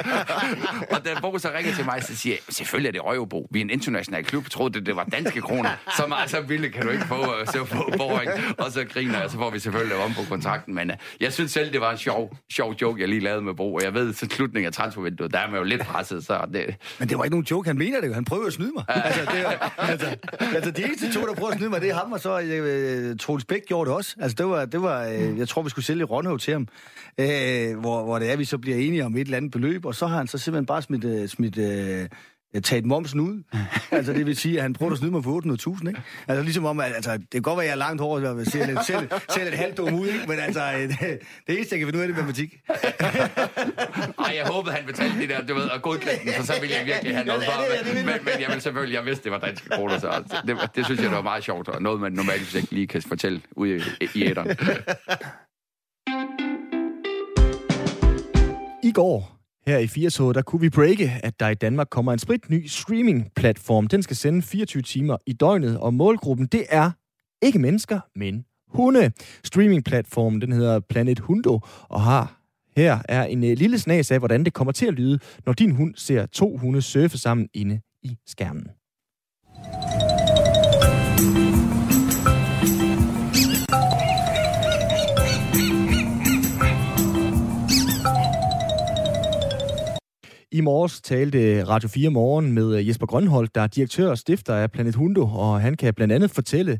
og 0.91 1.05
da 1.05 1.09
Bo 1.21 1.37
så 1.37 1.51
ringer 1.57 1.73
til 1.73 1.85
mig, 1.85 2.03
så 2.03 2.15
siger 2.15 2.35
jeg, 2.35 2.55
selvfølgelig 2.55 2.87
er 2.87 2.91
det 2.91 3.15
euro, 3.15 3.25
Bo. 3.25 3.47
Vi 3.51 3.59
er 3.59 3.63
en 3.63 3.69
international 3.69 4.23
klub, 4.23 4.49
troede 4.49 4.73
det, 4.73 4.85
det 4.85 4.95
var 4.95 5.03
danske 5.03 5.41
kroner. 5.41 5.69
Så 5.97 6.07
meget 6.07 6.29
så 6.29 6.43
billigt 6.47 6.73
kan 6.73 6.83
du 6.83 6.89
ikke 6.89 7.05
få, 7.05 7.35
øh, 7.39 7.47
så 7.47 7.65
få 7.65 7.91
Bo, 7.97 8.19
ikke? 8.19 8.33
Og 8.57 8.71
så 8.71 8.85
griner 8.85 9.21
jeg, 9.21 9.29
så 9.29 9.37
får 9.37 9.49
vi 9.49 9.59
selvfølgelig 9.59 9.97
om 9.97 10.13
på 10.13 10.21
kontrakten. 10.29 10.75
Men 10.75 10.89
uh, 10.89 10.95
jeg 11.19 11.33
synes 11.33 11.51
selv, 11.51 11.73
det 11.73 11.81
var 11.81 11.91
en 11.91 11.97
sjov, 11.97 12.37
sjov 12.51 12.75
joke, 12.81 13.01
jeg 13.01 13.09
lige 13.09 13.21
lavede 13.21 13.41
med 13.41 13.53
Bo. 13.53 13.73
Og 13.73 13.83
jeg 13.83 13.93
ved, 13.93 14.13
så 14.13 14.27
slutningen 14.31 14.67
af 14.67 14.73
transfervinduet, 14.73 15.33
der 15.33 15.39
er 15.39 15.47
man 15.47 15.57
jo 15.57 15.63
lidt 15.63 15.81
presset, 15.81 16.25
så 16.25 16.47
det... 16.53 16.75
Men 16.99 17.09
det 17.09 17.17
var 17.17 17.23
ikke 17.23 17.33
nogen 17.33 17.47
joke, 17.51 17.69
han 17.69 17.77
mener 17.77 18.01
det 18.01 18.07
jo. 18.07 18.13
Han 18.13 18.25
prøver 18.25 18.47
at 18.47 18.53
snyde 18.53 18.71
mig. 18.75 18.83
altså, 18.87 19.21
det, 19.21 19.45
altså, 19.77 20.15
altså, 20.55 20.71
de 20.71 20.83
eneste 20.83 21.13
to, 21.13 21.27
der 21.27 21.33
prøver 21.33 21.51
at 21.51 21.57
snyde 21.57 21.69
mig, 21.69 21.81
det 21.81 21.89
er 21.89 21.95
ham, 21.95 22.11
og 22.11 22.19
så 22.19 23.09
uh, 23.11 23.17
Troels 23.17 23.45
Bæk 23.45 23.61
gjorde 23.67 23.89
det 23.89 23.97
også. 23.97 24.15
Altså, 24.21 24.35
det 24.35 24.45
var, 24.45 24.65
det 24.65 24.81
var 24.81 25.07
uh, 25.07 25.39
jeg 25.39 25.47
tror, 25.47 25.61
vi 25.61 25.69
skulle 25.69 25.85
sælge 25.85 26.03
Ronhøv 26.03 26.39
til 26.39 26.53
ham, 26.53 26.67
uh, 27.17 27.79
hvor, 27.79 28.03
hvor 28.03 28.19
det 28.19 28.31
er, 28.31 28.35
vi 28.35 28.45
så 28.45 28.57
bliver 28.57 28.77
enige 28.77 29.05
om 29.05 29.15
et 29.15 29.21
eller 29.21 29.37
andet 29.37 29.51
beløb, 29.51 29.85
og 29.85 29.95
så 29.95 30.07
har 30.07 30.17
han 30.17 30.27
så 30.27 30.37
simpelthen 30.37 30.65
bare 30.65 30.81
smidt, 30.81 31.05
uh, 31.05 31.27
smidt 31.27 31.57
uh, 31.57 32.07
taget 32.59 32.85
momsen 32.85 33.19
ud. 33.19 33.43
altså, 33.91 34.13
det 34.13 34.25
vil 34.25 34.35
sige, 34.35 34.57
at 34.57 34.61
han 34.61 34.73
prøver 34.73 34.91
at 34.91 34.97
snyde 34.97 35.11
mig 35.11 35.23
for 35.23 35.41
800.000, 35.77 35.87
ikke? 35.87 36.01
Altså, 36.27 36.43
ligesom 36.43 36.65
om, 36.65 36.79
at 36.79 36.91
altså, 36.95 37.11
det 37.11 37.29
kan 37.31 37.41
godt 37.41 37.57
være, 37.57 37.63
at 37.63 37.67
jeg 37.67 37.73
er 37.73 37.77
langt 37.77 38.01
hårdt, 38.01 38.25
og 38.25 38.45
ser 38.45 38.67
lidt, 38.67 38.85
selv, 38.85 39.09
selv 39.29 39.47
et 39.47 39.53
halvt 39.53 39.77
dum 39.77 39.93
ud, 39.93 40.07
ikke? 40.07 40.25
Men 40.27 40.39
altså, 40.39 40.71
det, 40.73 40.99
det 41.47 41.55
eneste, 41.55 41.75
jeg 41.75 41.79
kan 41.79 41.87
finde 41.87 41.97
ud 41.97 42.01
af, 42.01 42.07
det 42.07 42.13
er 42.13 42.17
matematik. 42.17 42.59
Ej, 44.25 44.35
jeg 44.35 44.45
håbede, 44.45 44.75
han 44.75 44.85
betalte 44.85 45.19
det 45.19 45.29
der, 45.29 45.45
du 45.45 45.53
ved, 45.53 45.63
og 45.63 45.81
godkendte 45.81 46.25
den, 46.25 46.33
for 46.33 46.43
så 46.43 46.53
ville 46.61 46.75
jeg 46.75 46.85
virkelig 46.85 47.15
have 47.15 47.25
noget 47.25 47.43
for 47.43 47.93
men, 47.93 48.05
men, 48.05 48.15
men 48.25 48.41
jeg 48.41 48.49
vil 48.53 48.61
selvfølgelig, 48.61 48.95
jeg 48.95 49.05
vidste, 49.05 49.23
det 49.23 49.31
var 49.31 49.39
danske 49.39 49.69
kroner, 49.69 49.99
så 49.99 50.07
altså, 50.07 50.37
det, 50.47 50.57
det, 50.75 50.85
synes 50.85 51.01
jeg, 51.01 51.09
det 51.09 51.15
var 51.15 51.21
meget 51.21 51.43
sjovt, 51.43 51.67
og 51.67 51.81
noget, 51.81 52.01
man 52.01 52.11
normalt 52.11 52.55
ikke 52.55 52.73
lige 52.73 52.87
kan 52.87 53.01
fortælle 53.01 53.41
ude 53.51 53.77
i, 53.77 54.07
i 54.13 54.23
æderen. 54.23 54.47
I 58.83 58.91
går, 58.91 59.39
her 59.67 59.77
i 59.77 59.87
80 59.87 60.17
der 60.17 60.41
kunne 60.41 60.61
vi 60.61 60.69
breake, 60.69 61.19
at 61.23 61.39
der 61.39 61.47
i 61.49 61.55
Danmark 61.55 61.87
kommer 61.89 62.13
en 62.13 62.19
sprit 62.19 62.49
ny 62.49 62.67
streaming-platform. 62.67 63.87
Den 63.87 64.03
skal 64.03 64.15
sende 64.15 64.41
24 64.41 64.83
timer 64.83 65.17
i 65.25 65.33
døgnet, 65.33 65.79
og 65.79 65.93
målgruppen, 65.93 66.45
det 66.45 66.65
er 66.69 66.91
ikke 67.41 67.59
mennesker, 67.59 67.99
men 68.15 68.45
hunde. 68.67 69.11
Streaming-platformen, 69.43 70.41
den 70.41 70.51
hedder 70.51 70.79
Planet 70.79 71.19
Hundo, 71.19 71.59
og 71.89 72.01
har 72.01 72.41
her 72.77 72.99
er 73.09 73.23
en 73.23 73.43
øh, 73.43 73.57
lille 73.57 73.79
snas 73.79 74.11
af, 74.11 74.19
hvordan 74.19 74.43
det 74.43 74.53
kommer 74.53 74.71
til 74.71 74.85
at 74.85 74.93
lyde, 74.93 75.19
når 75.45 75.53
din 75.53 75.71
hund 75.71 75.95
ser 75.95 76.25
to 76.25 76.57
hunde 76.57 76.81
surfe 76.81 77.17
sammen 77.17 77.49
inde 77.53 77.81
i 78.03 78.17
skærmen. 78.27 78.67
I 90.59 90.61
morges 90.61 91.01
talte 91.01 91.39
Radio 91.73 91.89
4 91.95 92.09
Morgen 92.19 92.47
med 92.57 92.67
øh, 92.77 92.87
Jesper 92.87 93.07
Grønholdt, 93.11 93.55
der 93.55 93.61
er 93.61 93.71
direktør 93.77 94.09
og 94.09 94.17
stifter 94.17 94.53
af 94.63 94.71
Planet 94.71 94.95
Hundo, 94.95 95.23
og 95.43 95.51
han 95.65 95.73
kan 95.81 95.93
blandt 95.97 96.13
andet 96.13 96.31
fortælle, 96.39 96.73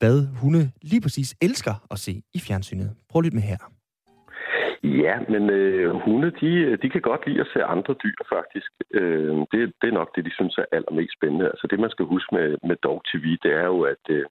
hvad 0.00 0.16
hunde 0.40 0.62
lige 0.90 1.02
præcis 1.04 1.30
elsker 1.46 1.74
at 1.94 1.98
se 2.06 2.12
i 2.36 2.40
fjernsynet. 2.46 2.90
Prøv 3.10 3.20
lidt 3.20 3.34
med 3.38 3.46
her. 3.52 3.60
Ja, 5.02 5.14
men 5.32 5.42
øh, 5.50 5.90
hunde, 6.04 6.30
de, 6.40 6.52
de 6.82 6.88
kan 6.94 7.02
godt 7.10 7.26
lide 7.26 7.40
at 7.40 7.50
se 7.52 7.60
andre 7.74 7.94
dyr, 8.04 8.20
faktisk. 8.36 8.70
Øh, 8.98 9.34
det, 9.52 9.60
det 9.80 9.88
er 9.88 9.98
nok 10.00 10.10
det, 10.16 10.24
de 10.24 10.34
synes 10.38 10.58
er 10.58 10.66
allermest 10.76 11.12
spændende. 11.18 11.46
Altså 11.52 11.66
det, 11.70 11.78
man 11.80 11.90
skal 11.94 12.06
huske 12.14 12.30
med, 12.36 12.48
med 12.68 12.76
Dog 12.86 12.98
TV, 13.10 13.24
det 13.44 13.52
er 13.62 13.66
jo, 13.74 13.80
at 13.92 14.04
øh, 14.16 14.24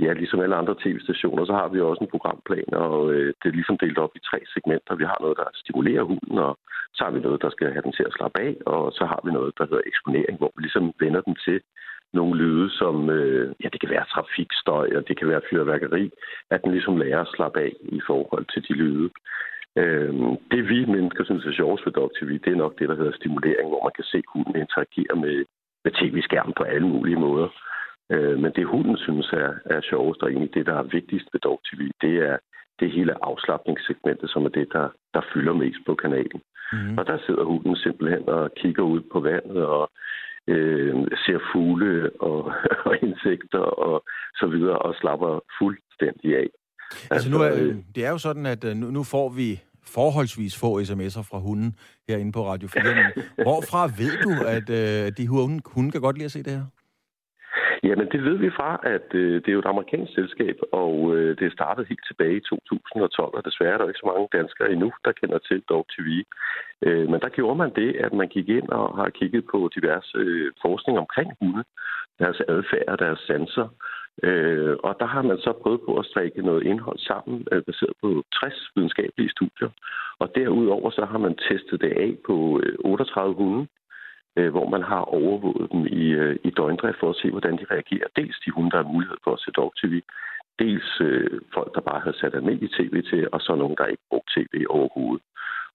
ja, 0.00 0.12
ligesom 0.12 0.40
alle 0.40 0.56
andre 0.56 0.76
tv-stationer, 0.82 1.44
så 1.44 1.52
har 1.52 1.68
vi 1.68 1.80
også 1.80 2.04
en 2.04 2.14
programplan, 2.14 2.74
og 2.74 3.12
øh, 3.12 3.34
det 3.40 3.48
er 3.48 3.58
ligesom 3.58 3.78
delt 3.78 3.98
op 3.98 4.16
i 4.16 4.26
tre 4.30 4.38
segmenter. 4.52 4.94
Vi 4.94 5.04
har 5.04 5.18
noget, 5.20 5.36
der 5.36 5.48
stimulerer 5.54 6.02
hunden, 6.02 6.38
og 6.38 6.58
så 6.94 7.04
har 7.04 7.10
vi 7.10 7.20
noget, 7.20 7.42
der 7.42 7.50
skal 7.50 7.72
have 7.72 7.82
den 7.82 7.92
til 7.92 8.06
at 8.06 8.16
slappe 8.16 8.40
af, 8.40 8.56
og 8.66 8.92
så 8.92 9.04
har 9.06 9.20
vi 9.24 9.30
noget, 9.32 9.58
der 9.58 9.66
hedder 9.66 9.88
eksponering, 9.90 10.38
hvor 10.38 10.52
vi 10.56 10.62
ligesom 10.62 10.92
vender 11.00 11.20
den 11.20 11.36
til 11.46 11.60
nogle 12.12 12.34
lyde, 12.42 12.70
som, 12.70 13.10
øh, 13.10 13.54
ja, 13.62 13.68
det 13.72 13.80
kan 13.80 13.90
være 13.90 14.10
trafikstøj, 14.14 14.88
og 14.96 15.08
det 15.08 15.18
kan 15.18 15.28
være 15.28 15.46
fyrværkeri, 15.50 16.10
at 16.50 16.62
den 16.62 16.70
ligesom 16.72 16.96
lærer 16.96 17.20
at 17.20 17.32
slappe 17.34 17.60
af 17.60 17.72
i 17.82 18.00
forhold 18.06 18.46
til 18.52 18.62
de 18.68 18.72
lyde. 18.82 19.10
Øh, 19.76 20.12
det 20.52 20.68
vi 20.68 20.84
mennesker 20.84 21.24
synes 21.24 21.46
er 21.46 21.52
sjovest 21.52 21.86
ved 21.86 21.92
Dog 21.92 22.10
TV, 22.18 22.30
det 22.44 22.52
er 22.52 22.62
nok 22.64 22.78
det, 22.78 22.88
der 22.88 22.96
hedder 22.96 23.18
stimulering, 23.20 23.68
hvor 23.68 23.82
man 23.86 23.96
kan 23.96 24.04
se 24.04 24.22
hunden 24.32 24.56
interagere 24.56 25.16
med, 25.24 25.36
med 25.84 25.92
tv-skærmen 25.92 26.54
på 26.56 26.62
alle 26.62 26.88
mulige 26.88 27.20
måder. 27.26 27.48
Øh, 28.12 28.38
men 28.38 28.52
det 28.56 28.66
hunden 28.66 28.96
synes 28.96 29.28
er, 29.32 29.50
er 29.74 29.80
sjovest, 29.90 30.22
og 30.22 30.30
egentlig 30.30 30.54
det, 30.54 30.66
der 30.66 30.76
er 30.78 30.92
vigtigst 30.98 31.28
ved 31.32 31.40
Dog 31.40 31.60
TV, 31.68 31.80
det 32.00 32.14
er 32.30 32.36
det 32.80 32.90
hele 32.90 33.24
afslappningssegmentet, 33.24 34.30
som 34.30 34.44
er 34.44 34.48
det, 34.48 34.68
der, 34.72 34.88
der 35.14 35.22
fylder 35.34 35.52
mest 35.52 35.80
på 35.86 35.94
kanalen. 35.94 36.40
Mm. 36.72 36.98
Og 36.98 37.06
der 37.06 37.18
sidder 37.26 37.44
hunden 37.44 37.76
simpelthen 37.76 38.28
og 38.28 38.50
kigger 38.56 38.82
ud 38.82 39.00
på 39.12 39.20
vandet 39.20 39.64
og 39.66 39.90
øh, 40.48 40.94
ser 41.24 41.38
fugle 41.52 42.10
og, 42.20 42.52
og 42.86 42.96
insekter 43.02 43.64
og 43.88 44.04
så 44.34 44.46
videre 44.46 44.78
og 44.78 44.94
slapper 45.00 45.40
fuldstændig 45.58 46.36
af. 46.36 46.48
Altså, 47.10 47.30
nu 47.30 47.36
er, 47.36 47.44
altså, 47.44 47.64
øh, 47.64 47.76
det 47.94 48.06
er 48.06 48.10
jo 48.10 48.18
sådan, 48.18 48.46
at 48.46 48.64
øh, 48.64 48.76
nu, 48.76 48.90
nu 48.90 49.02
får 49.02 49.28
vi 49.28 49.60
forholdsvis 49.86 50.58
få 50.60 50.80
sms'er 50.80 51.22
fra 51.30 51.38
hunden 51.38 51.76
herinde 52.08 52.32
på 52.32 52.46
Radio 52.46 52.68
4. 52.68 52.82
Hvorfra 53.46 53.86
ved 53.86 54.14
du, 54.24 54.32
at 54.46 54.70
øh, 54.70 55.12
de 55.18 55.28
hunde, 55.28 55.60
hunde 55.66 55.90
kan 55.90 56.00
godt 56.00 56.16
lide 56.16 56.24
at 56.24 56.32
se 56.32 56.42
det 56.42 56.52
her? 56.52 56.66
Jamen, 57.88 58.08
det 58.12 58.24
ved 58.24 58.36
vi 58.44 58.50
fra, 58.50 58.80
at 58.82 59.08
øh, 59.14 59.34
det 59.42 59.48
er 59.48 59.52
jo 59.52 59.58
et 59.64 59.72
amerikansk 59.72 60.14
selskab, 60.14 60.56
og 60.72 61.16
øh, 61.16 61.38
det 61.38 61.52
startede 61.52 61.86
helt 61.88 62.06
tilbage 62.06 62.36
i 62.36 62.46
2012, 62.48 63.34
og 63.34 63.44
desværre 63.44 63.74
er 63.74 63.78
der 63.78 63.88
ikke 63.88 64.04
så 64.04 64.10
mange 64.12 64.28
danskere 64.38 64.72
endnu, 64.72 64.92
der 65.04 65.12
kender 65.12 65.38
til 65.38 65.62
Dog 65.68 65.86
TV. 65.94 66.08
Øh, 66.86 67.08
men 67.10 67.20
der 67.20 67.28
gjorde 67.28 67.58
man 67.62 67.72
det, 67.80 67.90
at 67.96 68.12
man 68.12 68.28
gik 68.28 68.48
ind 68.48 68.68
og 68.68 68.96
har 68.96 69.08
kigget 69.10 69.44
på 69.52 69.70
diverse 69.74 70.18
øh, 70.18 70.52
forskning 70.62 70.98
omkring 70.98 71.30
hunde, 71.40 71.64
deres 72.18 72.40
adfærd 72.48 72.88
og 72.88 72.98
deres 72.98 73.20
sanser, 73.26 73.68
Øh, 74.22 74.76
og 74.84 74.96
der 75.00 75.06
har 75.06 75.22
man 75.22 75.38
så 75.38 75.52
prøvet 75.62 75.80
på 75.86 75.98
at 75.98 76.06
strække 76.06 76.42
noget 76.42 76.62
indhold 76.62 76.98
sammen, 76.98 77.46
øh, 77.52 77.62
baseret 77.62 77.94
på 78.02 78.24
60 78.40 78.70
videnskabelige 78.74 79.30
studier. 79.30 79.70
Og 80.18 80.34
derudover 80.34 80.90
så 80.90 81.04
har 81.04 81.18
man 81.18 81.34
testet 81.48 81.80
det 81.80 81.92
af 81.92 82.16
på 82.26 82.60
øh, 82.62 82.74
38 82.78 83.34
hunde, 83.34 83.66
øh, 84.36 84.50
hvor 84.50 84.68
man 84.68 84.82
har 84.82 85.02
overvåget 85.18 85.72
dem 85.72 85.86
i, 85.86 86.04
øh, 86.22 86.36
i 86.44 86.50
døgndrift 86.50 87.00
for 87.00 87.10
at 87.10 87.16
se, 87.16 87.30
hvordan 87.30 87.56
de 87.56 87.66
reagerer. 87.70 88.08
Dels 88.16 88.36
de 88.44 88.50
hunde, 88.50 88.70
der 88.70 88.82
har 88.82 88.92
mulighed 88.92 89.16
for 89.24 89.32
at 89.32 89.40
se 89.40 89.50
dog-tv, 89.50 90.02
dels 90.58 91.00
øh, 91.00 91.40
folk, 91.54 91.74
der 91.74 91.80
bare 91.80 92.00
havde 92.00 92.18
sat 92.18 92.34
almindelig 92.34 92.70
tv 92.70 93.02
til, 93.10 93.28
og 93.32 93.40
så 93.40 93.54
nogen, 93.54 93.76
der 93.78 93.86
ikke 93.86 94.08
brugte 94.10 94.32
tv 94.36 94.64
overhovedet. 94.68 95.24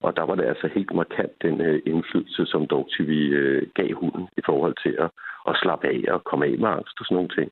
Og 0.00 0.16
der 0.16 0.22
var 0.22 0.34
det 0.34 0.44
altså 0.44 0.68
helt 0.74 0.94
markant 0.94 1.42
den 1.42 1.60
øh, 1.60 1.82
indflydelse, 1.86 2.46
som 2.46 2.66
dog-tv 2.66 3.10
øh, 3.40 3.62
gav 3.74 3.92
hunden 3.92 4.28
i 4.36 4.42
forhold 4.46 4.74
til 4.82 4.94
at, 5.04 5.10
at 5.48 5.58
slappe 5.62 5.88
af 5.88 6.12
og 6.14 6.24
komme 6.24 6.46
af 6.46 6.58
med 6.58 6.68
angst 6.68 7.00
og 7.00 7.06
sådan 7.06 7.14
nogle 7.14 7.34
ting. 7.38 7.50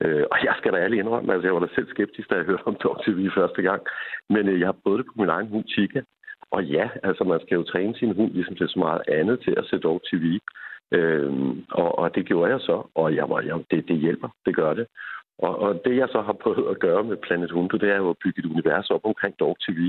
Øh, 0.00 0.24
og 0.32 0.38
jeg 0.44 0.54
skal 0.58 0.72
da 0.72 0.78
ærligt 0.78 1.00
indrømme, 1.00 1.32
altså 1.32 1.46
jeg 1.46 1.54
var 1.54 1.64
da 1.66 1.74
selv 1.74 1.88
skeptisk, 1.90 2.30
da 2.30 2.34
jeg 2.34 2.44
hørte 2.44 2.66
om 2.66 2.76
Dog 2.82 2.96
TV 3.04 3.30
første 3.34 3.62
gang. 3.62 3.82
Men 4.30 4.48
øh, 4.48 4.60
jeg 4.60 4.68
har 4.68 4.76
prøvet 4.82 4.98
det 4.98 5.06
på 5.06 5.14
min 5.16 5.28
egen 5.28 5.48
hund, 5.48 5.64
Chica. 5.68 6.00
Og 6.54 6.64
ja, 6.64 6.88
altså 7.02 7.24
man 7.24 7.40
skal 7.40 7.54
jo 7.54 7.62
træne 7.62 7.94
sin 7.96 8.14
hund 8.16 8.32
ligesom 8.32 8.56
til 8.56 8.68
så 8.68 8.78
meget 8.78 9.02
andet 9.08 9.40
til 9.44 9.54
at 9.56 9.66
se 9.66 9.78
Dog 9.78 10.00
TV. 10.10 10.24
Øhm, 10.92 11.64
og, 11.70 11.98
og 11.98 12.14
det 12.14 12.26
gjorde 12.26 12.52
jeg 12.52 12.60
så, 12.60 12.76
og 12.94 13.14
jeg 13.14 13.26
var, 13.28 13.40
jeg, 13.40 13.54
det, 13.70 13.88
det 13.88 13.96
hjælper, 13.96 14.28
det 14.46 14.54
gør 14.56 14.74
det. 14.74 14.86
Og, 15.38 15.58
og 15.58 15.80
det 15.84 15.96
jeg 15.96 16.08
så 16.08 16.20
har 16.20 16.32
prøvet 16.32 16.70
at 16.70 16.78
gøre 16.78 17.04
med 17.04 17.16
Planet 17.16 17.50
Hundo, 17.50 17.76
det 17.76 17.90
er 17.90 17.96
jo 17.96 18.10
at 18.10 18.20
bygge 18.24 18.38
et 18.40 18.50
univers 18.52 18.90
op 18.90 19.04
omkring 19.04 19.34
Dog 19.40 19.56
TV, 19.66 19.80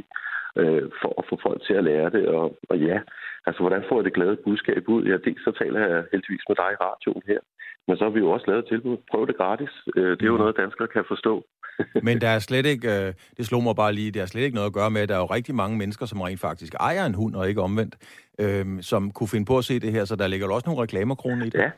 øh, 0.55 0.84
for 1.01 1.13
at 1.18 1.26
få 1.30 1.39
folk 1.43 1.61
til 1.68 1.74
at 1.74 1.84
lære 1.84 2.09
det. 2.09 2.28
Og, 2.28 2.57
og 2.70 2.78
ja, 2.80 2.99
altså 3.47 3.59
hvordan 3.61 3.83
får 3.89 3.97
jeg 3.97 4.05
det 4.05 4.13
glade 4.13 4.37
budskab 4.45 4.83
ud? 4.87 5.03
Ja, 5.09 5.17
dels 5.27 5.43
så 5.43 5.51
taler 5.61 5.79
jeg 5.79 6.03
heldigvis 6.11 6.45
med 6.49 6.55
dig 6.61 6.69
i 6.73 6.81
radioen 6.85 7.23
her, 7.31 7.39
men 7.87 7.97
så 7.97 8.03
har 8.03 8.11
vi 8.11 8.19
jo 8.19 8.29
også 8.31 8.45
lavet 8.47 8.63
et 8.63 8.69
tilbud. 8.69 8.97
Prøv 9.11 9.27
det 9.27 9.37
gratis. 9.37 9.73
Øh, 9.95 10.11
det 10.17 10.23
er 10.23 10.33
jo 10.33 10.37
noget, 10.37 10.57
danskere 10.57 10.87
kan 10.87 11.03
forstå. 11.07 11.45
Men 12.07 12.21
der 12.21 12.27
er 12.27 12.39
slet 12.39 12.65
ikke, 12.65 12.87
øh, 12.87 13.13
det 13.37 13.45
slog 13.45 13.63
mig 13.63 13.75
bare 13.75 13.93
lige, 13.93 14.11
der 14.11 14.21
er 14.21 14.25
slet 14.25 14.41
ikke 14.41 14.55
noget 14.55 14.69
at 14.71 14.73
gøre 14.73 14.91
med, 14.91 15.01
at 15.01 15.09
der 15.09 15.15
er 15.15 15.19
jo 15.19 15.25
rigtig 15.25 15.55
mange 15.55 15.77
mennesker, 15.77 16.05
som 16.05 16.21
rent 16.21 16.39
faktisk 16.39 16.73
ejer 16.79 17.05
en 17.05 17.15
hund 17.15 17.35
og 17.35 17.49
ikke 17.49 17.61
omvendt, 17.61 17.95
øh, 18.39 18.65
som 18.81 19.11
kunne 19.11 19.27
finde 19.27 19.45
på 19.45 19.57
at 19.57 19.63
se 19.63 19.79
det 19.79 19.91
her, 19.91 20.05
så 20.05 20.15
der 20.15 20.27
ligger 20.27 20.47
jo 20.47 20.53
også 20.53 20.69
nogle 20.69 20.83
reklamerkroner 20.83 21.45
i 21.45 21.49
det. 21.49 21.59
Ja. 21.59 21.71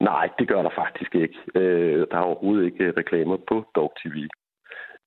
Nej, 0.00 0.28
det 0.38 0.48
gør 0.48 0.62
der 0.62 0.70
faktisk 0.82 1.14
ikke. 1.14 1.38
Øh, 1.54 2.06
der 2.10 2.16
er 2.16 2.28
overhovedet 2.30 2.64
ikke 2.64 2.92
reklamer 2.96 3.36
på 3.48 3.66
Dog 3.74 3.92
TV. 4.02 4.16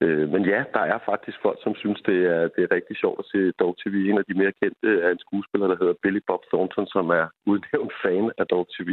Øh, 0.01 0.29
men 0.33 0.41
ja, 0.45 0.63
der 0.73 0.83
er 0.93 0.99
faktisk 1.05 1.37
folk, 1.41 1.59
som 1.63 1.75
synes, 1.75 2.01
det 2.09 2.19
er, 2.35 2.41
det 2.55 2.61
er 2.63 2.75
rigtig 2.77 2.95
sjovt 2.97 3.19
at 3.19 3.29
se 3.31 3.51
Dog 3.51 3.73
TV. 3.81 3.95
En 4.09 4.17
af 4.21 4.25
de 4.29 4.39
mere 4.41 4.53
kendte 4.61 4.89
er 5.05 5.09
en 5.11 5.23
skuespiller, 5.25 5.67
der 5.67 5.77
hedder 5.81 6.01
Billy 6.03 6.21
Bob 6.27 6.43
Thornton, 6.51 6.87
som 6.95 7.09
er 7.09 7.25
udnævnt 7.51 7.93
fan 8.03 8.31
af 8.37 8.45
Dog 8.53 8.65
TV, 8.75 8.91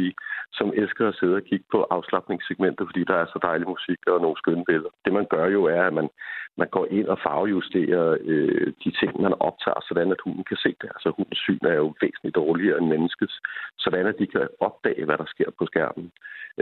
som 0.57 0.73
elsker 0.81 1.07
at 1.07 1.17
sidde 1.19 1.35
og 1.35 1.47
kigge 1.49 1.65
på 1.71 1.79
afslappningssegmenter, 1.95 2.85
fordi 2.85 3.03
der 3.11 3.17
er 3.19 3.25
så 3.25 3.39
dejlig 3.41 3.67
musik 3.67 3.99
og 4.07 4.21
nogle 4.21 4.37
skønne 4.37 4.65
billeder. 4.69 4.93
Det 5.05 5.13
man 5.13 5.27
gør 5.33 5.47
jo 5.57 5.63
er, 5.63 5.83
at 5.83 5.93
man, 5.93 6.09
man 6.57 6.69
går 6.75 6.85
ind 6.97 7.07
og 7.07 7.19
farvejusterer 7.25 8.17
øh, 8.31 8.67
de 8.83 8.91
ting, 8.99 9.21
man 9.21 9.33
optager, 9.47 9.81
sådan 9.89 10.11
at 10.11 10.23
hunden 10.25 10.43
kan 10.43 10.57
se 10.57 10.71
det. 10.81 10.89
Altså 10.95 11.09
hundens 11.17 11.39
syn 11.45 11.63
er 11.73 11.77
jo 11.83 11.93
væsentligt 12.01 12.35
dårligere 12.35 12.77
end 12.77 12.87
menneskets, 12.87 13.35
sådan 13.77 14.05
at 14.07 14.19
de 14.19 14.27
kan 14.27 14.47
opdage, 14.59 15.05
hvad 15.05 15.17
der 15.17 15.25
sker 15.33 15.49
på 15.59 15.65
skærmen. 15.65 16.11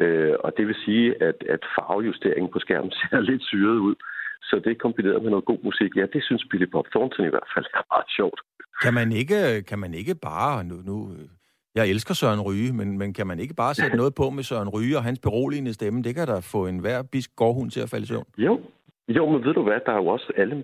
Øh, 0.02 0.36
og 0.40 0.58
det 0.58 0.68
vil 0.68 0.76
sige, 0.86 1.24
at, 1.24 1.40
at 1.50 1.62
farvejusteringen 1.76 2.52
på 2.52 2.60
skærmen 2.60 2.92
ser 3.00 3.20
lidt 3.20 3.44
syret 3.44 3.80
ud, 3.90 3.96
så 4.50 4.56
det 4.66 4.82
kombineret 4.86 5.24
med 5.24 5.30
noget 5.30 5.46
god 5.46 5.62
musik, 5.64 5.92
ja, 5.96 6.06
det 6.14 6.24
synes 6.24 6.44
Billy 6.52 6.68
Bob 6.74 6.88
Thornton 6.94 7.26
i 7.26 7.34
hvert 7.36 7.50
fald 7.56 7.66
er 7.74 7.84
meget 7.94 8.10
sjovt. 8.18 8.40
Kan 8.84 8.94
man 8.94 9.12
ikke, 9.12 9.38
kan 9.70 9.80
man 9.80 9.94
ikke 9.94 10.16
bare, 10.16 10.64
nu, 10.64 10.76
nu, 10.90 10.96
jeg 11.76 11.90
elsker 11.90 12.14
Søren 12.14 12.42
Ryge, 12.42 12.74
men, 12.74 12.98
men 12.98 13.14
kan 13.14 13.28
man 13.28 13.40
ikke 13.40 13.54
bare 13.54 13.74
sætte 13.74 13.98
noget 13.98 14.16
på 14.16 14.30
med 14.30 14.44
Søren 14.44 14.70
Ryge 14.70 14.98
og 14.98 15.04
hans 15.04 15.20
beroligende 15.20 15.74
stemme? 15.74 16.04
Det 16.04 16.16
kan 16.16 16.28
da 16.28 16.40
få 16.40 16.68
en 16.68 16.80
hver 16.80 17.04
bisk 17.12 17.36
gårdhund 17.36 17.72
til 17.72 17.82
at 17.82 17.90
falde 17.90 18.04
i 18.04 18.08
søvn. 18.08 18.26
Jo, 18.38 18.54
jo, 19.08 19.30
men 19.32 19.46
ved 19.46 19.54
du 19.54 19.64
hvad, 19.64 19.80
der 19.86 19.92
er 19.92 20.02
jo 20.04 20.08
også 20.08 20.32
alle, 20.38 20.56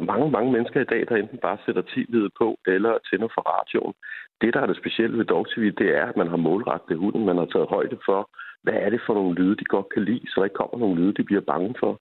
mange, 0.00 0.30
mange 0.30 0.52
mennesker 0.52 0.80
i 0.80 0.90
dag, 0.92 1.02
der 1.08 1.16
enten 1.16 1.38
bare 1.38 1.58
sætter 1.66 1.82
tv 1.94 2.14
på 2.38 2.58
eller 2.66 2.92
tænder 3.10 3.28
for 3.34 3.42
radioen. 3.54 3.94
Det, 4.40 4.54
der 4.54 4.60
er 4.60 4.66
det 4.66 4.76
specielle 4.76 5.18
ved 5.18 5.24
Dog 5.24 5.46
TV, 5.52 5.64
det 5.80 5.88
er, 5.98 6.04
at 6.06 6.16
man 6.16 6.28
har 6.28 6.36
målrettet 6.36 6.98
hunden. 6.98 7.24
Man 7.26 7.36
har 7.36 7.44
taget 7.44 7.68
højde 7.68 7.98
for, 8.06 8.30
hvad 8.66 8.78
er 8.84 8.90
det 8.90 9.00
for 9.06 9.14
nogle 9.14 9.34
lyde, 9.40 9.56
de 9.56 9.64
godt 9.64 9.88
kan 9.94 10.04
lide, 10.04 10.26
så 10.28 10.34
der 10.36 10.44
ikke 10.44 10.60
kommer 10.62 10.78
nogle 10.78 11.00
lyde, 11.00 11.14
de 11.18 11.24
bliver 11.28 11.50
bange 11.52 11.74
for. 11.80 11.92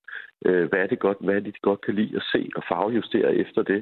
Øh, 0.45 0.65
hvad 0.69 0.79
er 0.79 0.87
det 0.87 0.99
godt, 0.99 1.17
hvad 1.21 1.35
er 1.35 1.39
det, 1.39 1.53
de 1.53 1.67
godt 1.69 1.81
kan 1.85 1.95
lide 1.95 2.15
at 2.15 2.23
se 2.31 2.41
og 2.55 2.63
farvejustere 2.69 3.35
efter 3.35 3.61
det. 3.71 3.81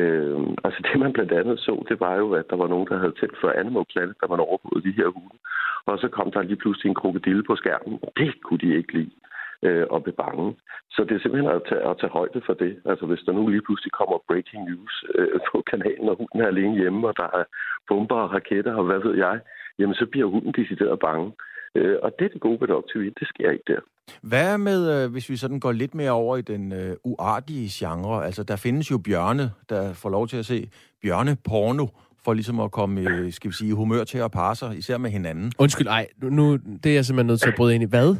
Øh, 0.00 0.40
altså 0.64 0.80
det, 0.86 1.00
man 1.00 1.12
blandt 1.12 1.32
andet 1.32 1.58
så, 1.60 1.84
det 1.88 2.00
var 2.00 2.14
jo, 2.22 2.32
at 2.40 2.50
der 2.50 2.56
var 2.56 2.68
nogen, 2.68 2.88
der 2.88 2.98
havde 2.98 3.18
tændt 3.20 3.36
for 3.40 3.48
Animal 3.50 3.84
Planet, 3.92 4.16
der 4.20 4.28
man 4.28 4.40
overvågede 4.40 4.86
de 4.88 4.96
her 4.98 5.08
hunde. 5.16 5.38
Og 5.86 5.98
så 5.98 6.08
kom 6.08 6.30
der 6.32 6.42
lige 6.42 6.62
pludselig 6.62 6.88
en 6.88 7.00
krokodille 7.00 7.42
på 7.42 7.56
skærmen. 7.56 7.98
Det 8.16 8.42
kunne 8.42 8.62
de 8.64 8.76
ikke 8.76 8.92
lide 8.98 9.16
øh, 9.62 9.86
og 9.90 10.02
blive 10.02 10.20
bange. 10.24 10.56
Så 10.90 11.04
det 11.04 11.14
er 11.14 11.20
simpelthen 11.20 11.50
at 11.56 11.62
tage, 11.68 11.82
at 11.90 11.98
tage 12.00 12.16
højde 12.18 12.40
for 12.46 12.54
det. 12.54 12.72
Altså 12.84 13.06
hvis 13.06 13.24
der 13.26 13.32
nu 13.32 13.48
lige 13.48 13.66
pludselig 13.66 13.92
kommer 13.92 14.24
breaking 14.28 14.62
news 14.70 15.04
øh, 15.14 15.40
på 15.50 15.62
kanalen, 15.70 16.08
og 16.08 16.16
hunden 16.16 16.40
er 16.40 16.46
alene 16.46 16.76
hjemme, 16.80 17.08
og 17.08 17.14
der 17.16 17.28
er 17.38 17.44
bomber 17.88 18.20
og 18.24 18.32
raketter 18.34 18.74
og 18.74 18.84
hvad 18.84 19.00
ved 19.06 19.14
jeg, 19.16 19.40
jamen 19.78 19.94
så 19.94 20.06
bliver 20.06 20.26
hunden 20.26 20.52
decideret 20.52 20.98
bange. 20.98 21.32
Øh, 21.74 21.96
og 22.02 22.12
det 22.18 22.24
er 22.24 22.28
det 22.28 22.40
gode 22.40 22.60
ved 22.60 22.68
Doctor 22.68 23.00
det 23.00 23.28
sker 23.28 23.50
ikke 23.50 23.64
der. 23.66 23.80
Hvad 24.22 24.58
med, 24.58 25.04
øh, 25.04 25.10
hvis 25.12 25.30
vi 25.30 25.36
sådan 25.36 25.60
går 25.60 25.72
lidt 25.72 25.94
mere 25.94 26.10
over 26.10 26.36
i 26.36 26.42
den 26.42 26.72
øh, 26.72 26.96
uartige 27.04 27.68
genre? 27.72 28.26
Altså, 28.26 28.42
der 28.42 28.56
findes 28.56 28.90
jo 28.90 28.98
bjørne, 28.98 29.50
der 29.68 29.92
får 29.92 30.10
lov 30.10 30.28
til 30.28 30.36
at 30.36 30.46
se 30.46 30.70
bjørneporno, 31.02 31.86
for 32.24 32.34
ligesom 32.34 32.60
at 32.60 32.70
komme, 32.70 33.00
øh, 33.00 33.32
skal 33.32 33.50
vi 33.50 33.54
sige, 33.54 33.74
humør 33.74 34.04
til 34.04 34.18
at 34.18 34.30
parre 34.30 34.56
sig, 34.56 34.78
især 34.78 34.98
med 34.98 35.10
hinanden. 35.10 35.52
Undskyld, 35.58 35.86
ej, 35.86 36.06
nu, 36.22 36.56
det 36.56 36.86
er 36.86 36.94
jeg 36.94 37.04
simpelthen 37.04 37.26
nødt 37.26 37.40
til 37.40 37.48
at 37.48 37.54
bryde 37.56 37.74
ind 37.74 37.82
i. 37.82 37.86
Hvad? 37.86 38.16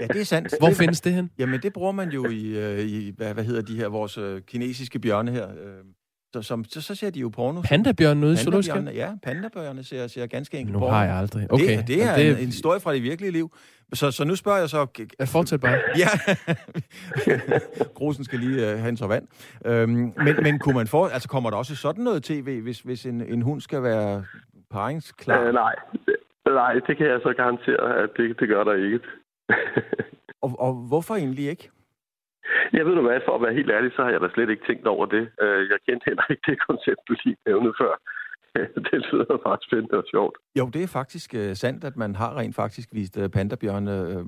Ja, 0.00 0.06
det 0.06 0.20
er 0.20 0.24
sandt. 0.24 0.54
Hvor 0.58 0.70
findes 0.70 1.00
det 1.00 1.12
hen? 1.12 1.30
Jamen, 1.38 1.60
det 1.60 1.72
bruger 1.72 1.92
man 1.92 2.08
jo 2.08 2.26
i, 2.26 2.58
øh, 2.58 2.78
i 2.78 3.12
hvad, 3.16 3.34
hvad 3.34 3.44
hedder 3.44 3.62
de 3.62 3.76
her, 3.76 3.88
vores 3.88 4.18
øh, 4.18 4.40
kinesiske 4.40 4.98
bjørne 4.98 5.30
her. 5.30 5.48
Øh, 5.48 5.84
som, 6.40 6.64
så, 6.64 6.80
så 6.82 6.94
ser 6.94 7.10
de 7.10 7.20
jo 7.20 7.28
porno. 7.28 7.62
Pandabjørn 7.62 8.24
ude 8.24 8.32
i 8.32 8.36
zoologisk 8.36 8.70
Ja, 8.94 9.10
pandabjørne 9.22 9.84
ser, 9.84 10.06
ser 10.06 10.26
ganske 10.26 10.58
enkelt 10.58 10.72
Nu 10.72 10.78
porno. 10.78 10.92
har 10.92 11.04
jeg 11.04 11.14
aldrig. 11.14 11.52
Okay. 11.52 11.78
Det, 11.78 11.88
det 11.88 12.02
er 12.02 12.16
det... 12.16 12.30
en, 12.30 12.36
en 12.38 12.46
historie 12.46 12.80
fra 12.80 12.94
det 12.94 13.02
virkelige 13.02 13.32
liv. 13.32 13.52
Så, 13.92 14.10
så 14.10 14.24
nu 14.24 14.36
spørger 14.36 14.58
jeg 14.58 14.68
så... 14.68 14.86
Jeg 15.18 15.28
fortsæt 15.28 15.60
bare. 15.60 15.78
Ja. 16.02 16.08
Grusen 17.94 18.24
skal 18.24 18.38
lige 18.38 18.72
uh, 18.72 18.78
have 18.78 18.88
en 18.88 18.96
så 18.96 19.06
vand. 19.06 19.28
Øhm, 19.64 19.90
men, 20.16 20.36
men 20.42 20.58
kunne 20.58 20.74
man 20.74 20.86
få... 20.86 21.06
Altså, 21.06 21.28
kommer 21.28 21.50
der 21.50 21.56
også 21.56 21.76
sådan 21.76 22.04
noget 22.04 22.22
tv, 22.22 22.60
hvis, 22.60 22.80
hvis 22.80 23.06
en, 23.06 23.20
en 23.20 23.42
hund 23.42 23.60
skal 23.60 23.82
være 23.82 24.24
paringsklar? 24.70 25.40
Øh, 25.40 25.54
nej. 25.54 25.74
Nej, 26.46 26.72
det 26.72 26.96
kan 26.96 27.06
jeg 27.06 27.20
så 27.22 27.32
garantere, 27.36 28.02
at 28.02 28.10
det, 28.16 28.40
det 28.40 28.48
gør 28.48 28.64
der 28.64 28.74
ikke. 28.74 29.00
og, 30.42 30.56
og 30.58 30.74
hvorfor 30.74 31.16
egentlig 31.16 31.48
ikke? 31.48 31.70
Jeg 32.72 32.84
ved 32.86 32.94
du 32.94 33.02
hvad, 33.02 33.20
for 33.26 33.34
at 33.34 33.42
være 33.42 33.54
helt 33.54 33.70
ærlig, 33.70 33.90
så 33.96 34.02
har 34.02 34.10
jeg 34.10 34.20
da 34.20 34.28
slet 34.34 34.50
ikke 34.50 34.66
tænkt 34.66 34.86
over 34.86 35.06
det. 35.06 35.24
Øh, 35.42 35.62
jeg 35.70 35.78
kendte 35.86 36.04
heller 36.08 36.26
ikke 36.30 36.46
det 36.50 36.58
koncept, 36.68 37.00
du 37.08 37.14
lige 37.24 37.36
nævnte 37.46 37.72
før. 37.80 37.94
Det 38.90 39.00
lyder 39.12 39.38
faktisk 39.46 39.68
spændende 39.68 39.98
og 39.98 40.04
sjovt. 40.10 40.36
Jo, 40.58 40.64
det 40.74 40.82
er 40.82 40.86
faktisk 40.86 41.34
uh, 41.34 41.52
sandt, 41.52 41.84
at 41.84 41.96
man 41.96 42.14
har 42.14 42.36
rent 42.38 42.54
faktisk 42.54 42.88
vist 42.92 43.16
uh, 43.16 43.28
pandabjørne 43.28 43.94
uh, 44.18 44.26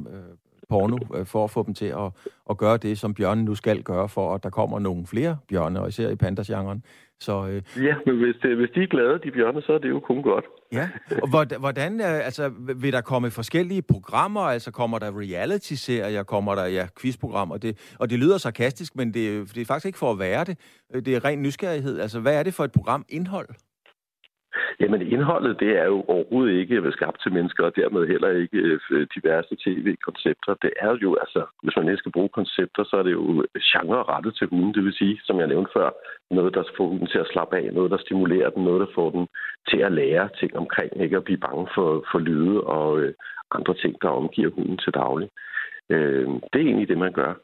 porno 0.69 0.99
uh, 1.11 1.27
for 1.27 1.45
at 1.45 1.51
få 1.51 1.63
dem 1.67 1.75
til 1.75 1.87
at, 1.87 2.09
at 2.51 2.59
gøre 2.59 2.77
det, 2.77 2.99
som 2.99 3.15
bjørnen 3.15 3.45
nu 3.45 3.55
skal 3.55 3.83
gøre, 3.83 4.09
for 4.09 4.35
at 4.35 4.43
der 4.43 4.51
kommer 4.51 4.79
nogle 4.79 5.07
flere 5.07 5.37
bjørne, 5.49 5.81
og 5.81 5.89
især 5.89 6.11
i 6.11 6.17
pandasgenren. 6.17 6.85
Så, 7.21 7.41
uh... 7.43 7.85
Ja, 7.85 7.95
men 8.07 8.17
hvis, 8.17 8.37
det, 8.43 8.57
hvis 8.57 8.71
de 8.75 8.83
er 8.83 8.87
glade, 8.87 9.19
de 9.25 9.31
bjørne, 9.31 9.63
så 9.63 9.73
er 9.73 9.79
det 9.79 9.89
jo 9.89 10.01
kun 10.01 10.23
godt. 10.23 10.45
Ja, 10.73 10.89
og 11.23 11.29
hvordan, 11.59 12.01
altså, 12.01 12.53
vil 12.77 12.93
der 12.93 13.01
komme 13.01 13.31
forskellige 13.31 13.83
programmer, 13.83 14.41
altså 14.41 14.71
kommer 14.71 14.99
der 14.99 15.21
reality-serier, 15.21 16.23
kommer 16.23 16.55
der 16.55 16.65
ja, 16.65 16.87
quizprogrammer, 17.01 17.57
det, 17.57 17.95
og 17.99 18.11
det 18.11 18.19
lyder 18.19 18.39
sarkastisk, 18.39 18.97
men 18.97 19.15
det, 19.15 19.55
det 19.55 19.61
er 19.61 19.65
faktisk 19.65 19.87
ikke 19.87 19.99
for 19.99 20.11
at 20.11 20.19
være 20.19 20.45
det, 20.45 20.59
det 21.05 21.15
er 21.15 21.25
ren 21.25 21.43
nysgerrighed. 21.43 22.01
Altså, 22.01 22.21
hvad 22.21 22.35
er 22.35 22.43
det 22.43 22.55
for 22.55 22.65
et 22.65 22.73
program 22.73 23.05
indhold? 23.09 23.49
Jamen 24.81 25.03
indholdet, 25.03 25.61
det 25.61 25.79
er 25.79 25.85
jo 25.85 26.05
overhovedet 26.09 26.55
ikke 26.55 26.93
skabt 26.93 27.23
til 27.23 27.33
mennesker, 27.33 27.65
og 27.65 27.77
dermed 27.77 28.07
heller 28.07 28.29
ikke 28.29 28.59
øh, 28.91 29.07
diverse 29.15 29.57
tv-koncepter. 29.65 30.55
Det 30.63 30.73
er 30.81 30.97
jo, 31.03 31.15
altså, 31.15 31.47
hvis 31.63 31.77
man 31.77 31.89
ikke 31.89 31.99
skal 31.99 32.13
bruge 32.13 32.29
koncepter, 32.29 32.85
så 32.85 32.97
er 32.97 33.03
det 33.03 33.13
jo 33.13 33.45
genre 33.73 34.03
rettet 34.03 34.35
til 34.35 34.47
hunden. 34.47 34.75
Det 34.75 34.85
vil 34.85 34.93
sige, 34.93 35.21
som 35.25 35.39
jeg 35.39 35.47
nævnte 35.47 35.71
før, 35.77 35.91
noget, 36.31 36.55
der 36.55 36.63
får 36.77 36.87
hunden 36.89 37.07
til 37.07 37.19
at 37.19 37.31
slappe 37.33 37.57
af, 37.57 37.73
noget, 37.73 37.91
der 37.91 37.99
stimulerer 37.99 38.51
den, 38.51 38.65
noget, 38.65 38.81
der 38.81 38.95
får 38.95 39.11
den 39.11 39.27
til 39.71 39.79
at 39.79 39.93
lære 39.93 40.29
ting 40.41 40.57
omkring, 40.57 40.91
ikke 41.03 41.17
at 41.17 41.25
blive 41.25 41.45
bange 41.47 41.67
for, 41.75 42.05
for 42.13 42.19
lyde 42.19 42.61
og 42.61 43.01
øh, 43.01 43.15
andre 43.51 43.75
ting, 43.75 44.03
der 44.03 44.09
omgiver 44.09 44.51
hunden 44.51 44.79
til 44.79 44.95
daglig. 44.95 45.29
Øh, 45.91 46.27
det 46.53 46.59
er 46.61 46.67
egentlig 46.67 46.89
det, 46.89 46.99
man 46.99 47.13
gør. 47.13 47.35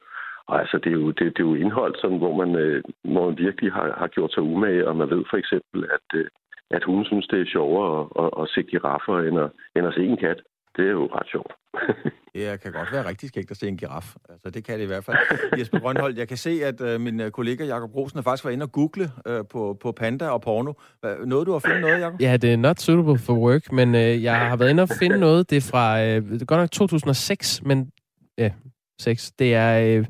Og 0.46 0.60
altså, 0.60 0.78
det 0.78 0.86
er 0.86 0.98
jo, 1.02 1.10
det, 1.10 1.18
det 1.36 1.42
er 1.42 1.50
jo 1.50 1.54
indhold, 1.54 1.94
sådan, 1.94 2.18
hvor, 2.18 2.34
man, 2.44 2.54
øh, 2.54 2.82
hvor 3.04 3.26
man 3.28 3.38
virkelig 3.38 3.72
har, 3.72 3.94
har 3.98 4.06
gjort 4.06 4.32
sig 4.32 4.42
umage, 4.42 4.88
og 4.88 4.96
man 4.96 5.10
ved 5.10 5.24
for 5.30 5.36
eksempel, 5.36 5.84
at 5.96 6.18
øh, 6.18 6.26
at 6.70 6.84
hun 6.84 7.04
synes, 7.04 7.26
det 7.26 7.40
er 7.40 7.46
sjovere 7.46 8.00
at, 8.00 8.24
at, 8.24 8.30
at 8.42 8.48
se 8.54 8.62
giraffer, 8.62 9.18
end 9.28 9.38
at, 9.44 9.50
end 9.76 9.86
at 9.86 9.94
se 9.94 10.04
en 10.04 10.16
kat. 10.16 10.40
Det 10.76 10.86
er 10.86 10.90
jo 10.90 11.06
ret 11.06 11.28
sjovt. 11.30 11.52
det 12.34 12.60
kan 12.62 12.72
godt 12.72 12.92
være 12.92 13.08
rigtig 13.08 13.28
skægt 13.28 13.50
at 13.50 13.56
se 13.56 13.68
en 13.68 13.76
giraf. 13.76 14.14
Altså, 14.28 14.50
det 14.50 14.64
kan 14.64 14.78
det 14.78 14.84
i 14.84 14.86
hvert 14.86 15.04
fald. 15.04 15.16
Jesper 15.58 15.78
Grønholdt, 15.78 16.18
jeg 16.18 16.28
kan 16.28 16.36
se, 16.36 16.50
at 16.64 16.80
uh, 16.80 17.00
min 17.00 17.20
uh, 17.20 17.28
kollega 17.28 17.64
Jakob 17.64 17.94
Rosen 17.96 18.16
har 18.16 18.22
faktisk 18.22 18.44
været 18.44 18.52
inde 18.52 18.64
og 18.64 18.72
google 18.72 19.10
uh, 19.28 19.46
på, 19.50 19.76
på 19.82 19.92
panda 19.92 20.28
og 20.28 20.40
porno. 20.40 20.72
Noget 21.26 21.46
du 21.46 21.52
har 21.52 21.58
fundet 21.58 21.80
noget, 21.80 22.00
Jakob? 22.00 22.20
Ja, 22.20 22.36
det 22.36 22.52
er 22.52 22.56
not 22.56 22.80
suitable 22.80 23.18
for 23.18 23.32
work, 23.32 23.72
men 23.72 23.88
uh, 23.94 24.22
jeg 24.22 24.48
har 24.48 24.56
været 24.56 24.70
inde 24.70 24.82
og 24.82 24.88
finde 24.98 25.18
noget. 25.26 25.50
Det 25.50 25.56
er 25.56 25.70
fra, 25.70 26.00
det 26.04 26.42
er 26.42 26.46
godt 26.46 26.60
nok 26.60 26.70
2006, 26.70 27.62
men 27.62 27.90
ja, 28.38 28.46
uh, 28.46 28.70
6. 29.00 29.32
Det 29.32 29.54
er 29.54 29.98
uh, 29.98 30.04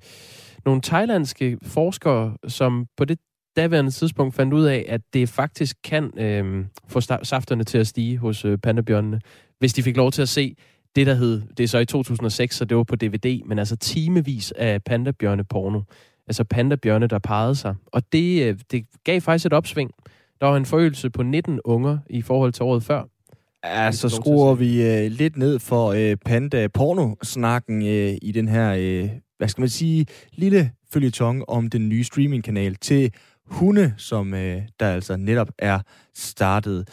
nogle 0.65 0.81
thailandske 0.81 1.59
forskere, 1.63 2.37
som 2.49 2.87
på 2.97 3.05
det 3.05 3.19
daværende 3.57 3.91
tidspunkt 3.91 4.35
fandt 4.35 4.55
ud 4.55 4.65
af, 4.65 4.85
at 4.89 5.01
det 5.13 5.29
faktisk 5.29 5.77
kan 5.85 6.19
øh, 6.19 6.65
få 6.89 7.01
safterne 7.23 7.65
til 7.65 7.79
at 7.79 7.87
stige 7.87 8.19
hos 8.19 8.45
øh, 8.45 8.59
pandabjørnene, 8.59 9.21
hvis 9.59 9.73
de 9.73 9.83
fik 9.83 9.97
lov 9.97 10.13
til 10.13 10.23
at 10.23 10.29
se 10.29 10.57
det, 10.97 11.07
der 11.07 11.15
hed, 11.15 11.43
det 11.57 11.65
er 11.65 11.69
så 11.69 11.79
i 11.79 11.85
2006, 11.85 12.57
så 12.57 12.65
det 12.65 12.77
var 12.77 12.83
på 12.83 12.97
DVD, 12.97 13.41
men 13.47 13.59
altså 13.59 13.77
timevis 13.77 14.53
af 14.53 14.83
pandabjørne 14.83 15.45
porno. 15.45 15.81
Altså 16.27 16.45
pandabjørne, 16.45 17.07
der 17.07 17.19
pegede 17.19 17.55
sig. 17.55 17.75
Og 17.87 18.03
det, 18.13 18.43
øh, 18.43 18.59
det 18.71 18.85
gav 19.05 19.21
faktisk 19.21 19.47
et 19.47 19.53
opsving. 19.53 19.91
Der 20.41 20.47
var 20.47 20.57
en 20.57 20.67
forøgelse 20.67 21.11
på 21.11 21.23
19 21.23 21.61
unger 21.65 21.99
i 22.11 22.23
forhold 22.23 22.53
til 22.53 22.63
året 22.63 22.83
før. 22.83 23.05
Ja, 23.65 23.93
så 23.93 24.09
skruer 24.09 24.55
vi 24.55 24.83
øh, 24.83 25.11
lidt 25.11 25.37
ned 25.37 25.59
for 25.59 25.93
øh, 25.93 26.17
panda-porno-snakken 26.17 27.83
øh, 27.87 28.17
i 28.23 28.33
den 28.33 28.49
her, 28.49 28.75
øh, 28.79 29.11
hvad 29.39 29.49
skal 29.49 29.63
man 29.63 29.69
sige, 29.69 30.07
lille 30.33 30.71
følgetong 30.93 31.49
om 31.49 31.71
den 31.71 31.89
nye 31.89 32.05
streamingkanal 32.05 32.75
til 32.75 33.13
hunde, 33.51 33.95
som 33.97 34.35
øh, 34.35 34.63
der 34.81 34.89
altså 34.89 35.17
netop 35.17 35.49
er 35.59 35.81
startet. 36.15 36.89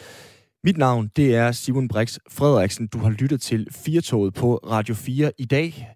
Mit 0.64 0.76
navn, 0.76 1.10
det 1.16 1.34
er 1.34 1.52
Simon 1.52 1.88
Brix 1.88 2.18
Frederiksen. 2.30 2.86
Du 2.86 2.98
har 2.98 3.10
lyttet 3.10 3.40
til 3.40 3.68
Firtoget 3.70 4.34
på 4.34 4.56
Radio 4.56 4.94
4 4.94 5.32
i 5.38 5.44
dag. 5.44 5.94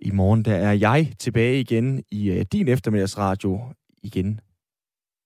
I 0.00 0.10
morgen 0.10 0.44
der 0.44 0.54
er 0.54 0.72
jeg 0.72 1.12
tilbage 1.18 1.60
igen 1.60 2.02
i 2.10 2.30
øh, 2.30 2.44
din 2.52 2.68
eftermiddagsradio 2.68 3.60
igen. 4.02 4.40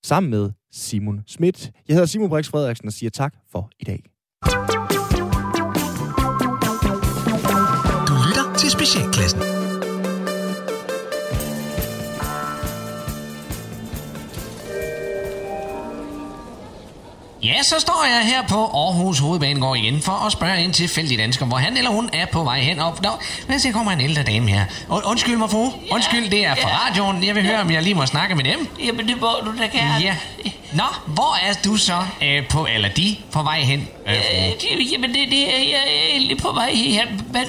Sammen 0.05 0.30
med 0.30 0.51
Simon 0.72 1.20
Schmidt. 1.26 1.70
Jeg 1.89 1.95
hedder 1.95 2.07
Simon 2.07 2.28
Brix 2.28 2.49
Frederiksen 2.49 2.87
og 2.87 2.93
siger 2.93 3.11
tak 3.11 3.35
for 3.53 3.70
i 3.80 3.85
dag. 3.85 4.03
Du 8.09 8.14
lytter 8.28 8.57
til 8.59 8.70
Specialklassen. 8.70 9.54
Ja, 17.45 17.63
så 17.63 17.75
står 17.79 18.05
jeg 18.05 18.27
her 18.27 18.43
på 18.49 18.65
Aarhus 18.67 19.19
Hovedbanegård 19.19 19.77
igen 19.77 20.03
for 20.03 20.27
at 20.27 20.33
spørge 20.33 20.59
en 20.59 20.73
tilfældig 20.73 21.19
dansker, 21.19 21.47
hvor 21.47 21.57
han 21.57 21.77
eller 21.77 21.91
hun 21.91 22.11
er 22.13 22.27
på 22.27 22.45
vej 22.45 22.61
hen. 22.61 22.79
Og 22.81 22.99
nå, 23.03 23.11
men 23.49 23.61
så 23.61 23.73
kommer 23.73 23.93
en 23.93 24.01
ældre 24.01 24.23
dame 24.23 24.49
her. 24.51 24.65
Und, 24.89 25.05
undskyld 25.05 25.37
mig, 25.37 25.51
fru. 25.51 25.71
Undskyld, 25.91 26.31
det 26.31 26.47
er 26.47 26.55
fra 26.55 26.69
radioen. 26.69 27.25
Jeg 27.25 27.35
vil 27.35 27.47
høre, 27.47 27.61
om 27.61 27.71
jeg 27.71 27.83
lige 27.83 27.95
må 27.95 28.07
snakke 28.07 28.35
med 28.35 28.45
dem. 28.45 28.69
Jamen, 28.85 29.09
det 29.09 29.21
må 29.21 29.29
du 29.45 29.59
da 29.59 29.67
gerne. 29.67 29.95
Ja. 30.01 30.17
Nå, 30.75 30.85
hvor 31.07 31.37
er 31.43 31.53
du 31.64 31.77
så 31.77 32.05
øh, 32.22 32.49
på, 32.49 32.66
eller 32.75 32.89
de, 32.89 33.16
på 33.33 33.43
vej 33.43 33.61
hen? 33.61 33.89
Øh, 34.07 34.14
øh, 34.14 34.93
jamen, 34.93 35.14
det, 35.14 35.31
det 35.31 35.55
er 35.55 35.59
jeg 35.59 35.85
er 35.87 36.09
egentlig 36.11 36.39
på 36.39 36.53
vej 36.53 36.70
hen. 36.70 37.09
Men, 37.33 37.43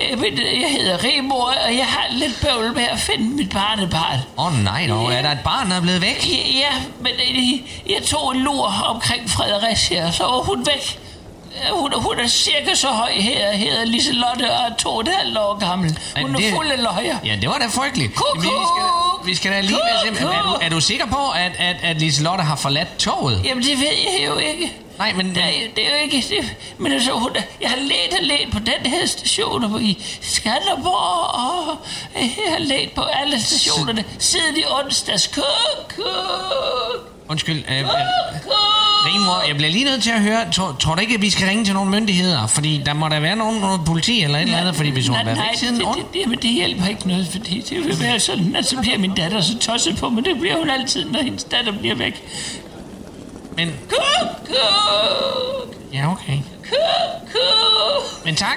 øh, 0.00 0.18
men 0.18 0.38
jeg 0.38 0.70
hedder 0.70 1.04
Remor, 1.04 1.54
og 1.66 1.76
jeg 1.76 1.86
har 1.86 2.06
lidt 2.10 2.40
bøvl 2.42 2.74
med 2.74 2.82
at 2.82 2.98
finde 2.98 3.36
mit 3.36 3.50
barnebarn. 3.50 4.18
Åh 4.38 4.46
oh, 4.46 4.64
nej, 4.64 4.86
dog. 4.86 5.12
Er 5.12 5.22
der 5.22 5.30
et 5.30 5.40
barn, 5.44 5.70
der 5.70 5.76
er 5.76 5.80
blevet 5.80 6.00
væk? 6.00 6.28
Ja, 6.28 6.58
ja 6.58 6.72
men 7.00 7.12
øh, 7.12 7.92
jeg 7.92 8.02
tog 8.02 8.34
en 8.34 8.42
lur 8.42 8.84
omkring 8.86 9.30
Fredericia, 9.30 10.12
så 10.12 10.22
var 10.22 10.42
hun 10.42 10.66
væk. 10.66 10.99
Hun, 11.72 11.92
hun 11.96 12.18
er 12.20 12.26
cirka 12.26 12.74
så 12.74 12.88
høj 12.88 13.12
her, 13.12 13.52
hedder 13.52 13.84
Liselotte 13.84 14.50
og 14.50 14.70
er 14.70 14.74
to 14.78 14.88
og 14.94 15.00
et 15.00 15.08
halvt 15.08 15.38
år 15.38 15.58
gammel. 15.58 15.98
Hun 16.20 16.34
er 16.34 16.38
det, 16.38 16.52
fuld 16.54 16.70
af 16.70 16.82
løjer. 16.82 17.16
Ja, 17.24 17.36
det 17.40 17.48
var 17.48 17.58
da 17.58 17.66
frygteligt. 17.66 18.14
Kuckuck! 18.14 19.26
Vi 19.26 19.34
skal 19.34 19.52
da 19.52 19.60
lige 19.60 19.72
være 19.90 20.00
simpelthen. 20.04 20.28
Er 20.38 20.42
du, 20.42 20.58
er 20.62 20.68
du 20.68 20.80
sikker 20.80 21.06
på, 21.06 21.30
at, 21.30 21.52
at, 21.58 21.76
at 21.82 21.96
Liselotte 22.00 22.44
har 22.44 22.56
forladt 22.56 22.96
toget? 22.98 23.40
Jamen, 23.44 23.64
det 23.64 23.78
ved 23.80 23.86
jeg 23.86 24.26
jo 24.26 24.38
ikke. 24.38 24.72
Nej, 24.98 25.12
men... 25.12 25.34
Det, 25.34 25.36
er- 25.44 25.50
det 25.76 25.86
er 25.86 25.90
jo 25.90 25.96
ikke... 26.02 26.16
Det, 26.28 26.56
men 26.78 26.92
altså, 26.92 27.12
hun, 27.12 27.30
jeg 27.60 27.70
har 27.70 27.76
let 27.76 28.18
og 28.18 28.24
let 28.26 28.48
på 28.52 28.58
den 28.58 28.90
her 28.92 29.06
station 29.06 29.64
og 29.74 29.82
i 29.82 30.04
Skanderborg, 30.22 31.34
og 31.34 31.76
jeg 32.14 32.30
har 32.52 32.58
let 32.58 32.90
på 32.94 33.02
alle 33.02 33.42
stationerne 33.42 34.04
siden 34.18 34.56
i 34.56 34.62
onsdags. 34.84 35.26
Kuk, 35.26 35.44
kuk, 35.96 37.10
Undskyld. 37.28 37.64
Øh, 37.70 37.78
øh, 37.78 37.84
kuk. 38.42 38.52
Rigmor, 39.06 39.46
jeg 39.48 39.56
bliver 39.56 39.70
lige 39.70 39.84
nødt 39.84 40.02
til 40.02 40.10
at 40.10 40.20
høre. 40.22 40.50
Tror, 40.52 40.76
tror 40.80 40.94
du 40.94 41.00
ikke, 41.00 41.14
at 41.14 41.22
vi 41.22 41.30
skal 41.30 41.48
ringe 41.48 41.64
til 41.64 41.74
nogle 41.74 41.90
myndigheder? 41.90 42.46
Fordi 42.46 42.82
der 42.86 42.92
må 42.94 43.08
der 43.08 43.20
være 43.20 43.36
nogen, 43.36 43.60
noget 43.60 43.80
politi 43.86 44.22
eller 44.22 44.38
et 44.38 44.42
eller 44.42 44.58
andet, 44.58 44.76
fordi 44.76 44.90
hvis 44.90 45.06
hun 45.08 45.16
har 45.16 45.24
været 45.24 45.38
væk 45.38 45.58
siden 45.58 45.74
det, 45.76 45.86
onsdag... 45.86 46.04
det, 46.14 46.30
det, 46.30 46.42
det 46.42 46.50
hjælper 46.50 46.86
ikke 46.86 47.08
noget, 47.08 47.28
fordi 47.28 47.60
det 47.60 47.84
vil 47.84 48.00
være 48.00 48.20
sådan, 48.20 48.56
at 48.56 48.66
så 48.66 48.76
bliver 48.80 48.98
min 48.98 49.14
datter 49.14 49.40
så 49.40 49.58
tosset 49.58 49.96
på 49.96 50.08
mig. 50.08 50.24
Det 50.24 50.36
bliver 50.40 50.56
hun 50.58 50.70
altid, 50.70 51.04
når 51.04 51.22
hendes 51.22 51.44
datter 51.44 51.72
bliver 51.78 51.94
væk. 51.94 52.22
Men... 53.56 53.72
Kuk, 53.88 54.46
kuk, 54.46 55.74
Ja, 55.92 56.12
okay. 56.12 56.38
kuk, 56.68 57.32
kuk. 57.32 58.24
Men 58.24 58.34
tak. 58.34 58.56